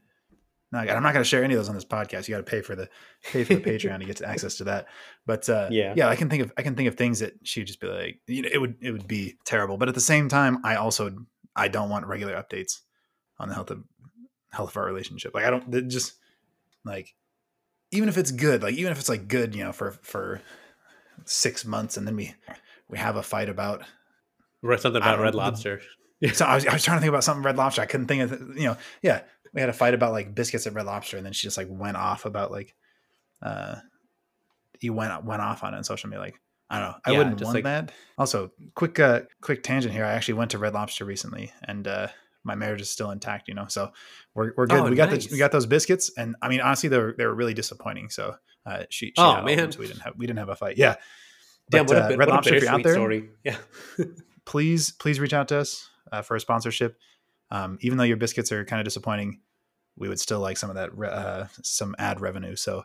No, 0.71 0.81
I'm 0.81 1.03
not 1.03 1.15
going 1.15 1.23
to 1.23 1.25
share 1.25 1.43
any 1.43 1.55
of 1.55 1.59
those 1.61 1.71
on 1.71 1.75
this 1.75 1.85
podcast. 1.87 2.29
You 2.29 2.35
got 2.35 2.45
to 2.45 2.51
pay 2.51 2.61
for 2.61 2.77
the 2.77 2.91
pay 3.25 3.43
for 3.43 3.55
the 3.55 3.61
Patreon 3.63 4.01
to 4.01 4.05
get 4.05 4.19
to 4.19 4.29
access 4.29 4.57
to 4.59 4.65
that. 4.65 4.87
But 5.25 5.49
uh, 5.49 5.69
Yeah. 5.71 5.95
yeah, 5.97 6.09
I 6.09 6.15
can 6.17 6.29
think 6.29 6.43
of 6.43 6.53
I 6.59 6.63
can 6.63 6.75
think 6.75 6.89
of 6.89 6.95
things 6.95 7.21
that 7.21 7.33
she'd 7.43 7.67
just 7.67 7.81
be 7.81 7.87
like, 7.87 8.21
you 8.27 8.43
know, 8.43 8.51
it 8.53 8.61
would 8.61 8.75
it 8.83 8.91
would 8.93 9.09
be 9.09 9.39
terrible. 9.47 9.79
But 9.79 9.89
at 9.89 9.95
the 9.95 10.01
same 10.03 10.29
time, 10.29 10.59
I 10.65 10.75
also 10.75 11.25
I 11.57 11.69
don't 11.69 11.89
want 11.89 12.07
regular 12.07 12.35
updates 12.35 12.81
on 13.39 13.49
the 13.49 13.55
health 13.55 13.71
of 13.71 13.83
health 14.51 14.71
of 14.71 14.77
our 14.77 14.85
relationship. 14.87 15.35
Like 15.35 15.45
I 15.45 15.51
don't 15.51 15.89
just 15.89 16.15
like 16.85 17.15
even 17.91 18.09
if 18.09 18.19
it's 18.19 18.31
good, 18.31 18.63
like 18.63 18.75
even 18.75 18.93
if 18.93 18.99
it's 18.99 19.09
like 19.09 19.29
good, 19.29 19.55
you 19.55 19.65
know, 19.65 19.73
for 19.73 19.93
for 20.03 20.41
six 21.25 21.65
months 21.65 21.97
and 21.97 22.07
then 22.07 22.17
we 22.17 22.35
we 22.89 22.99
have 22.99 23.17
a 23.17 23.23
fight 23.23 23.49
about 23.49 23.83
Or 24.63 24.77
something 24.79 25.03
about 25.03 25.19
Red 25.21 25.35
the- 25.35 25.39
Lobster. 25.39 25.81
so 26.33 26.45
I 26.47 26.57
was, 26.57 26.67
I 26.67 26.73
was 26.73 26.83
trying 26.85 26.97
to 26.97 27.01
think 27.01 27.11
about 27.11 27.23
something 27.23 27.45
red 27.45 27.57
lobster. 27.57 27.81
I 27.81 27.87
couldn't 27.87 28.09
think 28.09 28.23
of, 28.33 28.57
you 28.57 28.65
know, 28.65 28.77
yeah, 29.03 29.23
we 29.55 29.61
had 29.61 29.71
a 29.71 29.73
fight 29.73 29.95
about 29.95 30.11
like 30.13 30.35
biscuits 30.35 30.67
at 30.67 30.75
Red 30.75 30.85
Lobster, 30.87 31.17
and 31.17 31.25
then 31.25 31.33
she 31.33 31.47
just 31.47 31.57
like 31.57 31.69
went 31.71 31.97
off 31.97 32.25
about 32.25 32.51
like, 32.51 32.75
uh, 33.41 33.77
you 34.81 34.93
went 34.93 35.25
went 35.25 35.43
off 35.43 35.63
on 35.63 35.75
it 35.75 35.77
on 35.77 35.85
social 35.85 36.11
media. 36.11 36.21
Like 36.25 36.41
I 36.71 36.81
don't 36.81 36.89
know, 36.89 36.95
I 37.07 37.11
Yeah, 37.13 37.19
wouldn't 37.19 37.37
just, 37.39 37.45
want 37.47 37.55
like- 37.57 37.65
that. 37.65 37.93
Also, 38.19 38.51
quick 38.75 38.99
uh, 38.99 39.21
quick 39.43 39.63
tangent 39.63 39.95
here. 39.95 40.05
I 40.05 40.11
actually 40.13 40.35
went 40.35 40.51
to 40.53 40.59
Red 40.59 40.75
Lobster 40.75 41.05
recently, 41.05 41.53
and 41.63 41.87
uh, 41.87 42.09
my 42.49 42.57
marriage 42.57 42.81
is 42.81 42.91
still 42.91 43.13
intact. 43.13 43.47
You 43.47 43.55
know, 43.55 43.67
so 43.69 43.93
we're 44.35 44.53
we're 44.57 44.67
good. 44.67 44.81
Oh, 44.81 44.91
we 44.91 44.97
got 44.97 45.11
nice. 45.11 45.27
the, 45.27 45.33
we 45.35 45.39
got 45.39 45.53
those 45.53 45.67
biscuits, 45.67 46.11
and 46.17 46.35
I 46.43 46.49
mean 46.49 46.61
honestly, 46.61 46.89
they 46.89 46.99
were 46.99 47.15
they 47.17 47.25
were 47.27 47.35
really 47.35 47.55
disappointing. 47.55 48.11
So 48.11 48.35
uh, 48.67 48.85
she, 48.91 49.07
she 49.07 49.13
Oh, 49.19 49.43
man. 49.43 49.71
so 49.71 49.79
we 49.79 49.87
didn't 49.87 50.01
have 50.03 50.15
we 50.17 50.27
didn't 50.27 50.41
have 50.41 50.49
a 50.49 50.57
fight. 50.57 50.77
Yeah. 50.77 50.97
Damn, 51.71 51.87
But, 51.87 51.95
what 51.97 52.03
a, 52.03 52.05
uh, 52.07 52.09
Red 52.17 52.19
what 52.19 52.29
Lobster, 52.31 52.55
if 52.57 52.63
you're 52.65 52.73
out 52.73 52.83
there, 52.83 52.95
story. 52.95 53.29
Yeah. 53.45 53.57
please 54.45 54.91
please 54.93 55.21
reach 55.21 55.33
out 55.35 55.49
to 55.49 55.59
us 55.59 55.89
uh, 56.11 56.23
for 56.23 56.35
a 56.37 56.41
sponsorship 56.41 56.97
um, 57.51 57.79
even 57.83 57.99
though 57.99 58.05
your 58.05 58.17
biscuits 58.17 58.51
are 58.53 58.65
kind 58.65 58.81
of 58.81 58.85
disappointing 58.85 59.41
we 59.97 60.09
would 60.09 60.19
still 60.19 60.41
like 60.41 60.57
some 60.57 60.71
of 60.71 60.77
that 60.77 60.97
re- 60.97 61.09
uh, 61.11 61.45
some 61.63 61.95
ad 61.99 62.21
revenue 62.21 62.57
so 62.57 62.85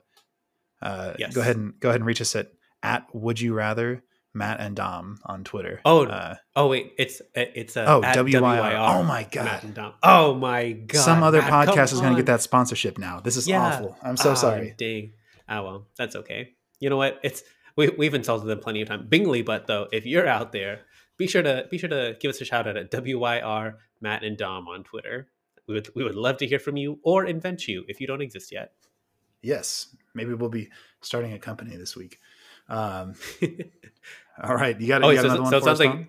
uh, 0.82 1.13
Yes. 1.17 1.34
go 1.34 1.39
ahead 1.41 1.56
and 1.56 1.80
go 1.80 1.88
ahead 1.89 2.02
and 2.02 2.06
reach 2.06 2.19
us 2.19 2.36
at 2.36 2.52
at 2.82 3.06
would 3.15 3.39
you 3.39 3.54
rather 3.54 4.04
matt 4.33 4.59
and 4.59 4.75
dom 4.75 5.19
on 5.25 5.43
twitter 5.43 5.79
Oh, 5.85 6.05
uh, 6.05 6.35
Oh 6.55 6.67
wait, 6.67 6.93
it's 6.97 7.21
it's 7.35 7.75
a 7.75 7.85
Oh, 7.87 8.03
at 8.03 8.15
WIR. 8.17 8.41
WIR. 8.41 8.75
Oh, 8.77 9.03
my 9.03 9.23
God. 9.29 9.45
Matt 9.45 9.63
and 9.63 9.73
Dom. 9.73 9.93
Oh 10.03 10.33
my 10.35 10.71
god! 10.71 11.01
some 11.01 11.23
other 11.23 11.39
Matt, 11.41 11.67
podcast 11.67 11.93
is 11.93 12.01
going 12.01 12.13
to 12.13 12.17
get 12.19 12.25
that 12.27 12.41
sponsorship 12.41 12.97
now 12.97 13.19
this 13.19 13.37
is 13.37 13.47
Yeah. 13.47 13.61
awful 13.61 13.97
i'm 14.03 14.17
so 14.17 14.31
Ah, 14.31 14.35
sorry 14.35 14.73
Dang. 14.77 15.13
Oh 15.49 15.63
well, 15.63 15.87
that's 15.97 16.15
okay. 16.15 16.53
You 16.79 16.89
know 16.89 16.97
what? 16.97 17.19
It's 17.23 17.43
we 17.75 17.89
we've 17.89 18.13
insulted 18.13 18.47
them 18.47 18.59
plenty 18.59 18.81
of 18.81 18.87
time. 18.87 19.07
Bingley, 19.07 19.41
but 19.41 19.67
though, 19.67 19.87
if 19.91 20.05
you're 20.05 20.27
out 20.27 20.51
there, 20.53 20.81
be 21.17 21.27
sure 21.27 21.43
to 21.43 21.67
be 21.69 21.77
sure 21.77 21.89
to 21.89 22.15
give 22.19 22.29
us 22.29 22.39
a 22.41 22.45
shout 22.45 22.65
out 22.67 22.77
at 22.77 22.89
WYR 22.91 23.75
Matt 23.99 24.23
and 24.23 24.37
Dom 24.37 24.67
on 24.69 24.83
Twitter. 24.83 25.27
We 25.67 25.73
would 25.75 25.89
we 25.95 26.03
would 26.03 26.15
love 26.15 26.37
to 26.37 26.47
hear 26.47 26.59
from 26.59 26.77
you 26.77 26.99
or 27.03 27.25
invent 27.25 27.67
you 27.67 27.83
if 27.87 27.99
you 28.01 28.07
don't 28.07 28.21
exist 28.21 28.51
yet. 28.51 28.71
yes 29.41 29.95
maybe 30.13 30.33
we'll 30.33 30.49
be 30.49 30.69
starting 31.01 31.33
a 31.33 31.39
company 31.39 31.75
this 31.75 31.95
week 31.95 32.19
um, 32.69 33.13
all 34.41 34.55
right 34.55 34.79
you 34.79 34.87
got, 34.87 35.03
oh, 35.03 35.09
you 35.09 35.15
got 35.15 35.23
so, 35.23 35.27
another 35.27 35.37
so 35.37 35.43
one 35.43 35.53
it 35.53 35.63
sounds 35.65 35.79
like 35.79 36.07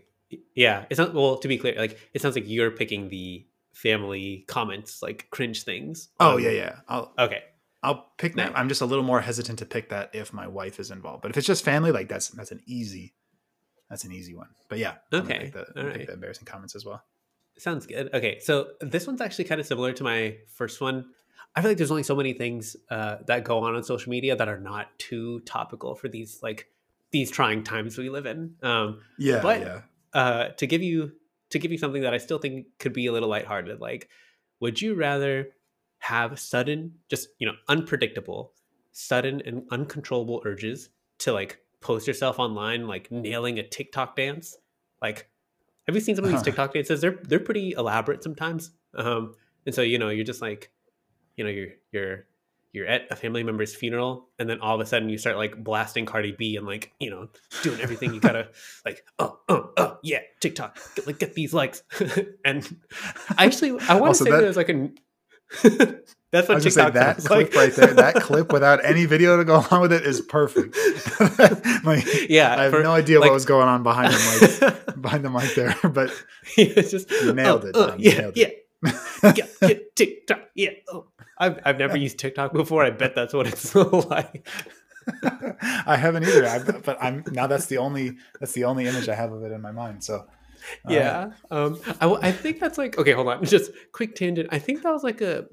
yeah. 0.54 0.86
It's 0.90 0.98
not 0.98 1.14
well 1.14 1.36
to 1.38 1.46
be 1.48 1.58
clear. 1.58 1.74
Like 1.76 1.98
it 2.12 2.20
sounds 2.22 2.34
like 2.34 2.44
you're 2.48 2.70
picking 2.70 3.08
the 3.08 3.46
family 3.72 4.44
comments, 4.48 5.02
like 5.02 5.28
cringe 5.30 5.62
things. 5.62 6.08
oh 6.20 6.34
on- 6.36 6.42
yeah 6.42 6.50
yeah 6.50 6.76
I'll, 6.88 7.12
Okay. 7.18 7.42
I'll 7.82 8.06
pick 8.16 8.34
that. 8.36 8.56
I'm 8.58 8.68
just 8.70 8.80
a 8.80 8.86
little 8.86 9.04
more 9.04 9.20
hesitant 9.20 9.58
to 9.58 9.66
pick 9.66 9.90
that 9.90 10.10
if 10.14 10.32
my 10.32 10.46
wife 10.48 10.80
is 10.80 10.90
involved. 10.90 11.20
But 11.22 11.30
if 11.32 11.36
it's 11.36 11.46
just 11.46 11.64
family, 11.64 11.92
like 11.92 12.08
that's 12.08 12.28
that's 12.28 12.50
an 12.50 12.62
easy 12.66 13.12
that's 13.90 14.04
an 14.04 14.12
easy 14.12 14.34
one. 14.34 14.48
But 14.70 14.78
yeah, 14.78 14.94
Okay, 15.12 15.38
pick 15.38 15.52
the, 15.52 15.80
all 15.80 15.86
right. 15.88 16.06
the 16.06 16.14
embarrassing 16.14 16.46
comments 16.46 16.74
as 16.74 16.84
well. 16.86 17.04
Sounds 17.58 17.84
good. 17.86 18.08
Okay, 18.14 18.38
so 18.40 18.70
this 18.80 19.06
one's 19.06 19.20
actually 19.20 19.44
kind 19.44 19.60
of 19.60 19.66
similar 19.66 19.92
to 19.92 20.02
my 20.02 20.38
first 20.48 20.80
one. 20.80 21.10
I 21.54 21.60
feel 21.60 21.70
like 21.70 21.76
there's 21.78 21.90
only 21.90 22.02
so 22.02 22.16
many 22.16 22.32
things 22.32 22.74
uh, 22.90 23.18
that 23.26 23.44
go 23.44 23.58
on 23.60 23.76
on 23.76 23.84
social 23.84 24.10
media 24.10 24.34
that 24.34 24.48
are 24.48 24.58
not 24.58 24.86
too 24.98 25.40
topical 25.40 25.94
for 25.94 26.08
these 26.08 26.40
like 26.42 26.66
these 27.14 27.30
trying 27.30 27.62
times 27.62 27.96
we 27.96 28.10
live 28.10 28.26
in. 28.26 28.56
Um, 28.62 29.00
Yeah, 29.18 29.40
But- 29.40 29.60
yeah. 29.60 29.80
uh, 30.12 30.48
to 30.60 30.66
give 30.66 30.82
you 30.82 31.12
to 31.50 31.58
give 31.60 31.70
you 31.70 31.78
something 31.78 32.02
that 32.02 32.12
I 32.12 32.18
still 32.18 32.38
think 32.38 32.66
could 32.80 32.92
be 32.92 33.06
a 33.06 33.12
little 33.12 33.28
lighthearted, 33.28 33.80
like, 33.80 34.08
would 34.60 34.82
you 34.82 34.94
rather 34.94 35.50
have 36.00 36.38
sudden, 36.40 36.94
just 37.08 37.28
you 37.38 37.46
know, 37.46 37.54
unpredictable, 37.68 38.52
sudden 38.92 39.40
and 39.46 39.62
uncontrollable 39.70 40.42
urges 40.44 40.88
to 41.20 41.32
like 41.32 41.60
post 41.80 42.06
yourself 42.08 42.38
online, 42.40 42.88
like 42.88 43.10
nailing 43.12 43.58
a 43.58 43.62
TikTok 43.76 44.16
dance? 44.16 44.56
Like, 45.00 45.28
have 45.86 45.94
you 45.94 46.00
seen 46.00 46.16
some 46.16 46.24
of 46.24 46.30
these 46.32 46.40
Huh. 46.40 46.44
TikTok 46.50 46.74
dances? 46.74 47.00
They're 47.00 47.20
they're 47.28 47.38
pretty 47.50 47.72
elaborate 47.72 48.22
sometimes. 48.24 48.72
Um, 48.94 49.34
and 49.66 49.74
so 49.74 49.82
you 49.82 49.98
know, 49.98 50.08
you're 50.10 50.24
just 50.32 50.42
like, 50.42 50.70
you 51.36 51.44
know, 51.44 51.50
you're 51.50 51.72
you're 51.92 52.26
you're 52.74 52.86
at 52.86 53.02
a 53.10 53.16
family 53.16 53.42
member's 53.44 53.74
funeral, 53.74 54.28
and 54.38 54.50
then 54.50 54.58
all 54.60 54.74
of 54.74 54.80
a 54.80 54.86
sudden 54.86 55.08
you 55.08 55.16
start 55.16 55.36
like 55.36 55.62
blasting 55.62 56.04
Cardi 56.04 56.32
B 56.32 56.56
and 56.56 56.66
like 56.66 56.92
you 57.00 57.08
know 57.10 57.28
doing 57.62 57.80
everything 57.80 58.12
you 58.12 58.20
gotta 58.20 58.48
like 58.84 59.04
oh 59.18 59.38
oh 59.48 59.70
oh 59.76 59.98
yeah 60.02 60.20
TikTok 60.40 60.76
get, 60.96 61.06
like 61.06 61.18
get 61.18 61.34
these 61.34 61.54
likes 61.54 61.82
and 62.44 62.76
I 63.38 63.46
actually 63.46 63.78
I 63.88 63.94
want 63.94 64.16
to 64.16 64.24
say 64.24 64.30
that- 64.30 64.40
there's 64.40 64.56
like 64.56 64.68
a 64.68 64.90
that's 66.32 66.50
I 66.50 66.54
what 66.54 66.64
was 66.64 66.64
gonna 66.64 66.70
say 66.70 66.84
TikTok 66.84 66.92
that 66.94 67.16
clip 67.18 67.30
like. 67.30 67.54
right 67.54 67.72
there, 67.74 67.94
that 67.94 68.14
clip 68.16 68.52
without 68.52 68.84
any 68.84 69.04
video 69.06 69.36
to 69.36 69.44
go 69.44 69.64
along 69.70 69.82
with 69.82 69.92
it 69.92 70.02
is 70.04 70.20
perfect. 70.20 70.76
like, 71.84 72.28
yeah 72.28 72.56
I 72.58 72.64
have 72.64 72.72
for- 72.72 72.82
no 72.82 72.90
idea 72.92 73.20
like- 73.20 73.28
what 73.30 73.34
was 73.34 73.44
going 73.44 73.68
on 73.68 73.82
behind 73.84 74.12
the 74.12 74.74
mic, 74.94 75.00
behind 75.02 75.24
the 75.24 75.30
mic 75.30 75.54
there, 75.54 75.76
but 75.90 76.10
it's 76.56 76.90
just 76.90 77.10
You 77.10 77.32
nailed 77.34 77.66
it, 77.66 77.74
Dom, 77.74 77.96
yeah 77.98 78.18
nailed 78.18 78.36
yeah 78.36 78.46
it. 78.48 78.68
yeah 79.36 79.46
yeah 79.68 79.74
TikTok 79.94 80.40
yeah 80.56 80.70
oh. 80.92 81.06
I've 81.38 81.60
I've 81.64 81.78
never 81.78 81.96
used 81.96 82.18
TikTok 82.18 82.52
before 82.52 82.84
I 82.84 82.90
bet 82.90 83.14
that's 83.14 83.34
what 83.34 83.46
it's 83.46 83.74
like 83.74 84.46
I 85.86 85.96
haven't 85.96 86.24
either. 86.24 86.46
I, 86.46 86.58
but 86.58 86.96
I'm 87.02 87.24
now 87.30 87.46
that's 87.46 87.66
the 87.66 87.78
only 87.78 88.16
that's 88.40 88.52
the 88.52 88.64
only 88.64 88.86
image 88.86 89.08
I 89.08 89.14
have 89.14 89.32
of 89.32 89.42
it 89.42 89.52
in 89.52 89.60
my 89.60 89.72
mind. 89.72 90.02
So 90.04 90.26
right. 90.84 90.94
yeah 90.94 91.30
um 91.50 91.78
I, 92.00 92.28
I 92.28 92.32
think 92.32 92.60
that's 92.60 92.78
like 92.78 92.98
okay 92.98 93.12
hold 93.12 93.28
on 93.28 93.44
just 93.44 93.70
quick 93.92 94.14
tangent 94.14 94.48
i 94.50 94.58
think 94.58 94.82
that 94.82 94.92
was 94.92 95.02
like 95.02 95.20
a 95.20 95.46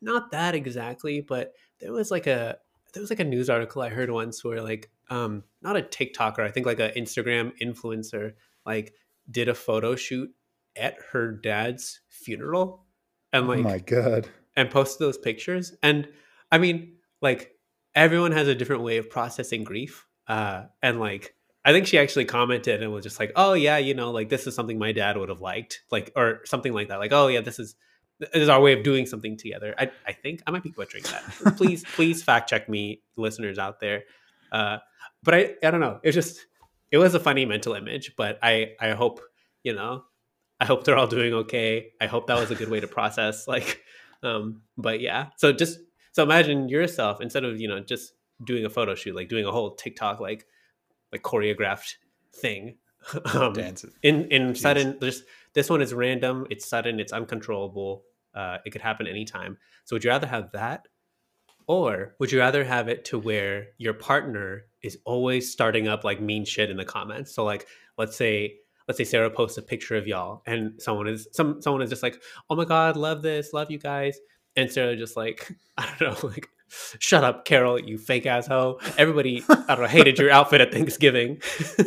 not 0.00 0.30
that 0.32 0.54
exactly 0.54 1.20
but 1.20 1.54
there 1.80 1.92
was 1.92 2.10
like 2.10 2.26
a 2.26 2.58
there 2.92 3.00
was 3.00 3.10
like 3.10 3.20
a 3.20 3.24
news 3.24 3.50
article 3.50 3.82
i 3.82 3.88
heard 3.88 4.10
once 4.10 4.44
where 4.44 4.62
like 4.62 4.90
um 5.10 5.42
not 5.62 5.76
a 5.76 5.82
tiktoker 5.82 6.40
i 6.40 6.50
think 6.50 6.66
like 6.66 6.80
an 6.80 6.90
instagram 6.96 7.52
influencer 7.62 8.32
like 8.64 8.94
did 9.30 9.48
a 9.48 9.54
photo 9.54 9.94
shoot 9.94 10.30
at 10.76 10.96
her 11.12 11.32
dad's 11.32 12.00
funeral 12.08 12.84
and 13.32 13.48
like 13.48 13.58
oh 13.58 13.62
my 13.62 13.78
god. 13.78 14.28
And 14.56 14.70
posted 14.70 15.06
those 15.06 15.18
pictures. 15.18 15.74
And 15.82 16.08
I 16.50 16.58
mean, 16.58 16.96
like 17.20 17.52
everyone 17.94 18.32
has 18.32 18.48
a 18.48 18.54
different 18.54 18.82
way 18.82 18.96
of 18.98 19.10
processing 19.10 19.64
grief. 19.64 20.06
Uh, 20.28 20.64
and 20.82 20.98
like 21.00 21.34
I 21.64 21.72
think 21.72 21.86
she 21.86 21.98
actually 21.98 22.26
commented 22.26 22.82
and 22.82 22.92
was 22.92 23.02
just 23.02 23.18
like, 23.18 23.32
"Oh 23.34 23.54
yeah, 23.54 23.76
you 23.78 23.94
know, 23.94 24.12
like 24.12 24.28
this 24.28 24.46
is 24.46 24.54
something 24.54 24.78
my 24.78 24.92
dad 24.92 25.16
would 25.16 25.28
have 25.28 25.40
liked, 25.40 25.82
like 25.90 26.12
or 26.14 26.40
something 26.44 26.72
like 26.72 26.88
that. 26.88 26.98
Like, 26.98 27.12
oh 27.12 27.26
yeah, 27.26 27.40
this 27.40 27.58
is 27.58 27.74
this 28.18 28.30
is 28.34 28.48
our 28.48 28.60
way 28.60 28.72
of 28.72 28.84
doing 28.84 29.04
something 29.04 29.36
together." 29.36 29.74
I 29.76 29.90
I 30.06 30.12
think 30.12 30.42
I 30.46 30.52
might 30.52 30.62
be 30.62 30.70
butchering 30.70 31.04
that. 31.04 31.56
please 31.56 31.84
please 31.94 32.22
fact 32.22 32.48
check 32.50 32.68
me, 32.68 33.02
listeners 33.16 33.58
out 33.58 33.80
there. 33.80 34.04
Uh, 34.52 34.78
but 35.22 35.34
I 35.34 35.54
I 35.62 35.72
don't 35.72 35.80
know. 35.80 35.98
It 36.04 36.12
just 36.12 36.46
it 36.92 36.98
was 36.98 37.14
a 37.14 37.20
funny 37.20 37.44
mental 37.44 37.74
image, 37.74 38.14
but 38.16 38.38
I 38.42 38.74
I 38.80 38.90
hope 38.90 39.20
you 39.64 39.74
know 39.74 40.04
I 40.60 40.64
hope 40.64 40.84
they're 40.84 40.96
all 40.96 41.06
doing 41.06 41.34
okay. 41.34 41.92
I 42.00 42.06
hope 42.06 42.28
that 42.28 42.38
was 42.38 42.50
a 42.50 42.54
good 42.54 42.68
way 42.68 42.80
to 42.80 42.86
process 42.86 43.46
like 43.48 43.82
um 44.26 44.62
but 44.76 45.00
yeah. 45.00 45.28
So 45.36 45.52
just 45.52 45.78
so 46.12 46.22
imagine 46.22 46.68
yourself 46.68 47.20
instead 47.20 47.44
of, 47.44 47.60
you 47.60 47.68
know, 47.68 47.80
just 47.80 48.12
doing 48.42 48.64
a 48.64 48.70
photo 48.70 48.94
shoot, 48.94 49.14
like 49.14 49.28
doing 49.28 49.44
a 49.46 49.52
whole 49.52 49.74
TikTok 49.74 50.20
like 50.20 50.46
like 51.12 51.22
choreographed 51.22 51.94
thing. 52.34 52.76
Um, 53.34 53.52
Dances. 53.52 53.94
in 54.02 54.24
in 54.32 54.50
Jeez. 54.50 54.56
sudden 54.56 54.98
just 55.00 55.22
this 55.54 55.70
one 55.70 55.80
is 55.80 55.94
random, 55.94 56.44
it's 56.50 56.66
sudden, 56.66 56.98
it's 56.98 57.12
uncontrollable. 57.12 58.02
Uh 58.34 58.58
it 58.64 58.70
could 58.70 58.82
happen 58.82 59.06
anytime. 59.06 59.58
So 59.84 59.94
would 59.94 60.02
you 60.02 60.10
rather 60.10 60.26
have 60.26 60.50
that 60.52 60.88
or 61.68 62.14
would 62.18 62.32
you 62.32 62.38
rather 62.40 62.64
have 62.64 62.88
it 62.88 63.04
to 63.06 63.18
where 63.18 63.68
your 63.78 63.94
partner 63.94 64.64
is 64.82 64.98
always 65.04 65.50
starting 65.52 65.86
up 65.88 66.02
like 66.04 66.20
mean 66.20 66.44
shit 66.44 66.70
in 66.70 66.76
the 66.76 66.84
comments? 66.84 67.32
So 67.34 67.44
like 67.44 67.66
let's 67.98 68.16
say 68.16 68.56
let's 68.88 68.98
say 68.98 69.04
Sarah 69.04 69.30
posts 69.30 69.58
a 69.58 69.62
picture 69.62 69.96
of 69.96 70.06
y'all 70.06 70.42
and 70.46 70.80
someone 70.80 71.08
is 71.08 71.28
some 71.32 71.60
someone 71.62 71.82
is 71.82 71.90
just 71.90 72.02
like, 72.02 72.20
"Oh 72.50 72.56
my 72.56 72.64
god, 72.64 72.96
love 72.96 73.22
this, 73.22 73.52
love 73.52 73.70
you 73.70 73.78
guys." 73.78 74.18
And 74.56 74.70
Sarah 74.70 74.96
just 74.96 75.16
like, 75.16 75.52
I 75.78 75.92
don't 75.98 76.22
know, 76.22 76.28
like 76.34 76.48
Shut 76.98 77.22
up, 77.22 77.44
Carol, 77.44 77.78
you 77.80 77.96
fake 77.96 78.26
ass 78.26 78.48
hoe. 78.48 78.80
Everybody, 78.98 79.44
I 79.48 79.64
don't 79.68 79.82
know, 79.82 79.86
hated 79.86 80.18
your 80.18 80.32
outfit 80.32 80.60
at 80.60 80.72
Thanksgiving 80.72 81.40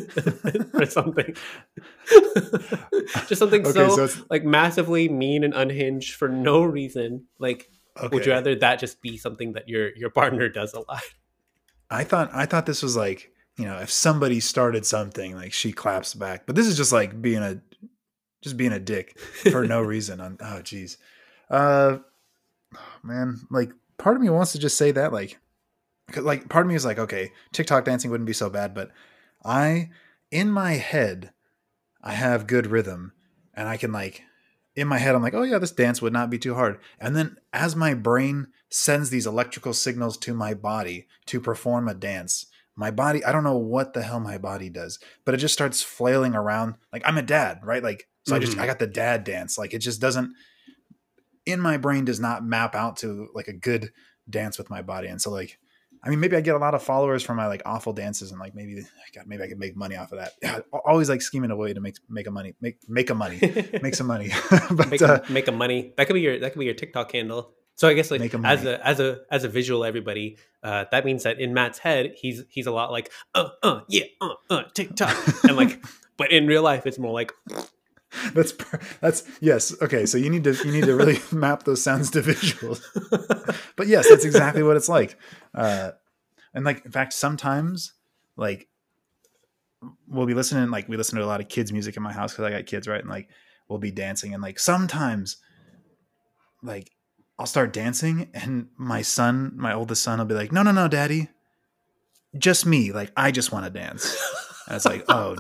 or 0.74 0.86
something. 0.86 1.36
Just 3.28 3.40
something 3.40 3.62
Okay, 3.68 3.72
so, 3.74 4.08
so 4.08 4.24
like 4.30 4.46
massively 4.46 5.10
mean 5.10 5.44
and 5.44 5.54
unhinged 5.54 6.16
for 6.16 6.30
no 6.30 6.64
reason. 6.64 7.26
Like 7.40 7.70
Okay. 7.98 8.16
would 8.16 8.26
you 8.26 8.32
rather 8.32 8.56
that 8.56 8.80
just 8.80 9.02
be 9.02 9.18
something 9.18 9.54
that 9.54 9.68
your 9.68 9.94
your 9.98 10.10
partner 10.10 10.48
does 10.48 10.74
a 10.74 10.80
lot? 10.80 11.02
I 11.90 12.06
thought 12.06 12.30
I 12.34 12.46
thought 12.46 12.66
this 12.66 12.82
was 12.82 12.96
like 12.96 13.32
you 13.60 13.66
know 13.66 13.78
if 13.78 13.92
somebody 13.92 14.40
started 14.40 14.86
something 14.86 15.36
like 15.36 15.52
she 15.52 15.74
claps 15.74 16.14
back, 16.14 16.46
but 16.46 16.56
this 16.56 16.66
is 16.66 16.78
just 16.78 16.94
like 16.94 17.22
being 17.22 17.44
a 17.44 17.60
just 18.42 18.56
being 18.56 18.72
a 18.72 18.80
dick 18.80 19.20
for 19.20 19.66
no 19.66 19.82
reason. 19.94 20.22
On 20.22 20.38
oh 20.40 20.62
geez, 20.62 20.98
uh, 21.50 21.98
man, 23.04 23.42
like 23.52 23.72
part 23.98 24.16
of 24.16 24.22
me 24.22 24.30
wants 24.30 24.54
to 24.54 24.60
just 24.60 24.78
say 24.78 24.92
that 24.92 25.12
like, 25.12 25.40
like 26.16 26.48
part 26.48 26.66
of 26.66 26.70
me 26.70 26.76
is 26.76 26.86
like 26.86 27.00
okay, 27.00 27.34
TikTok 27.52 27.84
dancing 27.84 28.10
wouldn't 28.10 28.28
be 28.28 28.34
so 28.34 28.50
bad, 28.50 28.74
but 28.74 28.92
I 29.44 29.90
in 30.32 30.50
my 30.50 30.74
head 30.74 31.34
I 32.02 32.14
have 32.14 32.48
good 32.48 32.68
rhythm 32.68 33.12
and 33.54 33.68
I 33.68 33.76
can 33.76 33.92
like 33.92 34.24
in 34.74 34.88
my 34.88 35.00
head 35.00 35.16
I'm 35.16 35.22
like 35.22 35.34
oh 35.34 35.44
yeah 35.44 35.58
this 35.58 35.72
dance 35.72 36.02
would 36.02 36.14
not 36.14 36.30
be 36.30 36.40
too 36.40 36.56
hard, 36.56 36.80
and 36.98 37.14
then 37.14 37.36
as 37.52 37.76
my 37.76 37.94
brain 37.94 38.48
sends 38.70 39.10
these 39.10 39.28
electrical 39.28 39.74
signals 39.74 40.16
to 40.20 40.34
my 40.34 40.54
body 40.54 41.08
to 41.26 41.42
perform 41.42 41.90
a 41.90 41.94
dance. 41.94 42.46
My 42.80 42.92
body, 42.92 43.24
I 43.26 43.34
don't 43.34 43.44
know 43.44 43.58
what 43.58 43.94
the 43.94 44.02
hell 44.02 44.22
my 44.22 44.38
body 44.38 44.70
does, 44.70 45.00
but 45.26 45.34
it 45.34 45.38
just 45.38 45.54
starts 45.54 45.82
flailing 45.82 46.34
around. 46.34 46.76
Like 46.94 47.02
I'm 47.06 47.18
a 47.18 47.22
dad, 47.22 47.60
right? 47.64 47.84
Like, 47.84 48.08
so 48.26 48.36
I 48.36 48.40
just, 48.40 48.56
Mhm. 48.56 48.62
I 48.62 48.66
got 48.66 48.80
the 48.80 48.88
dad 48.88 49.26
dance. 49.26 49.58
Like 49.58 49.74
it 49.74 49.80
just 49.80 50.00
doesn't, 50.00 50.34
in 51.46 51.60
my 51.60 51.78
brain 51.78 52.06
does 52.06 52.20
not 52.20 52.44
map 52.44 52.76
out 52.76 52.98
to 52.98 53.28
like 53.36 53.50
a 53.50 53.54
good 53.54 53.92
dance 54.30 54.58
with 54.58 54.70
my 54.70 54.82
body. 54.82 55.10
And 55.10 55.22
so 55.22 55.30
like 55.30 55.60
I 56.02 56.10
mean, 56.10 56.22
maybe 56.22 56.38
I 56.38 56.42
get 56.42 56.56
a 56.56 56.60
lot 56.60 56.74
of 56.76 56.82
followers 56.82 57.24
from 57.24 57.36
my 57.36 57.48
like 57.48 57.62
awful 57.66 57.92
dances, 57.92 58.32
and 58.32 58.40
like 58.40 58.56
maybe, 58.56 58.82
God, 59.16 59.26
maybe 59.28 59.44
I 59.44 59.48
could 59.48 59.60
make 59.60 59.76
money 59.76 59.98
off 59.98 60.14
of 60.14 60.20
that. 60.20 60.32
Yeah, 60.42 60.60
always 60.86 61.10
like 61.10 61.22
scheming 61.22 61.52
a 61.52 61.58
way 61.58 61.74
to 61.74 61.82
make 61.82 61.96
make 62.08 62.28
a 62.28 62.32
money, 62.32 62.54
make 62.62 62.78
make 62.88 63.10
a 63.10 63.16
money, 63.16 63.38
make 63.82 63.96
some 63.96 64.08
money. 64.08 64.32
but 64.72 64.90
make, 64.90 65.02
uh, 65.02 65.20
make 65.30 65.50
a 65.50 65.52
money. 65.52 65.94
That 65.98 66.08
could 66.08 66.14
be 66.14 66.22
your 66.22 66.40
that 66.40 66.54
could 66.54 66.60
be 66.60 66.66
your 66.66 66.74
TikTok 66.74 67.12
handle. 67.12 67.54
So 67.80 67.88
I 67.88 67.94
guess 67.94 68.12
like 68.12 68.36
as 68.44 68.66
a 68.66 68.86
as 68.86 69.00
a 69.00 69.22
as 69.32 69.46
a 69.46 69.48
visual, 69.48 69.86
everybody, 69.86 70.36
uh, 70.62 70.84
that 70.92 71.06
means 71.06 71.24
that 71.24 71.40
in 71.40 71.54
Matt's 71.54 71.80
head, 71.80 72.14
he's 72.14 72.44
he's 72.50 72.68
a 72.68 72.72
lot 72.72 72.92
like 72.92 73.10
uh 73.34 73.52
uh 73.64 73.80
yeah 73.88 74.04
uh 74.20 74.34
uh 74.50 74.64
TikTok, 74.74 75.16
and 75.46 75.56
like, 75.56 75.82
but 76.18 76.30
in 76.30 76.46
real 76.46 76.62
life, 76.62 76.86
it's 76.86 77.00
more 77.00 77.14
like. 77.14 77.32
that's 78.34 78.54
that's 79.02 79.24
yes 79.40 79.80
okay 79.84 80.08
so 80.08 80.18
you 80.18 80.32
need 80.32 80.44
to 80.44 80.54
you 80.66 80.72
need 80.72 80.86
to 80.86 80.96
really 80.96 81.20
map 81.32 81.64
those 81.64 81.82
sounds 81.82 82.10
to 82.10 82.22
visuals. 82.22 82.82
But 83.78 83.88
yes 83.88 84.10
that's 84.10 84.26
exactly 84.26 84.64
what 84.64 84.76
it's 84.76 84.90
like. 84.90 85.18
Uh 85.54 85.92
and 86.54 86.66
like 86.66 86.84
in 86.84 86.92
fact 86.92 87.14
sometimes 87.14 87.94
like 88.36 88.68
we'll 90.08 90.26
be 90.26 90.34
listening 90.34 90.70
like 90.70 90.90
we 90.90 90.98
listen 90.98 91.18
to 91.18 91.24
a 91.24 91.28
lot 91.28 91.40
of 91.40 91.48
kids 91.48 91.72
music 91.72 91.96
in 91.96 92.04
my 92.04 92.12
house 92.12 92.34
because 92.34 92.46
i 92.46 92.50
got 92.50 92.66
kids 92.66 92.88
right 92.88 93.00
and 93.02 93.10
like 93.10 93.30
we'll 93.70 93.80
be 93.80 93.92
dancing 93.92 94.34
and 94.34 94.42
like 94.42 94.60
sometimes 94.60 95.38
like 96.64 96.90
I'll 97.40 97.46
start 97.46 97.72
dancing, 97.72 98.30
and 98.34 98.68
my 98.76 99.02
son, 99.02 99.54
my 99.56 99.74
oldest 99.74 100.04
son, 100.04 100.20
will 100.20 100.26
be 100.26 100.36
like, 100.36 100.52
"No, 100.52 100.62
no, 100.62 100.72
no, 100.72 100.90
daddy, 100.90 101.30
just 102.38 102.66
me. 102.66 102.92
Like 102.92 103.14
I 103.16 103.32
just 103.32 103.54
want 103.54 103.64
to 103.64 103.72
dance." 103.72 104.22
And 104.68 104.76
it's 104.76 104.86
like, 104.86 105.06
"Oh, 105.08 105.38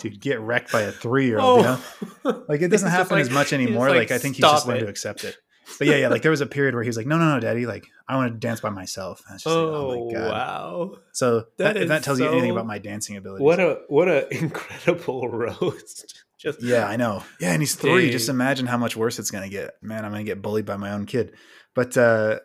dude, 0.00 0.20
get 0.20 0.40
wrecked 0.40 0.72
by 0.72 0.82
a 0.82 0.90
three 0.90 1.26
year 1.26 1.38
old." 1.38 1.60
You 1.60 1.66
oh. 1.66 1.72
know, 1.72 1.80
oh. 2.24 2.44
like 2.48 2.62
it 2.62 2.68
doesn't 2.68 2.90
happen 2.90 3.16
like, 3.16 3.22
as 3.22 3.30
much 3.30 3.52
anymore. 3.54 3.88
Like, 3.90 3.98
like, 3.98 4.10
I 4.10 4.18
think 4.18 4.34
he's 4.34 4.42
just 4.42 4.66
learned 4.66 4.80
to 4.80 4.88
accept 4.88 5.22
it. 5.22 5.36
But 5.78 5.86
yeah, 5.86 5.96
yeah, 5.96 6.08
like 6.08 6.22
there 6.22 6.32
was 6.32 6.40
a 6.40 6.46
period 6.46 6.74
where 6.74 6.82
he 6.82 6.88
was 6.88 6.96
like, 6.96 7.06
"No, 7.06 7.16
no, 7.16 7.32
no, 7.32 7.40
daddy, 7.40 7.64
like 7.64 7.86
I 8.08 8.16
want 8.16 8.32
to 8.32 8.38
dance 8.38 8.60
by 8.60 8.70
myself." 8.70 9.22
Oh, 9.28 9.32
like, 9.32 9.46
oh 9.46 9.88
my 9.88 9.94
oh, 9.94 10.10
god, 10.10 10.30
wow! 10.30 10.96
So 11.12 11.46
that, 11.58 11.74
that, 11.74 11.88
that 11.88 12.02
tells 12.02 12.18
so, 12.18 12.24
you 12.24 12.30
anything 12.30 12.50
about 12.50 12.66
my 12.66 12.78
dancing 12.78 13.16
ability. 13.16 13.44
What 13.44 13.60
a 13.60 13.82
what 13.86 14.08
a 14.08 14.28
incredible 14.36 15.28
roast! 15.28 16.23
Just 16.44 16.62
yeah, 16.62 16.86
I 16.86 16.96
know. 16.96 17.22
Yeah, 17.40 17.52
and 17.52 17.62
he's 17.62 17.74
three. 17.74 18.02
Dang. 18.02 18.12
Just 18.12 18.28
imagine 18.28 18.66
how 18.66 18.76
much 18.76 18.96
worse 18.96 19.18
it's 19.18 19.30
gonna 19.30 19.48
get. 19.48 19.82
Man, 19.82 20.04
I'm 20.04 20.10
gonna 20.10 20.24
get 20.24 20.42
bullied 20.42 20.66
by 20.66 20.76
my 20.76 20.92
own 20.92 21.06
kid. 21.06 21.32
But 21.74 21.96
uh, 21.96 22.38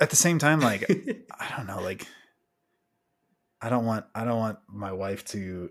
at 0.00 0.10
the 0.10 0.16
same 0.16 0.38
time, 0.38 0.60
like 0.60 0.84
I 1.38 1.56
don't 1.56 1.66
know, 1.66 1.80
like 1.80 2.06
I 3.60 3.68
don't 3.68 3.84
want 3.84 4.06
I 4.14 4.24
don't 4.24 4.38
want 4.38 4.58
my 4.68 4.92
wife 4.92 5.24
to 5.26 5.70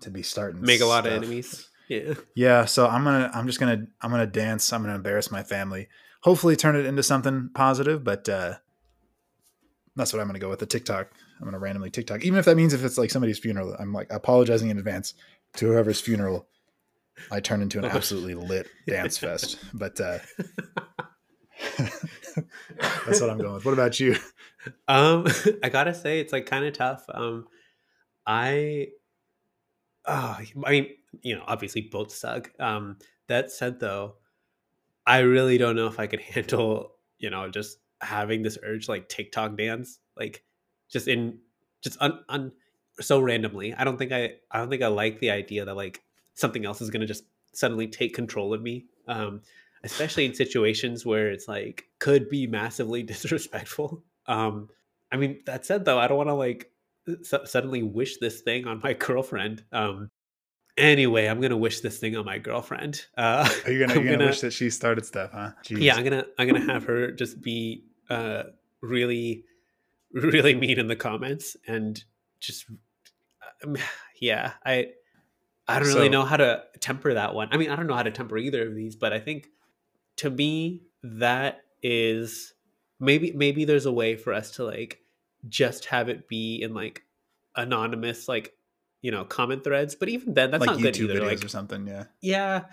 to 0.00 0.10
be 0.10 0.22
starting 0.22 0.62
make 0.62 0.80
a 0.80 0.86
lot 0.86 1.06
of 1.06 1.12
enemies. 1.12 1.68
Yeah. 1.88 2.14
Yeah. 2.34 2.64
So 2.64 2.86
I'm 2.86 3.04
gonna 3.04 3.30
I'm 3.34 3.46
just 3.46 3.60
gonna 3.60 3.86
I'm 4.00 4.10
gonna 4.10 4.26
dance. 4.26 4.72
I'm 4.72 4.82
gonna 4.82 4.94
embarrass 4.94 5.30
my 5.30 5.42
family. 5.42 5.88
Hopefully 6.22 6.56
turn 6.56 6.74
it 6.74 6.86
into 6.86 7.02
something 7.02 7.50
positive, 7.54 8.02
but 8.02 8.28
uh 8.28 8.54
that's 9.94 10.12
what 10.12 10.20
I'm 10.20 10.26
gonna 10.26 10.38
go 10.38 10.48
with 10.48 10.58
the 10.58 10.66
TikTok. 10.66 11.10
I'm 11.38 11.44
gonna 11.44 11.58
randomly 11.58 11.90
TikTok, 11.90 12.24
even 12.24 12.38
if 12.38 12.46
that 12.46 12.56
means 12.56 12.72
if 12.72 12.84
it's 12.84 12.98
like 12.98 13.10
somebody's 13.10 13.38
funeral. 13.38 13.76
I'm 13.78 13.92
like 13.92 14.10
apologizing 14.10 14.70
in 14.70 14.78
advance 14.78 15.14
to 15.56 15.66
whoever's 15.66 16.00
funeral, 16.00 16.46
I 17.30 17.40
turn 17.40 17.62
into 17.62 17.78
an 17.78 17.84
absolutely 17.84 18.34
lit 18.34 18.68
dance 18.86 19.18
fest. 19.18 19.58
But 19.74 20.00
uh, 20.00 20.18
that's 23.06 23.20
what 23.20 23.30
I'm 23.30 23.38
going 23.38 23.54
with. 23.54 23.64
What 23.64 23.74
about 23.74 23.98
you? 24.00 24.16
Um, 24.88 25.26
I 25.62 25.68
gotta 25.68 25.94
say, 25.94 26.20
it's 26.20 26.32
like 26.32 26.46
kind 26.46 26.64
of 26.64 26.74
tough. 26.74 27.04
Um, 27.12 27.46
I, 28.26 28.88
oh, 30.06 30.38
I 30.64 30.70
mean, 30.70 30.88
you 31.22 31.36
know, 31.36 31.44
obviously 31.46 31.82
both 31.82 32.12
suck. 32.12 32.50
Um, 32.58 32.98
that 33.28 33.50
said, 33.50 33.80
though, 33.80 34.16
I 35.06 35.18
really 35.20 35.58
don't 35.58 35.76
know 35.76 35.86
if 35.86 36.00
I 36.00 36.06
could 36.06 36.20
handle, 36.20 36.92
you 37.18 37.30
know, 37.30 37.48
just 37.48 37.78
having 38.00 38.42
this 38.42 38.58
urge 38.62 38.88
like 38.88 39.08
TikTok 39.08 39.56
dance, 39.56 39.98
like 40.16 40.42
just 40.90 41.08
in 41.08 41.38
just 41.82 42.00
un, 42.00 42.20
un 42.28 42.52
so 43.00 43.20
randomly. 43.20 43.74
I 43.74 43.84
don't 43.84 43.96
think 43.96 44.12
I 44.12 44.34
I 44.50 44.58
don't 44.58 44.70
think 44.70 44.82
I 44.82 44.88
like 44.88 45.20
the 45.20 45.30
idea 45.30 45.64
that 45.64 45.76
like 45.76 46.02
something 46.34 46.64
else 46.64 46.80
is 46.80 46.90
gonna 46.90 47.06
just 47.06 47.24
suddenly 47.52 47.86
take 47.86 48.14
control 48.14 48.54
of 48.54 48.62
me. 48.62 48.86
Um, 49.08 49.42
especially 49.84 50.26
in 50.26 50.34
situations 50.34 51.06
where 51.06 51.30
it's 51.30 51.48
like 51.48 51.84
could 51.98 52.28
be 52.28 52.46
massively 52.46 53.02
disrespectful. 53.12 54.02
Um, 54.26 54.68
I 55.12 55.16
mean, 55.16 55.40
that 55.46 55.64
said 55.64 55.84
though, 55.84 55.98
I 55.98 56.08
don't 56.08 56.16
want 56.16 56.28
to 56.28 56.34
like 56.34 56.70
suddenly 57.22 57.82
wish 57.82 58.18
this 58.18 58.40
thing 58.40 58.66
on 58.66 58.80
my 58.82 58.92
girlfriend. 59.06 59.64
Um, 59.72 60.10
anyway, 60.76 61.26
I'm 61.26 61.40
gonna 61.40 61.56
wish 61.56 61.80
this 61.80 61.98
thing 61.98 62.16
on 62.16 62.24
my 62.24 62.38
girlfriend. 62.38 63.06
Uh, 63.16 63.48
Are 63.64 63.72
you 63.72 63.80
gonna, 63.86 63.94
you're 63.94 64.04
gonna, 64.04 64.16
gonna, 64.16 64.26
wish 64.26 64.40
that 64.40 64.52
she 64.52 64.70
started 64.70 65.06
stuff, 65.06 65.30
huh? 65.32 65.52
Jeez. 65.64 65.80
Yeah, 65.80 65.96
I'm 65.96 66.04
gonna 66.04 66.26
I'm 66.38 66.46
gonna 66.46 66.72
have 66.72 66.84
her 66.84 67.12
just 67.12 67.40
be 67.40 67.84
uh, 68.10 68.44
really 68.80 69.44
really 70.12 70.54
mean 70.54 70.78
in 70.78 70.86
the 70.86 70.96
comments 70.96 71.56
and 71.66 72.02
just 72.40 72.66
yeah, 74.20 74.52
I 74.64 74.88
I 75.68 75.78
don't 75.78 75.88
so, 75.88 75.96
really 75.96 76.08
know 76.08 76.24
how 76.24 76.36
to 76.36 76.62
temper 76.80 77.14
that 77.14 77.34
one. 77.34 77.48
I 77.50 77.56
mean, 77.56 77.70
I 77.70 77.76
don't 77.76 77.86
know 77.86 77.94
how 77.94 78.02
to 78.02 78.10
temper 78.10 78.38
either 78.38 78.66
of 78.66 78.74
these, 78.74 78.96
but 78.96 79.12
I 79.12 79.20
think 79.20 79.48
to 80.16 80.30
me 80.30 80.82
that 81.02 81.62
is 81.82 82.54
maybe 82.98 83.32
maybe 83.32 83.64
there's 83.64 83.86
a 83.86 83.92
way 83.92 84.16
for 84.16 84.32
us 84.32 84.52
to 84.52 84.64
like 84.64 85.00
just 85.48 85.86
have 85.86 86.08
it 86.08 86.28
be 86.28 86.60
in 86.62 86.74
like 86.74 87.02
anonymous 87.56 88.28
like 88.28 88.54
you 89.02 89.10
know 89.10 89.24
comment 89.24 89.62
threads 89.64 89.94
but 89.94 90.08
even 90.08 90.34
then 90.34 90.50
that's 90.50 90.60
like 90.60 90.70
not 90.70 90.78
YouTube 90.78 91.08
good 91.08 91.16
either 91.16 91.26
like, 91.26 91.44
or 91.44 91.48
something 91.48 91.86
yeah 91.86 92.04
yeah 92.20 92.64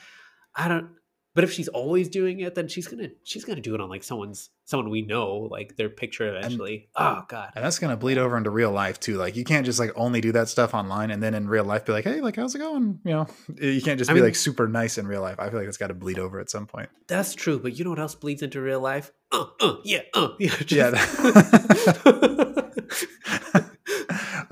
i 0.55 0.67
don't 0.67 0.89
but 1.35 1.43
if 1.43 1.51
she's 1.51 1.67
always 1.67 2.09
doing 2.09 2.41
it, 2.41 2.53
then 2.53 2.67
she's 2.67 2.87
gonna 2.87 3.09
she's 3.23 3.43
gonna 3.43 3.61
do 3.61 3.73
it 3.73 3.81
on 3.81 3.89
like 3.89 4.03
someone's 4.03 4.51
someone 4.65 4.91
we 4.91 5.01
know, 5.01 5.47
like 5.49 5.75
their 5.77 5.89
picture 5.89 6.37
eventually. 6.37 6.89
And, 6.95 7.17
oh 7.17 7.23
god. 7.27 7.53
And 7.55 7.65
that's 7.65 7.79
gonna 7.79 7.97
bleed 7.97 8.19
over 8.19 8.37
into 8.37 8.51
real 8.51 8.69
life 8.71 8.99
too. 8.99 9.17
Like 9.17 9.35
you 9.35 9.43
can't 9.43 9.65
just 9.65 9.79
like 9.79 9.91
only 9.95 10.21
do 10.21 10.31
that 10.33 10.47
stuff 10.47 10.75
online 10.75 11.09
and 11.09 11.23
then 11.23 11.33
in 11.33 11.47
real 11.47 11.63
life 11.63 11.85
be 11.85 11.91
like, 11.91 12.03
hey, 12.03 12.21
like 12.21 12.35
how's 12.35 12.53
it 12.53 12.59
going? 12.59 12.99
You 13.03 13.11
know, 13.11 13.27
you 13.59 13.81
can't 13.81 13.97
just 13.97 14.11
I 14.11 14.13
be 14.13 14.19
mean, 14.19 14.25
like 14.25 14.35
super 14.35 14.67
nice 14.67 14.99
in 14.99 15.07
real 15.07 15.21
life. 15.21 15.39
I 15.39 15.49
feel 15.49 15.57
like 15.57 15.67
it's 15.67 15.77
got 15.77 15.87
to 15.87 15.95
bleed 15.95 16.19
over 16.19 16.39
at 16.39 16.51
some 16.51 16.67
point. 16.67 16.89
That's 17.07 17.33
true, 17.33 17.59
but 17.59 17.79
you 17.79 17.83
know 17.83 17.89
what 17.89 17.99
else 17.99 18.13
bleeds 18.13 18.43
into 18.43 18.61
real 18.61 18.81
life? 18.81 19.11
Uh, 19.31 19.45
uh, 19.59 19.77
yeah, 19.83 20.01
uh, 20.13 20.29
yeah. 20.39 20.55
Just... 20.57 20.71
Yeah. 20.71 20.91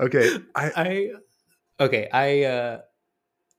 okay, 0.00 0.36
I, 0.56 0.72
I 0.76 1.10
okay, 1.84 2.08
I. 2.12 2.42
uh 2.44 2.80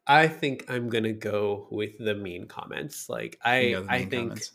I 0.06 0.28
think 0.28 0.66
I'm 0.70 0.90
gonna 0.90 1.14
go 1.14 1.68
with 1.72 1.98
the 1.98 2.16
mean 2.16 2.48
comments. 2.48 3.10
Like 3.10 3.40
I, 3.44 3.76
I 3.88 4.06
think, 4.06 4.12
comments. 4.12 4.52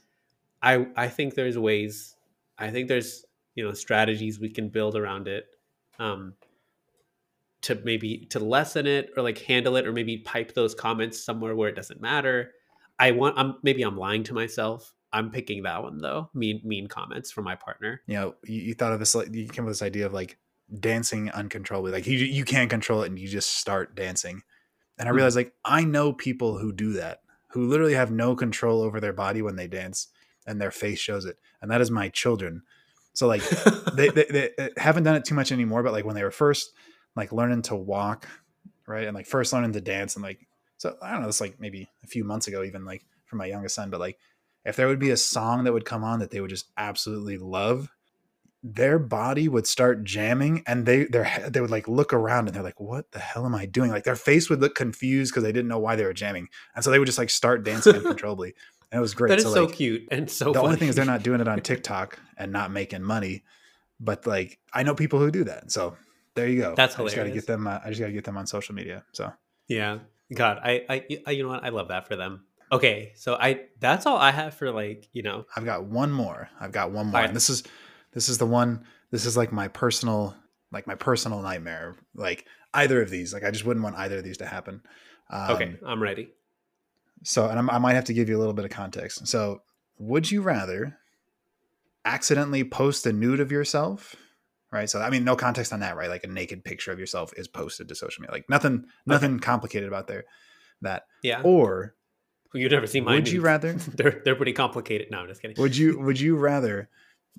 I, 0.62 0.86
I 0.96 1.08
think 1.08 1.34
there's 1.34 1.58
ways. 1.58 2.14
I 2.58 2.70
think 2.70 2.88
there's 2.88 3.24
you 3.54 3.64
know 3.64 3.72
strategies 3.72 4.38
we 4.38 4.50
can 4.50 4.68
build 4.68 4.94
around 4.94 5.26
it, 5.26 5.46
um, 5.98 6.34
to 7.62 7.76
maybe 7.84 8.26
to 8.30 8.40
lessen 8.40 8.86
it 8.86 9.10
or 9.16 9.22
like 9.22 9.38
handle 9.38 9.76
it 9.76 9.86
or 9.86 9.92
maybe 9.92 10.18
pipe 10.18 10.52
those 10.52 10.74
comments 10.74 11.22
somewhere 11.22 11.56
where 11.56 11.68
it 11.68 11.76
doesn't 11.76 12.00
matter. 12.00 12.52
I 12.98 13.12
want. 13.12 13.38
I'm 13.38 13.56
maybe 13.62 13.82
I'm 13.82 13.96
lying 13.96 14.24
to 14.24 14.34
myself. 14.34 14.92
I'm 15.14 15.30
picking 15.30 15.62
that 15.62 15.82
one 15.82 15.98
though. 15.98 16.28
Mean 16.34 16.60
mean 16.62 16.88
comments 16.88 17.30
from 17.30 17.44
my 17.44 17.54
partner. 17.54 18.02
You 18.06 18.14
know, 18.14 18.34
you, 18.44 18.60
you 18.60 18.74
thought 18.74 18.92
of 18.92 18.98
this. 18.98 19.14
Like 19.14 19.34
you 19.34 19.48
came 19.48 19.64
with 19.64 19.72
this 19.72 19.82
idea 19.82 20.04
of 20.04 20.12
like 20.12 20.36
dancing 20.78 21.30
uncontrollably. 21.30 21.92
Like 21.92 22.06
you 22.06 22.18
you 22.18 22.44
can't 22.44 22.68
control 22.68 23.02
it 23.02 23.06
and 23.06 23.18
you 23.18 23.28
just 23.28 23.56
start 23.56 23.96
dancing 23.96 24.42
and 24.98 25.08
I 25.08 25.12
hmm. 25.12 25.16
realized 25.16 25.36
like 25.36 25.52
I 25.64 25.84
know 25.84 26.12
people 26.12 26.58
who 26.58 26.72
do 26.72 26.94
that, 26.94 27.20
who 27.48 27.66
literally 27.66 27.94
have 27.94 28.10
no 28.10 28.34
control 28.34 28.82
over 28.82 29.00
their 29.00 29.12
body 29.12 29.42
when 29.42 29.56
they 29.56 29.68
dance 29.68 30.08
and 30.46 30.60
their 30.60 30.70
face 30.70 30.98
shows 30.98 31.24
it. 31.24 31.38
And 31.60 31.70
that 31.70 31.80
is 31.80 31.90
my 31.90 32.08
children. 32.08 32.62
So 33.12 33.26
like 33.26 33.48
they, 33.94 34.08
they, 34.14 34.24
they, 34.24 34.50
uh, 34.58 34.68
haven't 34.76 35.04
done 35.04 35.16
it 35.16 35.24
too 35.24 35.34
much 35.34 35.52
anymore, 35.52 35.82
but 35.82 35.92
like 35.92 36.04
when 36.04 36.14
they 36.14 36.24
were 36.24 36.30
first 36.30 36.72
like 37.16 37.32
learning 37.32 37.62
to 37.62 37.76
walk, 37.76 38.28
right? 38.86 39.06
And 39.06 39.14
like 39.14 39.26
first 39.26 39.52
learning 39.52 39.72
to 39.72 39.80
dance 39.80 40.16
and 40.16 40.22
like 40.22 40.46
so 40.76 40.96
I 41.02 41.12
don't 41.12 41.22
know, 41.22 41.28
it's 41.28 41.40
like 41.40 41.60
maybe 41.60 41.90
a 42.04 42.06
few 42.06 42.24
months 42.24 42.46
ago, 42.46 42.62
even 42.62 42.84
like 42.84 43.04
for 43.26 43.36
my 43.36 43.46
youngest 43.46 43.74
son, 43.74 43.90
but 43.90 44.00
like 44.00 44.18
if 44.64 44.76
there 44.76 44.88
would 44.88 44.98
be 44.98 45.10
a 45.10 45.16
song 45.16 45.64
that 45.64 45.72
would 45.72 45.84
come 45.84 46.04
on 46.04 46.20
that 46.20 46.30
they 46.30 46.40
would 46.40 46.50
just 46.50 46.70
absolutely 46.76 47.38
love, 47.38 47.90
their 48.62 48.98
body 48.98 49.48
would 49.48 49.66
start 49.66 50.02
jamming 50.02 50.62
and 50.66 50.84
they 50.84 51.04
their 51.04 51.48
they 51.48 51.60
would 51.60 51.70
like 51.70 51.86
look 51.86 52.12
around 52.12 52.48
and 52.48 52.56
they're 52.56 52.62
like 52.62 52.80
what 52.80 53.10
the 53.12 53.18
hell 53.18 53.46
am 53.46 53.54
i 53.54 53.64
doing 53.64 53.90
like 53.90 54.02
their 54.02 54.16
face 54.16 54.50
would 54.50 54.60
look 54.60 54.74
confused 54.74 55.32
because 55.32 55.44
they 55.44 55.52
didn't 55.52 55.68
know 55.68 55.78
why 55.78 55.94
they 55.94 56.04
were 56.04 56.12
jamming 56.12 56.48
and 56.74 56.84
so 56.84 56.90
they 56.90 56.98
would 56.98 57.06
just 57.06 57.18
like 57.18 57.30
start 57.30 57.64
dancing 57.64 57.94
uncontrollably 57.96 58.54
and 58.90 58.98
it 58.98 59.00
was 59.00 59.14
great 59.14 59.28
that 59.28 59.38
is 59.38 59.44
so, 59.44 59.54
so 59.54 59.64
like, 59.66 59.74
cute 59.74 60.08
and 60.10 60.28
so 60.28 60.46
the 60.46 60.54
funny. 60.54 60.66
only 60.66 60.76
thing 60.76 60.88
is 60.88 60.96
they're 60.96 61.04
not 61.04 61.22
doing 61.22 61.40
it 61.40 61.46
on 61.46 61.60
tiktok 61.62 62.18
and 62.36 62.50
not 62.50 62.72
making 62.72 63.02
money 63.02 63.44
but 64.00 64.26
like 64.26 64.58
i 64.72 64.82
know 64.82 64.94
people 64.94 65.20
who 65.20 65.30
do 65.30 65.44
that 65.44 65.70
so 65.70 65.96
there 66.34 66.48
you 66.48 66.60
go 66.60 66.74
that's 66.74 66.96
hilarious. 66.96 67.14
i 67.14 67.16
just 67.16 67.26
gotta 67.26 67.34
get 67.34 67.46
them 67.46 67.66
uh, 67.68 67.78
i 67.84 67.88
just 67.90 68.00
gotta 68.00 68.12
get 68.12 68.24
them 68.24 68.36
on 68.36 68.46
social 68.46 68.74
media 68.74 69.04
so 69.12 69.32
yeah 69.68 69.98
god 70.34 70.58
I, 70.64 70.84
I 70.88 71.06
i 71.26 71.30
you 71.30 71.44
know 71.44 71.50
what 71.50 71.62
i 71.62 71.68
love 71.68 71.88
that 71.88 72.08
for 72.08 72.16
them 72.16 72.44
okay 72.72 73.12
so 73.14 73.34
i 73.34 73.60
that's 73.78 74.04
all 74.04 74.18
i 74.18 74.32
have 74.32 74.54
for 74.54 74.72
like 74.72 75.08
you 75.12 75.22
know 75.22 75.46
i've 75.54 75.64
got 75.64 75.84
one 75.84 76.10
more 76.10 76.50
i've 76.60 76.72
got 76.72 76.90
one 76.90 77.06
more 77.06 77.20
right. 77.20 77.28
and 77.28 77.36
this 77.36 77.48
is 77.48 77.62
this 78.18 78.28
is 78.28 78.38
the 78.38 78.46
one 78.46 78.84
this 79.10 79.24
is 79.24 79.36
like 79.36 79.52
my 79.52 79.68
personal 79.68 80.34
like 80.72 80.86
my 80.86 80.94
personal 80.94 81.40
nightmare 81.40 81.96
like 82.14 82.44
either 82.74 83.00
of 83.00 83.10
these 83.10 83.32
like 83.32 83.44
i 83.44 83.50
just 83.50 83.64
wouldn't 83.64 83.84
want 83.84 83.96
either 83.96 84.18
of 84.18 84.24
these 84.24 84.38
to 84.38 84.46
happen 84.46 84.82
um, 85.30 85.50
okay 85.50 85.76
i'm 85.86 86.02
ready 86.02 86.28
so 87.22 87.48
and 87.48 87.58
I'm, 87.58 87.70
i 87.70 87.78
might 87.78 87.94
have 87.94 88.04
to 88.04 88.12
give 88.12 88.28
you 88.28 88.36
a 88.36 88.40
little 88.40 88.54
bit 88.54 88.64
of 88.64 88.70
context 88.70 89.26
so 89.26 89.62
would 89.98 90.30
you 90.30 90.42
rather 90.42 90.98
accidentally 92.04 92.64
post 92.64 93.06
a 93.06 93.12
nude 93.12 93.40
of 93.40 93.52
yourself? 93.52 94.16
Right. 94.70 94.88
So 94.88 95.00
I 95.00 95.10
mean, 95.10 95.24
no 95.24 95.36
context 95.36 95.72
on 95.72 95.80
that, 95.80 95.96
right? 95.96 96.10
Like 96.10 96.24
a 96.24 96.28
naked 96.28 96.64
picture 96.64 96.92
of 96.92 96.98
yourself 96.98 97.32
is 97.36 97.48
posted 97.48 97.88
to 97.88 97.94
social 97.94 98.22
media. 98.22 98.32
Like 98.32 98.50
nothing, 98.50 98.84
nothing 99.06 99.38
complicated 99.40 99.88
about 99.88 100.08
there. 100.08 100.24
That. 100.82 101.04
Yeah. 101.22 101.40
Or 101.42 101.94
You've 102.54 102.72
never 102.72 102.86
seen 102.86 103.04
mine. 103.04 103.16
would 103.16 103.28
you 103.28 103.40
rather? 103.40 103.72
they're 103.94 104.22
they're 104.24 104.36
pretty 104.36 104.52
complicated. 104.52 105.08
No, 105.10 105.18
I'm 105.18 105.28
just 105.28 105.40
kidding. 105.40 105.56
Would 105.60 105.76
you 105.76 105.98
would 106.04 106.20
you 106.20 106.36
rather 106.36 106.88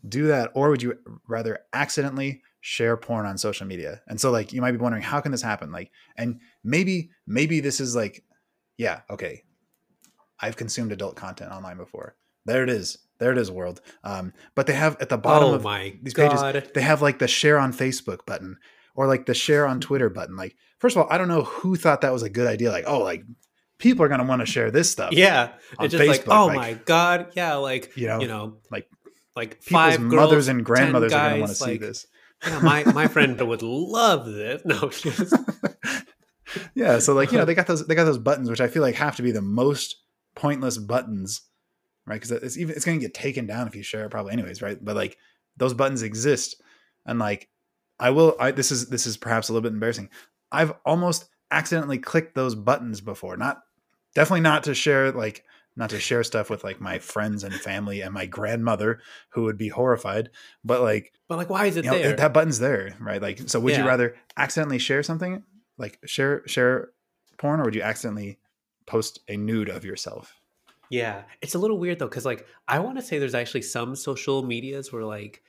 do 0.08 0.28
that, 0.28 0.52
or 0.54 0.70
would 0.70 0.82
you 0.82 0.98
rather 1.28 1.60
accidentally 1.74 2.42
share 2.62 2.98
porn 2.98 3.26
on 3.26 3.38
social 3.38 3.68
media? 3.68 4.02
And 4.08 4.20
so, 4.20 4.32
like, 4.32 4.54
you 4.54 4.62
might 4.62 4.72
be 4.72 4.78
wondering, 4.78 5.04
how 5.04 5.22
can 5.22 5.32
this 5.32 5.42
happen? 5.42 5.72
Like, 5.72 5.92
and 6.18 6.40
maybe 6.64 7.12
maybe 7.28 7.60
this 7.60 7.80
is 7.80 7.96
like, 7.96 8.24
yeah, 8.78 9.02
okay, 9.10 9.44
I've 10.40 10.56
consumed 10.58 10.92
adult 10.92 11.16
content 11.16 11.52
online 11.52 11.78
before. 11.78 12.16
There 12.46 12.64
it 12.64 12.70
is. 12.70 12.98
There 13.20 13.32
it 13.32 13.38
is, 13.38 13.52
world. 13.52 13.82
Um, 14.04 14.34
but 14.56 14.66
they 14.66 14.74
have 14.74 14.98
at 15.02 15.10
the 15.10 15.18
bottom 15.18 15.50
oh 15.50 15.54
of 15.56 15.64
my 15.64 15.98
these 16.02 16.14
god. 16.14 16.54
pages, 16.54 16.72
they 16.74 16.82
have 16.82 17.02
like 17.02 17.20
the 17.20 17.28
share 17.28 17.60
on 17.60 17.74
Facebook 17.74 18.26
button 18.26 18.58
or 18.96 19.08
like 19.08 19.26
the 19.26 19.34
share 19.34 19.68
on 19.68 19.82
Twitter 19.82 20.10
button. 20.10 20.38
Like, 20.38 20.56
first 20.80 20.96
of 20.96 21.02
all, 21.04 21.08
I 21.12 21.18
don't 21.18 21.28
know 21.28 21.44
who 21.44 21.76
thought 21.76 22.02
that 22.02 22.14
was 22.14 22.24
a 22.24 22.30
good 22.30 22.48
idea. 22.48 22.72
Like, 22.72 22.86
oh, 22.88 23.00
like 23.00 23.24
people 23.78 24.06
are 24.06 24.08
gonna 24.08 24.24
want 24.24 24.42
to 24.42 24.46
share 24.46 24.72
this 24.72 24.90
stuff. 24.90 25.12
Yeah, 25.12 25.54
it's 25.80 25.94
just 25.94 26.08
like, 26.08 26.28
oh 26.28 26.46
like- 26.46 26.56
my 26.56 26.74
god, 26.86 27.34
yeah, 27.36 27.56
like 27.56 27.92
You 27.98 28.08
know, 28.08 28.22
you 28.22 28.28
know, 28.28 28.58
like 28.72 28.88
like 29.40 29.62
People's 29.62 29.72
five 29.72 30.02
mothers 30.02 30.30
girls, 30.30 30.48
and 30.48 30.60
10 30.60 30.64
grandmothers 30.64 31.14
are 31.14 31.30
gonna 31.30 31.42
want 31.42 31.56
to 31.56 31.60
guys, 31.60 31.72
see 31.72 31.78
this. 31.78 32.08
Yeah, 32.46 32.60
my 32.60 32.84
my 32.86 33.08
friend 33.16 33.40
would 33.40 33.62
love 33.62 34.26
this. 34.26 34.62
No, 34.66 34.90
just, 34.90 35.34
yeah 36.74 37.00
so 37.00 37.14
like 37.14 37.32
you 37.32 37.38
know 37.38 37.46
they 37.46 37.54
got 37.54 37.68
those 37.68 37.86
they 37.86 37.94
got 37.94 38.06
those 38.06 38.18
buttons 38.18 38.50
which 38.50 38.60
i 38.60 38.68
feel 38.68 38.82
like 38.82 38.96
have 38.96 39.16
to 39.16 39.22
be 39.22 39.32
the 39.32 39.42
most 39.42 39.98
pointless 40.34 40.80
buttons 40.80 41.42
right? 42.10 42.20
Because 42.20 42.32
it's 42.32 42.58
even 42.58 42.76
it's 42.76 42.84
going 42.84 43.00
to 43.00 43.06
get 43.06 43.14
taken 43.14 43.46
down 43.46 43.68
if 43.68 43.76
you 43.76 43.84
share 43.84 44.06
it 44.06 44.10
probably 44.10 44.34
anyways 44.34 44.62
right? 44.62 44.84
But 44.84 44.96
like 44.96 45.18
those 45.56 45.74
buttons 45.74 46.02
exist. 46.02 46.62
And 47.06 47.20
like 47.20 47.48
i 48.02 48.10
will 48.10 48.36
i 48.40 48.52
this 48.52 48.72
is 48.72 48.88
this 48.88 49.06
is 49.06 49.18
perhaps 49.18 49.48
a 49.48 49.54
little 49.54 49.64
bit 49.64 49.74
embarrassing. 49.74 50.10
I've 50.52 50.74
almost 50.86 51.30
accidentally 51.52 52.00
clicked 52.00 52.36
those 52.36 52.56
buttons 52.56 53.00
before. 53.00 53.38
Not 53.38 53.62
definitely 54.16 54.42
not 54.42 54.64
to 54.64 54.74
share 54.74 55.12
like 55.12 55.46
not 55.80 55.90
to 55.90 56.00
share 56.00 56.24
stuff 56.24 56.52
with 56.52 56.64
like 56.64 56.80
my 56.80 57.00
friends 57.00 57.44
and 57.44 57.56
family 57.56 58.02
and 58.02 58.14
my 58.14 58.28
grandmother 58.28 59.00
who 59.30 59.44
would 59.44 59.58
be 59.58 59.70
horrified 59.70 60.30
but 60.64 60.82
like 60.82 61.12
but 61.30 61.38
like, 61.38 61.50
why 61.50 61.68
is 61.68 61.78
it 61.78 61.86
you 61.86 61.92
know, 61.92 61.98
there? 61.98 62.16
that 62.16 62.34
button's 62.34 62.58
there, 62.58 62.98
right? 63.00 63.22
Like, 63.22 63.40
so 63.46 63.60
would 63.60 63.78
you 63.78 63.86
rather 63.86 64.16
accidentally 64.36 64.80
share 64.80 65.04
something, 65.04 65.44
like 65.78 66.00
share 66.04 66.42
share 66.48 66.90
porn, 67.38 67.60
or 67.60 67.66
would 67.66 67.76
you 67.76 67.84
accidentally 67.84 68.40
post 68.88 69.20
a 69.28 69.38
nude 69.38 69.70
of 69.70 69.86
yourself? 69.86 70.42
Yeah, 70.90 71.22
it's 71.44 71.54
a 71.54 71.60
little 71.60 71.78
weird 71.78 72.00
though, 72.00 72.08
because 72.08 72.26
like 72.26 72.48
I 72.68 72.80
want 72.80 72.98
to 72.98 73.04
say 73.04 73.20
there's 73.20 73.36
actually 73.36 73.62
some 73.62 73.96
social 73.96 74.42
medias 74.42 74.92
where 74.92 75.04
like 75.04 75.44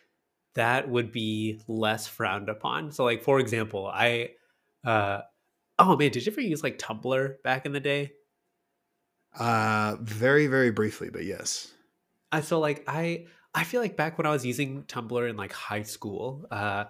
that 0.55 0.91
would 0.91 1.13
be 1.13 1.63
less 1.67 2.07
frowned 2.07 2.51
upon. 2.51 2.93
So 2.93 3.05
like 3.05 3.23
for 3.23 3.41
example, 3.41 3.87
I 3.87 4.33
uh 4.85 5.23
oh 5.79 5.97
man, 5.97 6.11
did 6.11 6.27
you 6.27 6.33
ever 6.33 6.43
use 6.43 6.63
like 6.63 6.79
Tumblr 6.79 7.43
back 7.43 7.65
in 7.65 7.73
the 7.73 7.81
day? 7.81 8.13
Uh, 9.39 9.97
very 10.01 10.47
very 10.47 10.71
briefly, 10.71 11.09
but 11.11 11.25
yes. 11.25 11.73
I 12.33 12.41
so 12.41 12.59
like 12.59 12.85
I 12.87 13.27
I 13.55 13.65
feel 13.65 13.81
like 13.81 13.97
back 13.97 14.19
when 14.19 14.27
I 14.27 14.31
was 14.31 14.45
using 14.45 14.85
Tumblr 14.85 15.29
in 15.29 15.37
like 15.37 15.53
high 15.53 15.83
school, 15.83 16.47
uh 16.51 16.85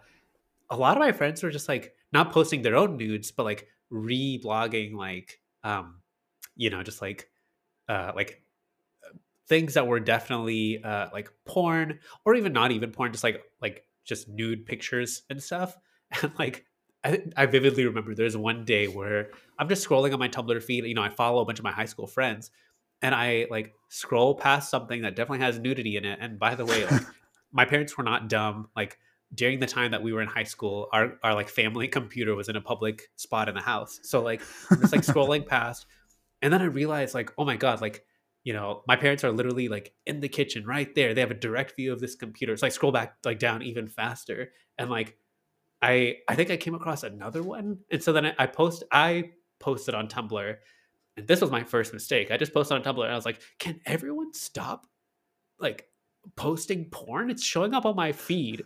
a 0.71 0.77
lot 0.77 0.97
of 0.97 1.01
my 1.01 1.13
friends 1.13 1.43
were 1.43 1.51
just 1.51 1.69
like 1.69 1.95
not 2.13 2.33
posting 2.33 2.63
their 2.63 2.77
own 2.77 2.97
nudes, 2.97 3.31
but 3.31 3.45
like 3.45 3.69
reblogging 3.93 4.95
like 4.95 5.41
um 5.65 6.01
you 6.57 6.71
know, 6.71 6.83
just 6.83 7.03
like 7.03 7.31
uh 7.89 8.13
like 8.15 8.43
things 9.49 9.75
that 9.75 9.87
were 9.87 10.01
definitely 10.01 10.83
uh 10.83 11.09
like 11.13 11.31
porn 11.45 12.01
or 12.25 12.35
even 12.35 12.53
not 12.53 12.71
even 12.73 12.93
porn, 12.93 13.13
just 13.13 13.25
like 13.25 13.43
like 13.61 13.85
just 14.05 14.29
nude 14.29 14.67
pictures 14.67 15.23
and 15.31 15.43
stuff. 15.43 15.77
And 16.23 16.33
like 16.41 16.67
I, 17.03 17.23
I 17.37 17.47
vividly 17.47 17.87
remember 17.87 18.15
there's 18.15 18.37
one 18.37 18.65
day 18.65 18.87
where 18.87 19.31
I'm 19.59 19.69
just 19.69 19.87
scrolling 19.87 20.13
on 20.13 20.19
my 20.19 20.29
Tumblr 20.29 20.63
feed. 20.63 20.85
You 20.85 20.95
know, 20.95 21.03
I 21.03 21.09
follow 21.09 21.43
a 21.43 21.45
bunch 21.45 21.59
of 21.59 21.65
my 21.65 21.73
high 21.73 21.87
school 21.87 22.07
friends, 22.07 22.51
and 23.03 23.15
I 23.15 23.47
like 23.51 23.75
scroll 23.89 24.35
past 24.35 24.71
something 24.71 25.03
that 25.03 25.17
definitely 25.17 25.45
has 25.45 25.59
nudity 25.59 25.97
in 25.97 26.05
it. 26.05 26.19
And 26.21 26.39
by 26.39 26.55
the 26.55 26.65
way, 26.65 26.87
like, 26.91 27.03
my 27.53 27.65
parents 27.65 27.97
were 27.97 28.05
not 28.05 28.29
dumb. 28.29 28.69
Like 28.77 28.99
during 29.35 29.61
the 29.61 29.67
time 29.67 29.93
that 29.93 30.03
we 30.03 30.13
were 30.13 30.23
in 30.23 30.29
high 30.29 30.45
school, 30.45 30.89
our 30.93 31.19
our 31.23 31.35
like 31.35 31.49
family 31.49 31.89
computer 31.99 32.35
was 32.35 32.49
in 32.49 32.57
a 32.57 32.61
public 32.61 33.09
spot 33.17 33.49
in 33.49 33.55
the 33.55 33.63
house. 33.63 34.01
So 34.03 34.23
like 34.23 34.43
I'm 34.71 34.81
just 34.81 34.93
like 34.93 35.03
scrolling 35.03 35.47
past, 35.47 35.87
and 36.43 36.53
then 36.53 36.61
I 36.61 36.67
realized 36.67 37.15
like, 37.15 37.33
oh 37.39 37.45
my 37.45 37.57
god, 37.57 37.81
like 37.81 38.05
you 38.43 38.55
know, 38.55 38.83
my 38.89 38.97
parents 38.97 39.23
are 39.23 39.31
literally 39.31 39.69
like 39.69 39.93
in 40.07 40.21
the 40.21 40.29
kitchen 40.29 40.65
right 40.65 40.95
there. 40.95 41.13
They 41.13 41.21
have 41.21 41.31
a 41.31 41.35
direct 41.35 41.77
view 41.77 41.93
of 41.93 42.01
this 42.01 42.15
computer. 42.15 42.57
So 42.57 42.67
I 42.67 42.71
scroll 42.71 42.93
back 42.93 43.17
like 43.25 43.39
down 43.39 43.63
even 43.63 43.89
faster, 43.89 44.53
and 44.79 44.91
like 44.91 45.17
I 45.83 46.17
I 46.29 46.35
think 46.35 46.51
I 46.51 46.57
came 46.57 46.75
across 46.75 47.03
another 47.03 47.43
one, 47.43 47.79
and 47.91 48.03
so 48.03 48.13
then 48.13 48.27
I, 48.27 48.35
I 48.39 48.47
post 48.47 48.85
I 48.93 49.31
posted 49.61 49.95
on 49.95 50.09
Tumblr, 50.09 50.57
and 51.17 51.27
this 51.29 51.41
was 51.41 51.51
my 51.51 51.65
first 51.65 51.93
mistake. 51.93 52.31
I 52.31 52.37
just 52.37 52.53
posted 52.55 52.77
on 52.77 52.83
Tumblr, 52.83 53.03
and 53.03 53.13
I 53.13 53.17
was 53.17 53.25
like, 53.27 53.41
can 53.59 53.81
everyone 53.87 54.33
stop 54.35 54.87
like 55.59 55.87
posting 56.37 56.87
porn? 56.87 57.31
It's 57.31 57.43
showing 57.43 57.73
up 57.75 57.87
on 57.87 57.97
my 57.97 58.13
feed. 58.13 58.65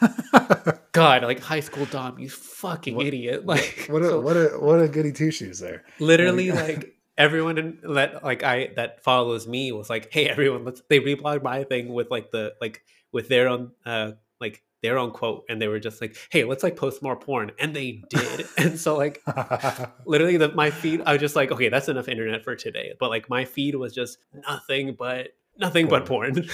God, 0.92 1.22
like 1.24 1.40
high 1.40 1.60
school 1.60 1.86
Dom, 1.86 2.18
you 2.18 2.28
fucking 2.28 2.94
What- 2.96 3.06
idiot! 3.06 3.44
Like 3.52 3.86
what 3.88 4.02
a 4.02 4.06
so 4.06 4.20
what 4.20 4.36
a 4.36 4.48
what 4.58 4.80
a 4.80 4.88
goody 4.88 5.12
two 5.12 5.30
shoes 5.30 5.58
there. 5.58 5.84
literally 5.98 6.50
like- 6.52 6.94
everyone 7.18 7.58
in, 7.58 7.78
that 7.94 8.24
like 8.24 8.42
I 8.42 8.70
that 8.76 9.02
follows 9.04 9.46
me 9.46 9.72
was 9.72 9.88
like, 9.90 10.12
hey 10.12 10.28
everyone, 10.28 10.64
let's 10.64 10.82
they 10.88 11.00
reblogged 11.00 11.42
my 11.42 11.64
thing 11.64 11.92
with 11.92 12.10
like 12.10 12.30
the 12.30 12.54
like 12.60 12.82
with 13.12 13.28
their 13.28 13.48
own 13.48 13.72
uh 13.86 14.12
like 14.40 14.62
their 14.82 14.98
own 14.98 15.10
quote 15.10 15.44
and 15.48 15.60
they 15.62 15.68
were 15.68 15.78
just 15.80 16.00
like 16.00 16.16
hey 16.30 16.44
let's 16.44 16.62
like 16.62 16.76
post 16.76 17.02
more 17.02 17.16
porn 17.16 17.50
and 17.58 17.74
they 17.74 18.02
did 18.10 18.46
and 18.58 18.78
so 18.78 18.96
like 18.96 19.22
literally 20.06 20.36
the, 20.36 20.48
my 20.52 20.70
feed 20.70 21.00
i 21.06 21.12
was 21.12 21.20
just 21.20 21.36
like 21.36 21.50
okay 21.52 21.68
that's 21.68 21.88
enough 21.88 22.08
internet 22.08 22.42
for 22.44 22.56
today 22.56 22.92
but 22.98 23.08
like 23.10 23.28
my 23.30 23.44
feed 23.44 23.74
was 23.76 23.94
just 23.94 24.18
nothing 24.48 24.94
but 24.98 25.28
nothing 25.58 25.86
but 25.88 26.04
porn 26.06 26.44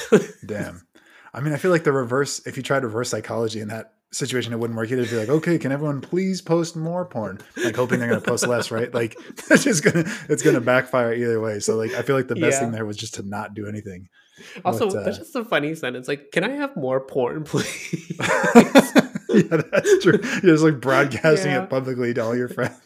Damn. 0.47 0.83
I 1.35 1.41
mean, 1.41 1.53
I 1.53 1.57
feel 1.59 1.71
like 1.71 1.85
the 1.85 1.93
reverse. 1.93 2.45
If 2.47 2.57
you 2.57 2.63
tried 2.63 2.85
reverse 2.85 3.11
psychology 3.11 3.61
in 3.61 3.69
that 3.69 3.93
situation, 4.13 4.55
it 4.55 4.59
wouldn't 4.59 4.79
work 4.79 4.91
either. 4.91 5.03
It'd 5.03 5.11
be 5.13 5.19
like, 5.19 5.29
okay, 5.29 5.59
can 5.59 5.73
everyone 5.73 6.01
please 6.01 6.41
post 6.41 6.75
more 6.75 7.05
porn? 7.05 7.39
Like 7.63 7.77
hoping 7.77 7.99
they're 8.01 8.09
going 8.09 8.21
to 8.21 8.27
post 8.27 8.47
less, 8.47 8.71
right? 8.71 8.93
Like 8.93 9.15
it's 9.51 9.63
just 9.63 9.85
gonna 9.85 10.05
it's 10.31 10.43
gonna 10.43 10.63
backfire 10.63 11.13
either 11.13 11.39
way. 11.39 11.61
So 11.61 11.77
like, 11.77 11.93
I 11.93 12.01
feel 12.01 12.17
like 12.17 12.29
the 12.29 12.35
best 12.35 12.55
Yeah. 12.55 12.61
thing 12.61 12.71
there 12.73 12.87
was 12.87 12.97
just 12.97 13.15
to 13.17 13.23
not 13.23 13.53
do 13.53 13.67
anything. 13.67 14.09
also 14.65 14.89
But, 14.89 14.97
uh, 14.97 15.03
that's 15.05 15.19
just 15.19 15.37
a 15.37 15.45
funny 15.45 15.75
sentence 15.75 16.09
like 16.09 16.31
can 16.33 16.45
i 16.45 16.51
have 16.51 16.77
more 16.77 17.01
porn 17.01 17.45
please 17.51 18.17
yeah, 18.19 19.61
that's 19.71 20.03
true. 20.03 20.19
You're 20.43 20.55
just 20.55 20.65
like 20.65 20.81
broadcasting 20.81 21.53
Yeah. 21.53 21.65
it 21.65 21.71
publicly 21.71 22.15
to 22.15 22.23
all 22.25 22.37
your 22.37 22.49
friends. 22.49 22.81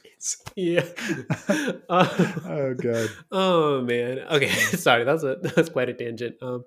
yeah 0.57 0.85
Uh, 1.89 2.09
Oh 2.47 2.75
god. 2.75 3.09
oh 3.31 3.83
man 3.83 4.21
okay 4.31 4.49
sorry 4.49 5.05
that 5.05 5.13
was 5.13 5.25
a 5.25 5.37
that 5.43 5.57
was 5.57 5.69
quite 5.69 5.89
a 5.89 5.95
tangent 5.95 6.37
um 6.43 6.65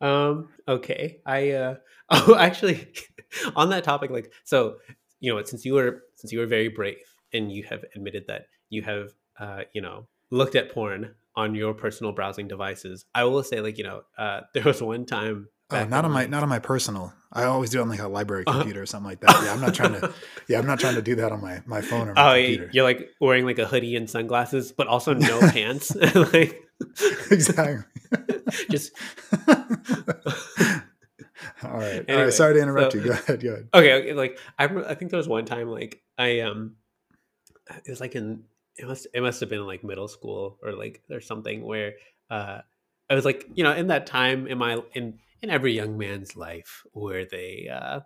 um 0.00 0.48
okay 0.68 1.18
i 1.26 1.50
uh 1.50 1.74
oh 2.10 2.34
actually 2.36 2.86
on 3.56 3.70
that 3.70 3.84
topic 3.84 4.10
like 4.10 4.32
so 4.44 4.76
you 5.20 5.34
know 5.34 5.42
since 5.44 5.64
you 5.64 5.74
were 5.74 6.02
since 6.16 6.32
you 6.32 6.38
were 6.38 6.46
very 6.46 6.68
brave 6.68 6.96
and 7.32 7.50
you 7.52 7.62
have 7.64 7.84
admitted 7.94 8.24
that 8.28 8.46
you 8.70 8.82
have 8.82 9.12
uh 9.38 9.62
you 9.72 9.80
know 9.80 10.06
looked 10.30 10.54
at 10.54 10.72
porn 10.72 11.14
on 11.36 11.54
your 11.54 11.74
personal 11.74 12.12
browsing 12.12 12.46
devices 12.48 13.04
i 13.14 13.24
will 13.24 13.42
say 13.42 13.60
like 13.60 13.76
you 13.78 13.84
know 13.84 14.02
uh 14.18 14.40
there 14.54 14.62
was 14.64 14.80
one 14.82 15.04
time 15.06 15.48
Oh, 15.70 15.82
not 15.86 16.04
on 16.04 16.12
my 16.12 16.26
not 16.26 16.42
on 16.42 16.48
my 16.50 16.58
personal. 16.60 17.12
I 17.32 17.44
always 17.44 17.70
do 17.70 17.78
it 17.78 17.82
on 17.82 17.88
like 17.88 17.98
a 17.98 18.06
library 18.06 18.44
Uh-huh. 18.46 18.58
computer 18.58 18.82
or 18.82 18.86
something 18.86 19.08
like 19.08 19.20
that. 19.20 19.30
Yeah, 19.42 19.52
I'm 19.54 19.60
not 19.62 19.74
trying 19.74 19.94
to. 19.98 20.12
Yeah, 20.46 20.58
I'm 20.58 20.66
not 20.66 20.78
trying 20.78 20.94
to 20.96 21.02
do 21.02 21.14
that 21.16 21.32
on 21.32 21.40
my 21.40 21.62
my 21.66 21.80
phone 21.80 22.06
or 22.10 22.12
my 22.14 22.32
Oh, 22.32 22.34
computer. 22.38 22.70
you're 22.72 22.84
like 22.84 23.08
wearing 23.18 23.46
like 23.46 23.58
a 23.58 23.64
hoodie 23.66 23.96
and 23.96 24.08
sunglasses, 24.08 24.72
but 24.72 24.86
also 24.88 25.14
no 25.14 25.40
pants. 25.40 25.96
like 25.96 26.62
exactly. 27.30 27.78
just 28.70 28.92
all 29.34 29.40
right. 31.62 31.62
all 31.62 31.80
Anyway, 31.80 32.24
right. 32.24 32.32
Sorry 32.32 32.54
to 32.54 32.60
interrupt 32.60 32.92
so- 32.92 32.98
you. 32.98 33.04
Go 33.04 33.10
ahead. 33.12 33.42
Go 33.42 33.48
ahead. 33.52 33.68
okay, 33.74 33.92
okay. 33.94 34.12
Like 34.12 34.38
I, 34.58 34.64
I 34.66 34.94
think 34.94 35.10
there 35.10 35.18
was 35.18 35.28
one 35.28 35.46
time 35.46 35.68
like 35.70 36.02
I 36.18 36.40
um, 36.40 36.76
it 37.84 37.90
was 37.90 38.00
like 38.00 38.14
in 38.14 38.44
it 38.76 38.86
must 38.86 39.06
it 39.14 39.20
must 39.20 39.40
have 39.40 39.48
been 39.48 39.66
like 39.66 39.84
middle 39.84 40.08
school 40.08 40.58
or 40.62 40.72
like 40.72 41.02
or 41.10 41.20
something 41.20 41.62
where 41.64 41.94
uh, 42.30 42.60
I 43.10 43.14
was 43.14 43.24
like 43.24 43.46
you 43.54 43.64
know 43.64 43.72
in 43.72 43.88
that 43.88 44.06
time 44.06 44.46
in 44.46 44.58
my 44.58 44.78
in 44.94 45.18
in 45.42 45.50
every 45.50 45.72
young 45.74 45.98
man's 45.98 46.36
life 46.36 46.82
where 46.92 47.24
they 47.26 47.68
uh 47.72 48.00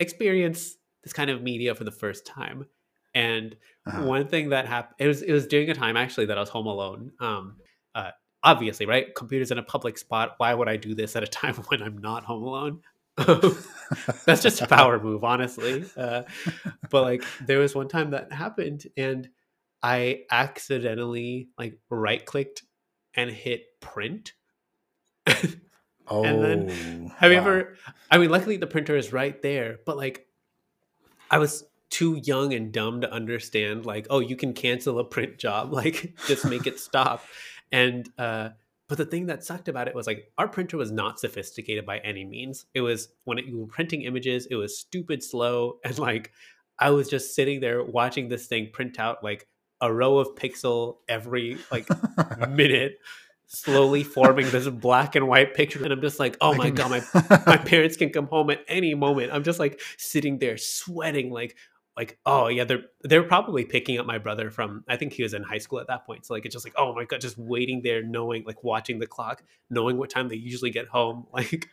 experience 0.00 0.76
this 1.02 1.12
kind 1.12 1.30
of 1.30 1.42
media 1.42 1.74
for 1.74 1.84
the 1.84 1.90
first 1.90 2.26
time, 2.26 2.66
and 3.14 3.56
Uh-huh. 3.86 4.02
one 4.02 4.26
thing 4.26 4.50
that 4.50 4.66
happened 4.66 4.96
it 4.98 5.06
was 5.06 5.22
it 5.22 5.32
was 5.32 5.46
during 5.46 5.70
a 5.70 5.74
time 5.74 5.96
actually 5.96 6.26
that 6.26 6.36
I 6.38 6.40
was 6.40 6.48
home 6.48 6.66
alone. 6.66 7.12
Um, 7.20 7.56
uh, 7.94 8.10
obviously, 8.42 8.86
right? 8.86 9.14
Computers 9.14 9.50
in 9.50 9.58
a 9.58 9.62
public 9.62 9.98
spot. 9.98 10.34
Why 10.38 10.54
would 10.54 10.68
I 10.68 10.76
do 10.76 10.94
this 10.94 11.14
at 11.16 11.22
a 11.22 11.26
time 11.42 11.54
when 11.68 11.82
I'm 11.82 11.98
not 11.98 12.24
home 12.24 12.42
alone? 12.42 12.80
That's 14.26 14.42
just 14.42 14.60
a 14.60 14.66
power 14.66 14.98
move, 14.98 15.22
honestly. 15.22 15.84
Uh, 15.96 16.22
but 16.90 17.02
like, 17.02 17.22
there 17.40 17.58
was 17.58 17.74
one 17.74 17.88
time 17.88 18.10
that 18.10 18.32
happened, 18.32 18.84
and 18.96 19.28
I 19.84 20.22
accidentally 20.30 21.50
like 21.58 21.78
right 21.90 22.24
clicked 22.24 22.62
and 23.12 23.30
hit 23.30 23.66
print. 23.80 24.32
Oh, 26.08 26.24
And 26.24 26.42
then, 26.42 27.12
Have 27.18 27.30
you 27.30 27.36
wow. 27.36 27.44
ever? 27.44 27.76
I 28.10 28.16
mean, 28.16 28.30
luckily 28.30 28.56
the 28.56 28.66
printer 28.66 28.96
is 28.96 29.12
right 29.12 29.40
there, 29.42 29.80
but 29.84 29.98
like, 29.98 30.26
I 31.30 31.36
was 31.36 31.64
too 31.90 32.18
young 32.24 32.54
and 32.54 32.72
dumb 32.72 33.02
to 33.02 33.12
understand. 33.12 33.84
Like, 33.84 34.06
oh, 34.08 34.20
you 34.20 34.36
can 34.36 34.54
cancel 34.54 34.98
a 35.00 35.04
print 35.04 35.36
job. 35.36 35.70
Like, 35.72 36.14
just 36.26 36.46
make 36.46 36.66
it 36.66 36.80
stop. 36.80 37.22
And 37.70 38.08
uh, 38.16 38.50
but 38.88 38.96
the 38.96 39.04
thing 39.04 39.26
that 39.26 39.44
sucked 39.44 39.68
about 39.68 39.88
it 39.88 39.94
was 39.94 40.06
like 40.06 40.32
our 40.38 40.48
printer 40.48 40.78
was 40.78 40.92
not 40.92 41.20
sophisticated 41.20 41.84
by 41.84 41.98
any 41.98 42.24
means. 42.24 42.64
It 42.72 42.80
was 42.80 43.08
when 43.24 43.36
it, 43.38 43.44
you 43.44 43.58
were 43.58 43.66
printing 43.66 44.02
images, 44.02 44.46
it 44.46 44.54
was 44.54 44.78
stupid 44.78 45.22
slow, 45.22 45.78
and 45.84 45.98
like 45.98 46.32
I 46.78 46.88
was 46.90 47.10
just 47.10 47.34
sitting 47.34 47.60
there 47.60 47.84
watching 47.84 48.30
this 48.30 48.46
thing 48.46 48.70
print 48.72 48.98
out 48.98 49.22
like 49.22 49.46
a 49.84 49.92
row 49.92 50.18
of 50.18 50.34
pixel 50.34 50.96
every 51.08 51.58
like 51.70 51.86
minute 52.48 52.98
slowly 53.46 54.02
forming 54.02 54.50
this 54.50 54.66
black 54.68 55.14
and 55.14 55.28
white 55.28 55.54
picture. 55.54 55.82
And 55.84 55.92
i'm 55.92 56.00
just 56.00 56.18
like 56.18 56.36
oh 56.40 56.54
my 56.54 56.70
god 56.70 56.90
my 56.90 57.42
my 57.46 57.56
parents 57.56 57.96
can 57.96 58.10
come 58.10 58.26
home 58.26 58.50
at 58.50 58.64
any 58.66 58.94
moment. 58.94 59.32
I'm 59.32 59.44
just 59.44 59.58
like 59.58 59.80
sitting 59.98 60.38
there 60.38 60.56
sweating 60.56 61.30
like 61.30 61.56
like 61.96 62.18
oh 62.26 62.48
yeah 62.48 62.64
they're 62.64 62.84
they're 63.02 63.22
probably 63.22 63.64
picking 63.64 63.98
up 64.00 64.06
my 64.06 64.18
brother 64.18 64.50
from 64.50 64.82
i 64.88 64.96
think 64.96 65.12
he 65.12 65.22
was 65.22 65.32
in 65.32 65.44
high 65.44 65.58
school 65.58 65.78
at 65.78 65.86
that 65.88 66.06
point. 66.06 66.24
So 66.24 66.34
like 66.34 66.46
it's 66.46 66.54
just 66.54 66.64
like 66.64 66.74
oh 66.76 66.94
my 66.94 67.04
god 67.04 67.20
just 67.20 67.38
waiting 67.38 67.82
there 67.82 68.02
knowing 68.02 68.44
like 68.44 68.64
watching 68.64 68.98
the 68.98 69.06
clock 69.06 69.44
knowing 69.70 69.98
what 69.98 70.10
time 70.10 70.28
they 70.28 70.36
usually 70.36 70.70
get 70.70 70.88
home 70.88 71.26
like 71.32 71.68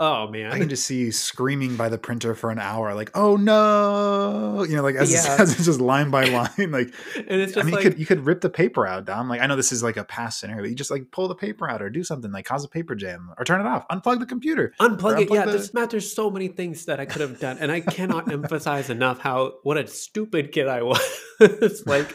oh 0.00 0.26
man 0.28 0.50
I 0.50 0.58
can 0.58 0.68
just 0.68 0.84
see 0.84 0.98
you 0.98 1.12
screaming 1.12 1.76
by 1.76 1.88
the 1.88 1.98
printer 1.98 2.34
for 2.34 2.50
an 2.50 2.58
hour, 2.58 2.92
like, 2.94 3.10
"Oh 3.14 3.36
no!" 3.36 4.64
You 4.64 4.76
know, 4.76 4.82
like 4.82 4.96
as, 4.96 5.12
it's, 5.14 5.24
Yeah. 5.26 5.42
it's 5.42 5.64
just 5.64 5.80
line 5.80 6.10
by 6.10 6.24
line. 6.24 6.70
Like, 6.72 6.92
and 7.16 7.40
it's 7.40 7.52
just 7.54 7.58
I 7.58 7.62
mean, 7.62 7.74
like 7.74 7.84
you 7.84 7.90
could 7.90 8.00
you 8.00 8.06
could 8.06 8.26
rip 8.26 8.40
the 8.40 8.50
paper 8.50 8.84
out, 8.86 9.04
Dom. 9.04 9.28
Like, 9.28 9.40
I 9.40 9.46
know 9.46 9.54
this 9.54 9.70
is 9.70 9.82
like 9.82 9.96
a 9.96 10.02
past 10.04 10.40
scenario, 10.40 10.62
but 10.62 10.70
you 10.70 10.74
just 10.74 10.90
like 10.90 11.10
pull 11.12 11.28
the 11.28 11.34
paper 11.36 11.68
out 11.70 11.82
or 11.82 11.88
do 11.90 12.02
something, 12.02 12.32
like 12.32 12.44
cause 12.46 12.64
a 12.64 12.68
paper 12.68 12.94
jam 12.96 13.32
or 13.38 13.44
turn 13.44 13.60
it 13.60 13.66
off, 13.66 13.86
unplug 13.88 14.18
the 14.18 14.26
computer. 14.26 14.72
unplug 14.80 15.20
it 15.20 15.30
yeah 15.32 15.44
the- 15.44 15.52
there's 15.52 15.72
Matt, 15.74 15.90
there's 15.90 16.12
so 16.12 16.30
many 16.30 16.48
things 16.48 16.86
that 16.86 16.98
i 16.98 17.04
could 17.04 17.20
have 17.20 17.38
done 17.38 17.58
and 17.60 17.70
i 17.70 17.80
cannot 17.80 18.30
emphasize 18.32 18.90
enough 18.90 19.18
how 19.20 19.52
what 19.62 19.76
a 19.76 19.86
stupid 19.86 20.50
kid 20.52 20.66
i 20.68 20.82
was 21.40 21.82
like 21.86 22.10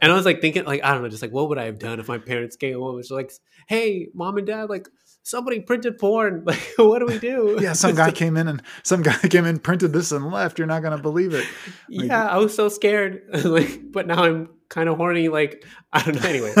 and 0.00 0.10
i 0.10 0.14
was 0.14 0.24
like 0.24 0.40
thinking 0.40 0.64
like 0.64 0.82
i 0.84 0.92
don't 0.92 1.02
know 1.02 1.08
just 1.08 1.22
like 1.22 1.32
what 1.32 1.48
would 1.48 1.58
i 1.58 1.64
have 1.64 1.78
done 1.78 2.00
if 2.00 2.08
my 2.08 2.18
parents 2.18 2.56
came 2.56 2.78
home 2.78 2.98
it's 2.98 3.10
like 3.10 3.32
hey 3.66 4.08
mom 4.14 4.36
and 4.38 4.46
dad 4.46 4.68
like 4.70 4.88
somebody 5.24 5.58
printed 5.60 5.98
porn 5.98 6.42
like 6.46 6.60
what 6.76 7.00
do 7.00 7.06
we 7.06 7.18
do 7.18 7.58
Yeah, 7.60 7.72
some 7.72 7.94
guy 7.96 8.10
came 8.12 8.36
in 8.36 8.46
and 8.46 8.62
some 8.84 9.02
guy 9.02 9.16
came 9.30 9.44
in, 9.46 9.58
printed 9.58 9.92
this 9.92 10.12
and 10.12 10.30
left. 10.30 10.58
You're 10.58 10.68
not 10.68 10.82
gonna 10.82 10.98
believe 10.98 11.34
it. 11.34 11.44
like- 11.88 12.08
yeah 12.08 12.28
i 12.28 12.36
was 12.38 12.54
so 12.54 12.68
scared 12.68 13.22
like 13.44 13.80
but 13.90 14.06
now 14.06 14.22
i'm 14.22 14.48
kind 14.68 14.88
of 14.88 14.96
horny 14.96 15.28
like 15.28 15.64
i 15.92 16.02
don't 16.02 16.22
know 16.22 16.28
anyway 16.28 16.52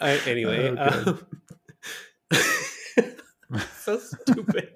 uh, 0.00 0.18
anyway 0.26 0.68
Okay. 0.70 0.80
um, 0.80 1.26
so 3.76 3.98
stupid 3.98 4.70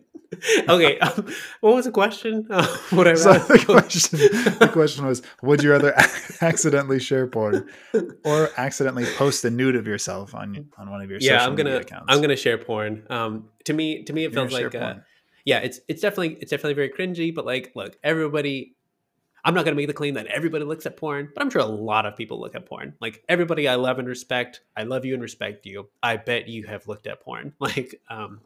okay 0.69 0.99
um, 0.99 1.27
what 1.61 1.75
was 1.75 1.85
the 1.85 1.93
question? 1.93 2.47
Uh, 2.59 2.67
what 2.91 3.07
I 3.07 3.15
so 3.15 3.33
the 3.35 3.65
question, 3.65 4.19
the 4.19 4.71
question 4.73 5.07
was: 5.07 5.23
Would 5.43 5.63
you 5.63 5.71
rather 5.71 5.95
accidentally 6.41 6.99
share 6.99 7.27
porn 7.27 7.69
or 8.25 8.49
accidentally 8.57 9.05
post 9.17 9.45
a 9.45 9.51
nude 9.51 9.77
of 9.77 9.87
yourself 9.87 10.35
on 10.35 10.69
on 10.79 10.91
one 10.91 11.03
of 11.03 11.11
your 11.11 11.19
yeah 11.21 11.39
social 11.39 11.51
i'm 11.51 11.57
gonna 11.57 11.71
media 11.71 11.83
accounts? 11.83 12.07
i'm 12.09 12.21
gonna 12.21 12.37
share 12.37 12.59
porn. 12.59 13.05
Um 13.11 13.49
to 13.65 13.75
me 13.75 14.03
to 14.05 14.13
me 14.13 14.25
it 14.25 14.33
You're 14.33 14.49
feels 14.49 14.61
like 14.61 14.75
uh, 14.75 14.95
yeah 15.45 15.59
it's 15.59 15.81
it's 15.89 16.01
definitely 16.03 16.39
it's 16.41 16.51
definitely 16.51 16.75
very 16.75 16.91
cringy 16.91 17.35
but 17.35 17.45
like 17.45 17.73
look 17.75 17.97
everybody 18.03 18.75
i'm 19.45 19.55
not 19.55 19.65
going 19.65 19.75
to 19.75 19.81
make 19.81 19.87
the 19.87 19.95
claim 19.95 20.15
that 20.15 20.27
everybody 20.27 20.65
looks 20.65 20.87
at 20.87 20.97
porn 20.97 21.31
but 21.35 21.43
i'm 21.43 21.51
sure 21.51 21.61
a 21.63 21.67
lot 21.67 22.07
of 22.07 22.17
people 22.17 22.41
look 22.41 22.55
at 22.55 22.67
porn. 22.67 22.95
Like 23.01 23.23
everybody 23.29 23.69
i 23.69 23.75
love 23.77 23.99
and 23.99 24.09
respect 24.09 24.61
i 24.77 24.83
love 24.85 25.05
you 25.05 25.15
and 25.15 25.23
respect 25.23 25.67
you. 25.67 25.89
I 26.03 26.17
bet 26.17 26.49
you 26.49 26.67
have 26.67 26.89
looked 26.89 27.07
at 27.07 27.21
porn. 27.21 27.53
Like 27.61 28.01
um 28.09 28.41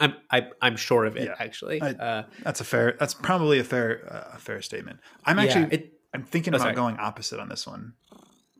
i'm 0.00 0.14
I, 0.30 0.48
i'm 0.62 0.76
sure 0.76 1.04
of 1.04 1.16
it 1.16 1.24
Yeah. 1.24 1.34
actually 1.38 1.80
I- 1.82 1.90
uh 1.92 2.22
That's 2.42 2.60
a 2.60 2.64
fair. 2.64 2.96
That's 2.98 3.14
probably 3.14 3.58
a 3.58 3.64
fair 3.64 3.88
uh, 4.10 4.36
a 4.36 4.38
fair 4.38 4.62
statement. 4.62 5.00
I'm 5.24 5.38
yeah, 5.38 5.44
actually. 5.44 5.74
it 5.74 5.92
I'm 6.14 6.22
thinking 6.24 6.54
Oh, 6.54 6.56
about 6.56 6.64
sorry. 6.64 6.74
going 6.74 6.96
opposite 6.98 7.38
on 7.40 7.48
this 7.48 7.66
one. 7.66 7.92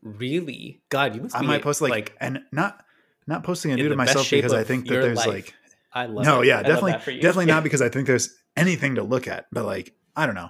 really 0.01 0.81
god 0.89 1.15
you 1.15 1.21
must 1.21 1.35
I 1.35 1.41
be 1.41 1.47
might 1.47 1.61
post 1.61 1.81
like, 1.81 1.91
like 1.91 2.15
and 2.19 2.41
not 2.51 2.83
not 3.27 3.43
posting 3.43 3.71
a 3.71 3.75
nude 3.75 3.91
of 3.91 3.97
myself 3.97 4.29
because 4.29 4.53
I 4.53 4.63
think 4.63 4.87
that 4.87 4.93
there's 5.01 5.17
life. 5.17 5.27
like 5.27 5.53
i 5.93 6.05
love 6.05 6.25
no, 6.25 6.41
it. 6.41 6.47
yeah, 6.47 6.59
I 6.59 6.63
definitely, 6.63 6.91
that 6.93 7.03
for 7.03 7.11
you. 7.11 7.21
definitely 7.21 7.47
Yeah. 7.47 7.55
not 7.55 7.63
because 7.67 7.81
I 7.81 7.89
think 7.89 8.07
there's 8.07 8.35
anything 8.55 8.95
to 8.95 9.03
look 9.03 9.27
at. 9.27 9.47
But 9.51 9.65
like, 9.65 9.93
I 10.15 10.25
don't 10.27 10.35
know. 10.35 10.49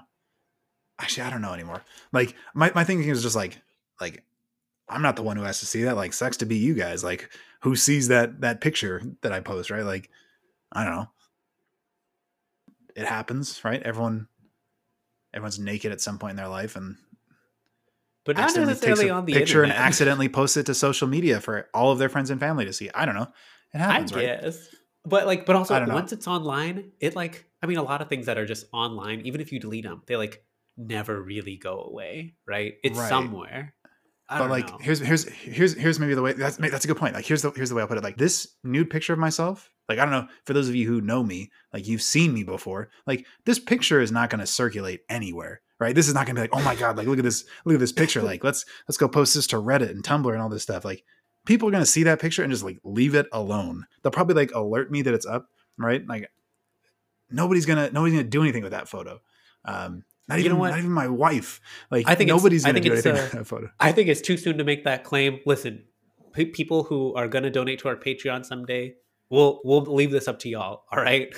Actually, 0.99 1.23
I 1.23 1.29
don't 1.29 1.41
know 1.41 1.53
anymore. 1.53 1.81
Like, 2.11 2.35
my 2.53 2.71
my 2.75 2.83
thinking 2.83 3.07
is 3.09 3.23
just 3.23 3.35
like, 3.37 3.61
like, 4.01 4.23
I'm 4.89 5.01
not 5.01 5.15
the 5.15 5.23
one 5.23 5.37
who 5.37 5.43
has 5.43 5.59
to 5.61 5.65
see 5.65 5.83
that. 5.83 5.95
Like, 5.95 6.11
sucks 6.11 6.35
to 6.37 6.45
be 6.45 6.57
you 6.57 6.73
guys. 6.73 7.03
Like, 7.05 7.29
who 7.61 7.75
sees 7.77 8.09
that 8.09 8.41
that 8.41 8.59
picture 8.59 9.01
that 9.21 9.31
I 9.31 9.39
post? 9.39 9.71
Right? 9.71 9.83
Like, 9.85 10.09
I 10.71 10.83
don't 10.83 10.95
know. 10.95 11.07
It 12.95 13.05
happens, 13.05 13.63
right? 13.63 13.81
Everyone, 13.81 14.27
everyone's 15.33 15.59
naked 15.59 15.91
at 15.91 16.01
some 16.01 16.19
point 16.19 16.31
in 16.31 16.37
their 16.37 16.47
life, 16.47 16.75
and 16.75 16.97
but 18.25 18.35
not 18.37 18.55
necessarily 18.55 19.09
on 19.09 19.25
the 19.25 19.33
picture 19.33 19.63
and 19.63 19.71
accidentally 19.87 20.29
posts 20.29 20.57
it 20.57 20.65
to 20.67 20.73
social 20.73 21.07
media 21.07 21.39
for 21.39 21.67
all 21.73 21.91
of 21.91 21.99
their 21.99 22.09
friends 22.09 22.29
and 22.29 22.39
family 22.39 22.65
to 22.65 22.73
see. 22.73 22.89
I 22.93 23.05
don't 23.05 23.15
know. 23.15 23.27
It 23.73 23.77
I 23.77 23.93
happens, 23.93 24.13
right? 24.13 24.41
guess. 24.41 24.67
But 25.05 25.25
like, 25.25 25.45
but 25.45 25.55
also 25.55 25.75
I 25.75 25.85
once 25.85 26.11
it's 26.11 26.27
online, 26.27 26.91
it 26.99 27.15
like, 27.15 27.45
I 27.63 27.67
mean, 27.67 27.77
a 27.77 27.83
lot 27.83 28.01
of 28.01 28.09
things 28.09 28.25
that 28.25 28.37
are 28.37 28.45
just 28.45 28.65
online, 28.73 29.21
even 29.21 29.39
if 29.41 29.51
you 29.51 29.59
delete 29.59 29.85
them, 29.85 30.03
they 30.07 30.17
like 30.17 30.43
never 30.77 31.21
really 31.21 31.55
go 31.57 31.81
away, 31.81 32.35
right? 32.45 32.73
It's 32.83 32.99
Right. 32.99 33.09
somewhere. 33.09 33.73
I 34.29 34.37
but 34.37 34.49
like 34.51 34.69
know. 34.69 34.77
here's 34.79 34.99
here's 34.99 35.27
here's 35.27 35.73
here's 35.73 35.99
maybe 35.99 36.13
the 36.13 36.21
way 36.21 36.33
that's 36.33 36.57
that's 36.57 36.85
a 36.85 36.87
good 36.87 36.97
point 36.97 37.15
like 37.15 37.25
here's 37.25 37.41
the 37.41 37.49
here's 37.49 37.69
the 37.69 37.75
way 37.75 37.81
i'll 37.81 37.87
put 37.87 37.97
it 37.97 38.03
like 38.03 38.15
this 38.15 38.47
nude 38.63 38.91
picture 38.91 39.11
of 39.11 39.17
myself 39.17 39.71
like 39.89 39.99
i 39.99 40.05
don't 40.05 40.11
know 40.11 40.27
for 40.45 40.53
those 40.53 40.69
of 40.69 40.75
you 40.75 40.87
who 40.87 41.01
know 41.01 41.23
me 41.23 41.49
like 41.73 41.87
you've 41.87 42.01
seen 42.01 42.33
me 42.33 42.43
before 42.43 42.89
like 43.07 43.25
this 43.45 43.59
picture 43.59 43.99
is 43.99 44.11
not 44.11 44.29
going 44.29 44.39
to 44.39 44.47
circulate 44.47 45.01
anywhere 45.09 45.61
right? 45.79 45.95
This 45.95 46.09
is 46.09 46.13
not 46.13 46.25
going 46.25 46.35
to 46.35 46.41
be 46.41 46.43
like 46.43 46.59
oh 46.59 46.63
my 46.63 46.75
god 46.75 46.97
like 46.97 47.07
look 47.07 47.19
at 47.19 47.23
this 47.23 47.45
look 47.65 47.73
at 47.73 47.79
this 47.79 47.93
picture 47.93 48.21
like 48.21 48.43
let's 48.43 48.65
let's 48.87 48.97
go 48.97 49.07
post 49.07 49.33
this 49.33 49.47
to 49.47 49.55
reddit 49.55 49.89
and 49.89 50.03
tumblr 50.03 50.31
and 50.31 50.41
all 50.41 50.49
this 50.49 50.63
stuff 50.63 50.83
like 50.85 51.03
people 51.45 51.67
are 51.67 51.71
going 51.71 51.81
to 51.81 51.89
see 51.89 52.03
that 52.03 52.19
picture 52.19 52.43
and 52.43 52.51
just 52.51 52.63
like 52.63 52.79
leave 52.83 53.15
it 53.15 53.27
alone. 53.31 53.85
They'll 54.03 54.11
probably 54.11 54.35
like 54.35 54.51
alert 54.53 54.91
me 54.91 55.01
that 55.01 55.13
it's 55.13 55.25
up 55.25 55.47
right? 55.77 56.05
Like 56.05 56.29
nobody's 57.29 57.65
gonna 57.65 57.89
nobody's 57.91 58.15
gonna 58.15 58.27
do 58.29 58.41
anything 58.41 58.63
with 58.63 58.73
that 58.73 58.87
photo. 58.87 59.21
Um 59.65 60.03
not 60.27 60.37
You 60.37 60.45
even 60.45 60.53
know 60.57 60.59
what? 60.59 60.69
not 60.71 60.79
even 60.79 60.91
my 60.91 61.07
wife. 61.07 61.59
Like 61.89 62.07
I 62.07 62.15
think 62.15 62.27
nobody's 62.27 62.63
gonna 62.65 62.79
do 62.79 62.91
anything 62.91 63.13
uh, 63.13 63.21
with 63.21 63.31
that 63.31 63.47
photo. 63.47 63.69
I 63.79 63.91
think 63.91 64.09
it's 64.09 64.21
too 64.21 64.37
soon 64.37 64.57
to 64.59 64.63
make 64.63 64.83
that 64.83 65.03
claim. 65.03 65.39
Listen, 65.45 65.85
pe- 66.33 66.45
people 66.45 66.83
who 66.83 67.13
are 67.15 67.27
going 67.27 67.43
to 67.43 67.49
donate 67.49 67.79
to 67.79 67.87
our 67.87 67.95
Patreon 67.95 68.45
someday, 68.45 68.93
we'll 69.29 69.61
we'll 69.63 69.81
leave 69.81 70.11
this 70.11 70.27
up 70.27 70.39
to 70.39 70.49
y'all. 70.49 70.83
All 70.91 71.01
right, 71.01 71.33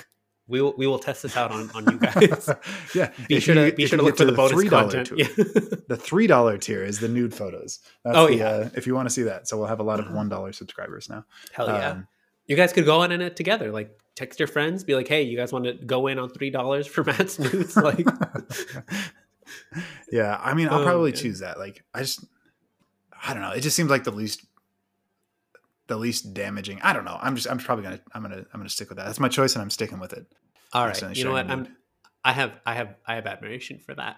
we 0.48 0.62
will 0.62 0.74
we 0.78 0.88
will 0.88 1.00
test 1.00 1.24
this 1.24 1.36
out 1.38 1.52
on 1.52 1.70
on 1.76 1.86
you 1.92 1.98
guys. 2.00 2.50
yeah, 2.96 3.12
Be 3.28 3.36
if 3.38 3.44
sure 3.44 3.56
you- 3.56 3.70
to 3.72 3.76
be 3.76 3.86
sure 3.88 3.98
to 3.98 4.04
look 4.04 4.18
for 4.18 4.26
the 4.26 4.32
bonus 4.32 4.54
$3 4.64 4.70
content. 4.70 5.08
tier- 5.08 5.18
Yeah. 5.18 5.28
The 5.88 5.98
three 5.98 6.26
dollar 6.28 6.58
tier 6.58 6.84
is 6.86 7.00
the 7.02 7.08
nude 7.10 7.34
photos. 7.34 7.80
That's 8.06 8.18
Oh, 8.18 8.28
the, 8.28 8.36
yeah. 8.38 8.50
uh, 8.50 8.70
if 8.76 8.88
you 8.88 8.96
want 8.96 9.10
to 9.10 9.14
see 9.14 9.24
that, 9.24 9.46
so 9.48 9.58
we'll 9.58 9.68
have 9.68 9.82
a 9.82 9.84
lot 9.84 10.00
of 10.00 10.10
one 10.12 10.30
dollar 10.30 10.54
subscribers 10.54 11.10
now. 11.10 11.26
Hell 11.52 11.68
yeah. 11.68 11.90
Um, 11.90 12.08
you 12.48 12.56
guys 12.56 12.72
could 12.74 12.86
go 12.86 13.02
on 13.02 13.12
in 13.12 13.22
it 13.22 13.36
together. 13.36 13.72
Like 13.72 13.92
text 14.16 14.40
your 14.40 14.48
friends, 14.48 14.84
be 14.86 14.96
like, 14.96 15.08
"Hey, 15.08 15.24
you 15.24 15.36
guys 15.38 15.52
want 15.54 15.66
to 15.66 15.74
go 15.74 16.08
in 16.08 16.18
on 16.20 16.30
three 16.30 16.50
dollars 16.50 16.88
for 16.88 17.04
Matt's 17.04 17.40
nudes?" 17.40 17.76
Like, 17.82 18.06
yeah, 20.12 20.40
I 20.42 20.54
mean, 20.54 20.68
I'll 20.70 20.80
Oh, 20.82 20.84
probably 20.86 21.12
choose 21.12 21.40
that. 21.40 21.60
Like, 21.60 21.84
I 21.94 22.02
just, 22.02 22.24
I 23.26 23.34
don't 23.34 23.42
know. 23.42 23.52
It 23.52 23.62
just 23.62 23.76
seems 23.76 23.90
like 23.90 24.04
the 24.04 24.12
least, 24.12 24.46
the 25.88 25.98
least 25.98 26.34
damaging. 26.34 26.80
I 26.82 26.94
don't 26.94 27.06
know. 27.06 27.18
I'm 27.22 27.36
just, 27.36 27.50
I'm 27.50 27.58
probably 27.58 27.84
gonna, 27.84 28.00
I'm 28.14 28.22
gonna, 28.22 28.46
I'm 28.54 28.60
gonna 28.60 28.70
stick 28.70 28.90
with 28.90 28.98
that. 28.98 29.06
That's 29.06 29.20
my 29.20 29.30
choice, 29.30 29.56
and 29.56 29.62
I'm 29.62 29.70
sticking 29.70 30.00
with 30.00 30.14
it. 30.14 30.26
all 30.74 30.86
right, 30.86 31.18
you 31.18 31.24
know 31.24 31.32
what? 31.32 31.50
I'm, 31.50 31.68
I 32.24 32.34
have, 32.34 32.54
I 32.66 32.74
have, 32.76 32.96
I 33.06 33.16
have 33.16 33.26
admiration 33.26 33.80
for 33.80 33.96
that. 33.96 34.18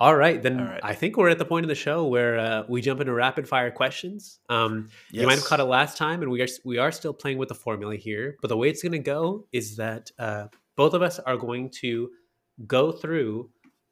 All 0.00 0.16
right, 0.16 0.42
then 0.42 0.58
All 0.58 0.66
right. 0.66 0.80
I 0.82 0.94
think 0.94 1.16
we're 1.16 1.28
at 1.28 1.38
the 1.38 1.44
point 1.44 1.64
of 1.64 1.68
the 1.68 1.76
show 1.76 2.06
where 2.06 2.36
uh, 2.36 2.62
we 2.68 2.80
jump 2.80 3.00
into 3.00 3.12
rapid 3.12 3.48
fire 3.48 3.70
questions. 3.70 4.40
Um, 4.48 4.88
You 5.12 5.24
might 5.24 5.36
have 5.36 5.44
caught 5.44 5.60
it 5.60 5.64
last 5.64 5.96
time, 5.96 6.20
and 6.20 6.32
we 6.32 6.42
are 6.42 6.48
we 6.64 6.78
are 6.78 6.90
still 6.90 7.14
playing 7.14 7.38
with 7.38 7.48
the 7.48 7.54
formula 7.54 7.94
here. 7.94 8.36
But 8.42 8.48
the 8.48 8.56
way 8.56 8.68
it's 8.70 8.82
going 8.82 8.92
to 8.92 8.98
go 8.98 9.46
is 9.52 9.76
that 9.76 10.10
uh, 10.18 10.48
both 10.76 10.94
of 10.94 11.02
us 11.02 11.20
are 11.20 11.36
going 11.36 11.70
to 11.82 12.10
go 12.66 12.90
through 12.90 13.50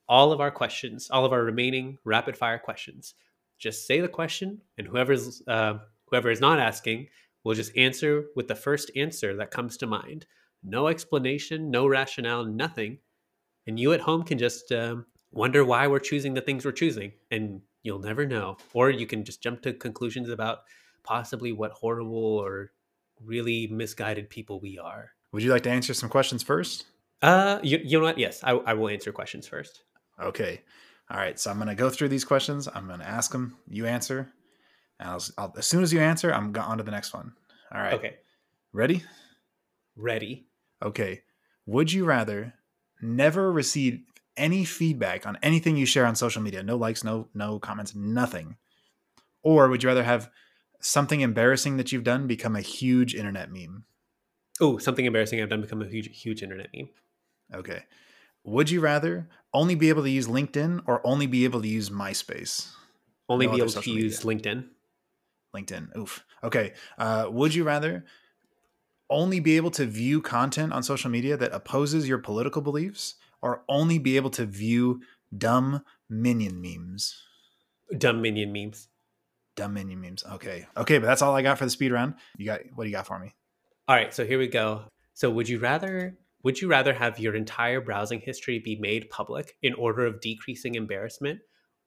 all 0.09 0.33
of 0.33 0.41
our 0.41 0.51
questions, 0.51 1.09
all 1.09 1.24
of 1.24 1.33
our 1.33 1.45
remaining 1.45 1.99
rapid 2.05 2.37
fire 2.37 2.59
questions. 2.59 3.14
Just 3.61 3.87
say 3.87 4.01
the 4.01 4.09
question, 4.09 4.61
and 4.76 4.89
whoever's 4.89 5.41
uh, 5.47 5.74
whoever 6.12 6.30
is 6.30 6.40
not 6.40 6.60
asking 6.60 7.08
will 7.42 7.54
just 7.54 7.76
answer 7.76 8.26
with 8.36 8.46
the 8.46 8.54
first 8.54 8.90
answer 8.94 9.34
that 9.34 9.50
comes 9.50 9.78
to 9.78 9.86
mind. 9.86 10.26
No 10.62 10.86
explanation, 10.86 11.70
no 11.70 11.86
rationale, 11.86 12.44
nothing. 12.44 12.98
And 13.66 13.80
you 13.80 13.94
at 13.94 14.00
home 14.00 14.22
can 14.22 14.38
just 14.38 14.70
um, 14.72 15.06
wonder 15.32 15.64
why 15.64 15.86
we're 15.86 15.98
choosing 15.98 16.34
the 16.34 16.42
things 16.42 16.64
we're 16.64 16.72
choosing, 16.72 17.12
and 17.30 17.62
you'll 17.82 17.98
never 17.98 18.26
know. 18.26 18.58
Or 18.74 18.90
you 18.90 19.06
can 19.06 19.24
just 19.24 19.42
jump 19.42 19.62
to 19.62 19.72
conclusions 19.72 20.28
about 20.28 20.58
possibly 21.02 21.50
what 21.52 21.72
horrible 21.72 22.38
or 22.38 22.72
really 23.24 23.66
misguided 23.68 24.28
people 24.28 24.60
we 24.60 24.78
are. 24.78 25.12
Would 25.32 25.42
you 25.42 25.50
like 25.50 25.62
to 25.62 25.70
answer 25.70 25.94
some 25.94 26.10
questions 26.10 26.42
first? 26.42 26.84
Uh, 27.22 27.58
you, 27.62 27.80
you 27.82 27.98
know 27.98 28.04
what? 28.04 28.18
Yes, 28.18 28.40
I, 28.44 28.50
I 28.52 28.74
will 28.74 28.88
answer 28.88 29.12
questions 29.12 29.48
first. 29.48 29.82
Okay. 30.20 30.60
All 31.10 31.16
right, 31.16 31.38
so 31.38 31.50
I'm 31.50 31.58
gonna 31.58 31.74
go 31.74 31.90
through 31.90 32.08
these 32.08 32.24
questions. 32.24 32.68
I'm 32.72 32.86
gonna 32.86 33.04
ask 33.04 33.32
them. 33.32 33.56
You 33.68 33.86
answer, 33.86 34.32
I'll, 35.09 35.22
I'll, 35.38 35.55
as 35.57 35.66
soon 35.66 35.82
as 35.82 35.92
you 35.92 36.00
answer, 36.00 36.32
I'm 36.32 36.55
on 36.57 36.78
to 36.78 36.84
the 36.84 36.90
next 36.90 37.12
one. 37.14 37.32
All 37.74 37.80
right. 37.80 37.94
Okay. 37.94 38.16
Ready? 38.72 39.03
Ready. 39.96 40.46
Okay. 40.82 41.22
Would 41.66 41.92
you 41.92 42.05
rather 42.05 42.55
never 43.00 43.53
receive 43.53 44.00
any 44.36 44.64
feedback 44.64 45.26
on 45.26 45.38
anything 45.42 45.76
you 45.76 45.86
share 45.86 46.07
on 46.07 46.14
social 46.14 46.42
media? 46.42 46.62
No 46.62 46.76
likes, 46.76 47.05
no 47.05 47.28
no 47.34 47.59
comments, 47.59 47.94
nothing. 47.94 48.57
Or 49.42 49.68
would 49.68 49.82
you 49.82 49.88
rather 49.88 50.05
have 50.05 50.30
something 50.80 51.20
embarrassing 51.20 51.76
that 51.76 51.92
you've 51.92 52.05
done 52.05 52.26
become 52.26 52.57
a 52.57 52.61
huge 52.61 53.14
internet 53.14 53.50
meme? 53.50 53.84
Oh, 54.61 54.78
something 54.78 55.05
embarrassing 55.05 55.40
I've 55.42 55.48
done 55.48 55.61
become 55.61 55.82
a 55.82 55.88
huge, 55.88 56.09
huge 56.20 56.42
internet 56.42 56.68
meme. 56.74 56.88
Okay. 57.55 57.82
Would 58.44 58.70
you 58.70 58.80
rather 58.80 59.28
only 59.53 59.74
be 59.74 59.88
able 59.88 60.03
to 60.03 60.11
use 60.11 60.26
LinkedIn 60.26 60.82
or 60.86 61.05
only 61.07 61.26
be 61.26 61.44
able 61.44 61.62
to 61.62 61.68
use 61.68 61.90
MySpace? 61.90 62.70
Only 63.28 63.46
No 63.46 63.53
be 63.53 63.59
able 63.59 63.68
to 63.68 63.74
social 63.74 63.94
use 63.94 64.20
LinkedIn. 64.20 64.64
LinkedIn. 65.55 65.96
Oof. 65.96 66.24
Okay. 66.42 66.72
Uh, 66.98 67.26
would 67.30 67.55
you 67.55 67.64
rather 67.64 68.05
only 69.11 69.40
be 69.40 69.57
able 69.57 69.70
to 69.72 69.86
view 69.86 70.22
content 70.22 70.72
on 70.72 70.82
social 70.82 71.11
media 71.11 71.36
that 71.36 71.53
opposes 71.53 72.09
your 72.09 72.18
political 72.18 72.62
beliefs 72.62 73.14
or 73.42 73.62
only 73.68 73.98
be 73.98 74.16
able 74.16 74.30
to 74.30 74.46
view 74.46 75.00
dumb 75.36 75.84
minion 76.09 76.61
memes? 76.61 77.20
Dumb 77.96 78.22
minion 78.22 78.53
memes. 78.53 78.88
Dumb 79.55 79.74
minion 79.74 80.00
memes. 80.00 80.24
Okay. 80.32 80.66
Okay, 80.76 80.98
but 80.98 81.07
that's 81.07 81.22
all 81.22 81.34
I 81.34 81.42
got 81.42 81.59
for 81.59 81.64
the 81.64 81.70
speed 81.70 81.92
round. 81.92 82.14
You 82.38 82.46
got 82.46 82.61
what 82.74 82.84
do 82.84 82.90
you 82.90 82.96
got 82.96 83.07
for 83.07 83.18
me? 83.18 83.34
All 83.88 83.96
right, 83.96 84.14
so 84.14 84.24
here 84.24 84.38
we 84.38 84.48
go. 84.48 84.84
So 85.14 85.30
would 85.30 85.48
you 85.48 85.59
rather 85.59 86.16
would 86.42 86.61
you 86.61 86.68
rather 86.68 86.94
have 86.94 87.18
your 87.18 87.34
entire 87.34 87.80
browsing 87.80 88.20
history 88.20 88.59
be 88.59 88.76
made 88.76 89.11
public 89.11 89.57
in 89.62 89.74
order 89.74 90.07
of 90.07 90.20
decreasing 90.20 90.74
embarrassment 90.74 91.40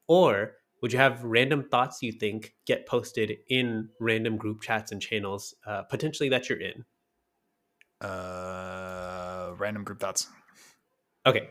or 0.07 0.53
would 0.85 0.93
you 0.93 0.99
have 0.99 1.23
random 1.23 1.63
thoughts 1.63 2.03
you 2.03 2.11
think 2.11 2.53
get 2.67 2.85
posted 2.85 3.37
in 3.49 3.89
random 3.99 4.37
group 4.37 4.61
chats 4.61 4.91
and 4.91 5.01
channels 5.01 5.55
uh, 5.65 5.81
potentially 5.81 6.29
that 6.29 6.47
you're 6.47 6.61
in? 6.61 6.85
Uh 8.07 9.53
random 9.57 9.83
group 9.83 9.99
thoughts. 9.99 10.27
Okay. 11.25 11.49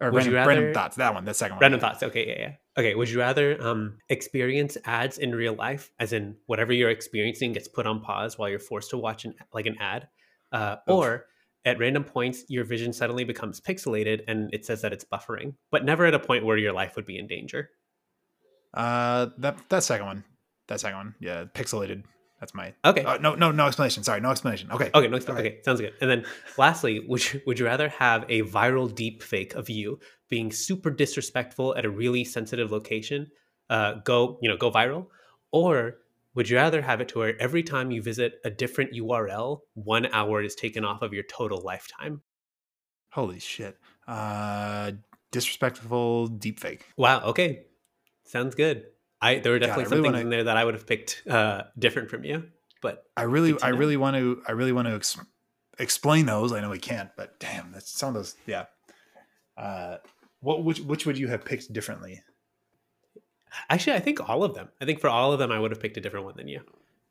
Or 0.00 0.10
Would 0.10 0.24
you 0.24 0.32
random, 0.32 0.56
random 0.56 0.72
thoughts. 0.72 0.96
That 0.96 1.12
one, 1.12 1.26
the 1.26 1.34
second 1.34 1.56
one. 1.56 1.60
Random 1.60 1.78
thoughts. 1.78 2.02
Okay, 2.02 2.26
yeah, 2.26 2.38
yeah. 2.38 2.52
Okay, 2.78 2.94
would 2.94 3.10
you 3.10 3.18
rather 3.18 3.62
um 3.62 3.98
experience 4.08 4.78
ads 4.86 5.18
in 5.18 5.34
real 5.34 5.52
life 5.52 5.90
as 5.98 6.14
in 6.14 6.36
whatever 6.46 6.72
you're 6.72 6.88
experiencing 6.88 7.52
gets 7.52 7.68
put 7.68 7.86
on 7.86 8.00
pause 8.00 8.38
while 8.38 8.48
you're 8.48 8.58
forced 8.58 8.88
to 8.90 8.96
watch 8.96 9.26
an 9.26 9.34
like 9.52 9.66
an 9.66 9.76
ad 9.78 10.08
uh, 10.52 10.76
or 10.86 11.26
at 11.66 11.78
random 11.78 12.04
points 12.04 12.44
your 12.48 12.64
vision 12.64 12.94
suddenly 12.94 13.24
becomes 13.24 13.60
pixelated 13.60 14.22
and 14.26 14.48
it 14.54 14.64
says 14.64 14.80
that 14.80 14.94
it's 14.94 15.04
buffering, 15.04 15.52
but 15.70 15.84
never 15.84 16.06
at 16.06 16.14
a 16.14 16.18
point 16.18 16.46
where 16.46 16.56
your 16.56 16.72
life 16.72 16.96
would 16.96 17.04
be 17.04 17.18
in 17.18 17.26
danger. 17.26 17.68
Uh 18.74 19.26
that 19.38 19.58
that 19.68 19.82
second 19.82 20.06
one. 20.06 20.24
That 20.68 20.80
second 20.80 20.96
one. 20.98 21.14
Yeah, 21.20 21.44
pixelated. 21.44 22.04
That's 22.38 22.54
my 22.54 22.72
Okay. 22.84 23.04
uh, 23.04 23.18
no 23.18 23.34
no 23.34 23.50
no 23.50 23.66
explanation. 23.66 24.02
Sorry, 24.02 24.20
no 24.20 24.30
explanation. 24.30 24.70
Okay. 24.72 24.90
Okay, 24.94 25.08
no, 25.08 25.16
okay, 25.18 25.32
Okay. 25.32 25.58
sounds 25.62 25.80
good. 25.80 25.92
And 26.00 26.10
then 26.10 26.24
lastly, 26.56 27.04
would 27.06 27.32
you, 27.32 27.40
would 27.46 27.58
you 27.58 27.66
rather 27.66 27.88
have 27.90 28.24
a 28.30 28.42
viral 28.42 28.92
deep 28.94 29.22
fake 29.22 29.54
of 29.54 29.68
you 29.68 29.98
being 30.30 30.50
super 30.50 30.90
disrespectful 30.90 31.76
at 31.76 31.84
a 31.84 31.90
really 31.90 32.24
sensitive 32.24 32.70
location, 32.72 33.26
uh, 33.68 33.94
go 34.04 34.38
you 34.40 34.48
know 34.48 34.56
go 34.56 34.70
viral, 34.70 35.08
or 35.52 35.96
would 36.34 36.48
you 36.48 36.56
rather 36.56 36.80
have 36.80 37.00
it 37.02 37.08
to 37.08 37.18
where 37.18 37.38
every 37.42 37.62
time 37.62 37.90
you 37.90 38.00
visit 38.00 38.34
a 38.44 38.50
different 38.50 38.92
URL, 38.94 39.60
one 39.74 40.06
hour 40.06 40.40
is 40.42 40.54
taken 40.54 40.82
off 40.84 41.02
of 41.02 41.12
your 41.12 41.24
total 41.24 41.60
lifetime? 41.62 42.22
Holy 43.10 43.40
shit. 43.40 43.76
Uh 44.06 44.92
disrespectful 45.30 46.28
deepfake. 46.28 46.80
Wow. 46.96 47.20
Okay, 47.22 47.66
sounds 48.30 48.54
good. 48.54 48.86
I 49.20 49.38
there 49.38 49.52
were 49.52 49.58
God, 49.58 49.66
definitely 49.66 49.84
really 49.84 49.96
some 49.96 50.02
things 50.02 50.12
wanna- 50.14 50.24
in 50.24 50.30
there 50.30 50.44
that 50.44 50.56
I 50.56 50.64
would 50.64 50.74
have 50.74 50.86
picked 50.86 51.22
uh, 51.28 51.62
different 51.78 52.10
from 52.10 52.24
you, 52.24 52.44
but 52.80 53.04
I 53.16 53.22
really 53.22 53.60
I 53.62 53.68
really 53.68 53.96
want 53.96 54.16
to 54.16 54.42
I 54.48 54.52
really 54.52 54.72
want 54.72 54.88
to 54.88 54.94
ex- 54.94 55.18
explain 55.78 56.26
those. 56.26 56.52
I 56.52 56.60
know 56.60 56.70
we 56.70 56.78
can't, 56.78 57.10
but 57.16 57.38
damn, 57.40 57.72
that's 57.72 57.90
some 57.90 58.08
of 58.08 58.14
those 58.14 58.36
yeah. 58.46 58.64
Uh 59.56 59.96
what 60.40 60.64
which 60.64 60.80
which 60.80 61.04
would 61.06 61.18
you 61.18 61.28
have 61.28 61.44
picked 61.44 61.72
differently? 61.72 62.22
actually, 63.68 63.96
I 63.96 64.00
think 64.00 64.26
all 64.28 64.44
of 64.44 64.54
them. 64.54 64.68
I 64.80 64.84
think 64.84 65.00
for 65.00 65.08
all 65.08 65.32
of 65.32 65.38
them, 65.38 65.50
I 65.50 65.58
would 65.58 65.70
have 65.72 65.80
picked 65.80 65.96
a 65.96 66.00
different 66.00 66.24
one 66.24 66.36
than 66.36 66.48
you. 66.48 66.60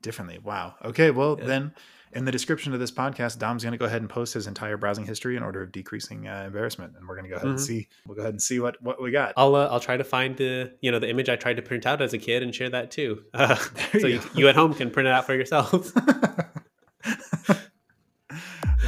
Differently. 0.01 0.39
Wow. 0.39 0.75
Okay, 0.83 1.11
well 1.11 1.37
Yeah. 1.39 1.45
then 1.45 1.73
in 2.13 2.25
the 2.25 2.31
description 2.31 2.73
of 2.73 2.79
this 2.79 2.91
podcast, 2.91 3.37
Dom's 3.37 3.63
going 3.63 3.71
to 3.73 3.77
go 3.77 3.85
ahead 3.85 4.01
and 4.01 4.09
post 4.09 4.33
his 4.33 4.47
entire 4.47 4.77
browsing 4.77 5.05
history 5.05 5.37
in 5.37 5.43
order 5.43 5.61
of 5.61 5.71
decreasing 5.71 6.27
uh, 6.27 6.43
embarrassment, 6.47 6.93
and 6.97 7.07
we're 7.07 7.15
going 7.15 7.25
to 7.25 7.29
go 7.29 7.35
ahead 7.35 7.47
and 7.47 7.57
Mhm. 7.57 7.61
see. 7.65 7.87
We'll 8.07 8.15
go 8.15 8.21
ahead 8.21 8.33
and 8.33 8.41
see 8.41 8.59
what 8.59 8.81
what 8.81 9.01
we 9.01 9.11
got. 9.11 9.33
I'll 9.37 9.53
uh, 9.55 9.67
I'll 9.67 9.79
try 9.79 9.95
to 9.97 10.03
find 10.03 10.35
the 10.35 10.71
you 10.81 10.91
know 10.91 10.99
the 10.99 11.09
image 11.09 11.29
I 11.29 11.35
tried 11.35 11.57
to 11.57 11.61
print 11.61 11.85
out 11.85 12.01
as 12.01 12.13
a 12.13 12.17
kid 12.17 12.41
and 12.43 12.53
share 12.53 12.69
that 12.69 12.89
too, 12.91 13.23
uh, 13.33 13.55
so 13.99 14.07
you 14.07 14.21
you, 14.33 14.47
at 14.47 14.55
home 14.55 14.73
can 14.73 14.89
print 14.89 15.07
it 15.07 15.11
out 15.13 15.25
for 15.25 15.35
yourselves. 15.35 15.93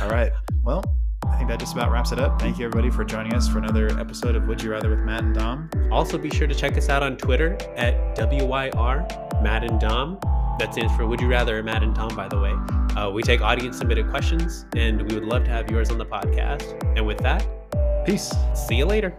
All 0.02 0.10
right. 0.10 0.32
Well, 0.64 0.84
I 1.28 1.38
think 1.38 1.50
that 1.50 1.60
just 1.60 1.74
about 1.74 1.92
wraps 1.92 2.12
it 2.12 2.20
up. 2.20 2.40
Thank 2.42 2.58
you 2.58 2.66
everybody 2.66 2.90
for 2.90 3.04
joining 3.04 3.34
us 3.34 3.48
for 3.48 3.60
another 3.60 3.88
episode 4.00 4.36
of 4.36 4.48
Would 4.48 4.62
You 4.64 4.72
Rather 4.72 4.90
with 4.90 5.00
Matt 5.00 5.24
and 5.24 5.36
Dom. 5.36 5.70
also, 5.92 6.18
be 6.18 6.30
sure 6.32 6.48
to 6.48 6.56
check 6.56 6.76
us 6.78 6.90
out 6.90 7.04
on 7.04 7.18
Twitter 7.18 7.54
at 7.76 8.16
WYR 8.16 9.42
Matt 9.44 9.64
and 9.64 9.80
Dom. 9.80 10.20
That 10.62 10.74
stands 10.74 10.96
for 10.96 11.08
Would 11.08 11.20
You 11.20 11.28
Rather 11.28 11.64
Matt 11.64 11.82
and 11.82 11.96
Dom, 11.96 12.16
by 12.16 12.28
the 12.28 12.40
way. 12.40 12.52
Uh, 12.96 13.10
we 13.10 13.24
take 13.24 13.42
audience 13.42 13.80
submitted 13.80 14.08
questions, 14.12 14.68
and 14.76 15.02
we 15.10 15.16
would 15.16 15.26
love 15.26 15.44
to 15.46 15.50
have 15.50 15.72
yours 15.72 15.90
on 15.90 15.98
the 15.98 16.06
podcast. 16.06 16.80
And 16.96 17.08
with 17.08 17.18
that, 17.24 17.44
Peace. 18.06 18.32
see 18.54 18.76
you 18.76 18.86
later. 18.86 19.12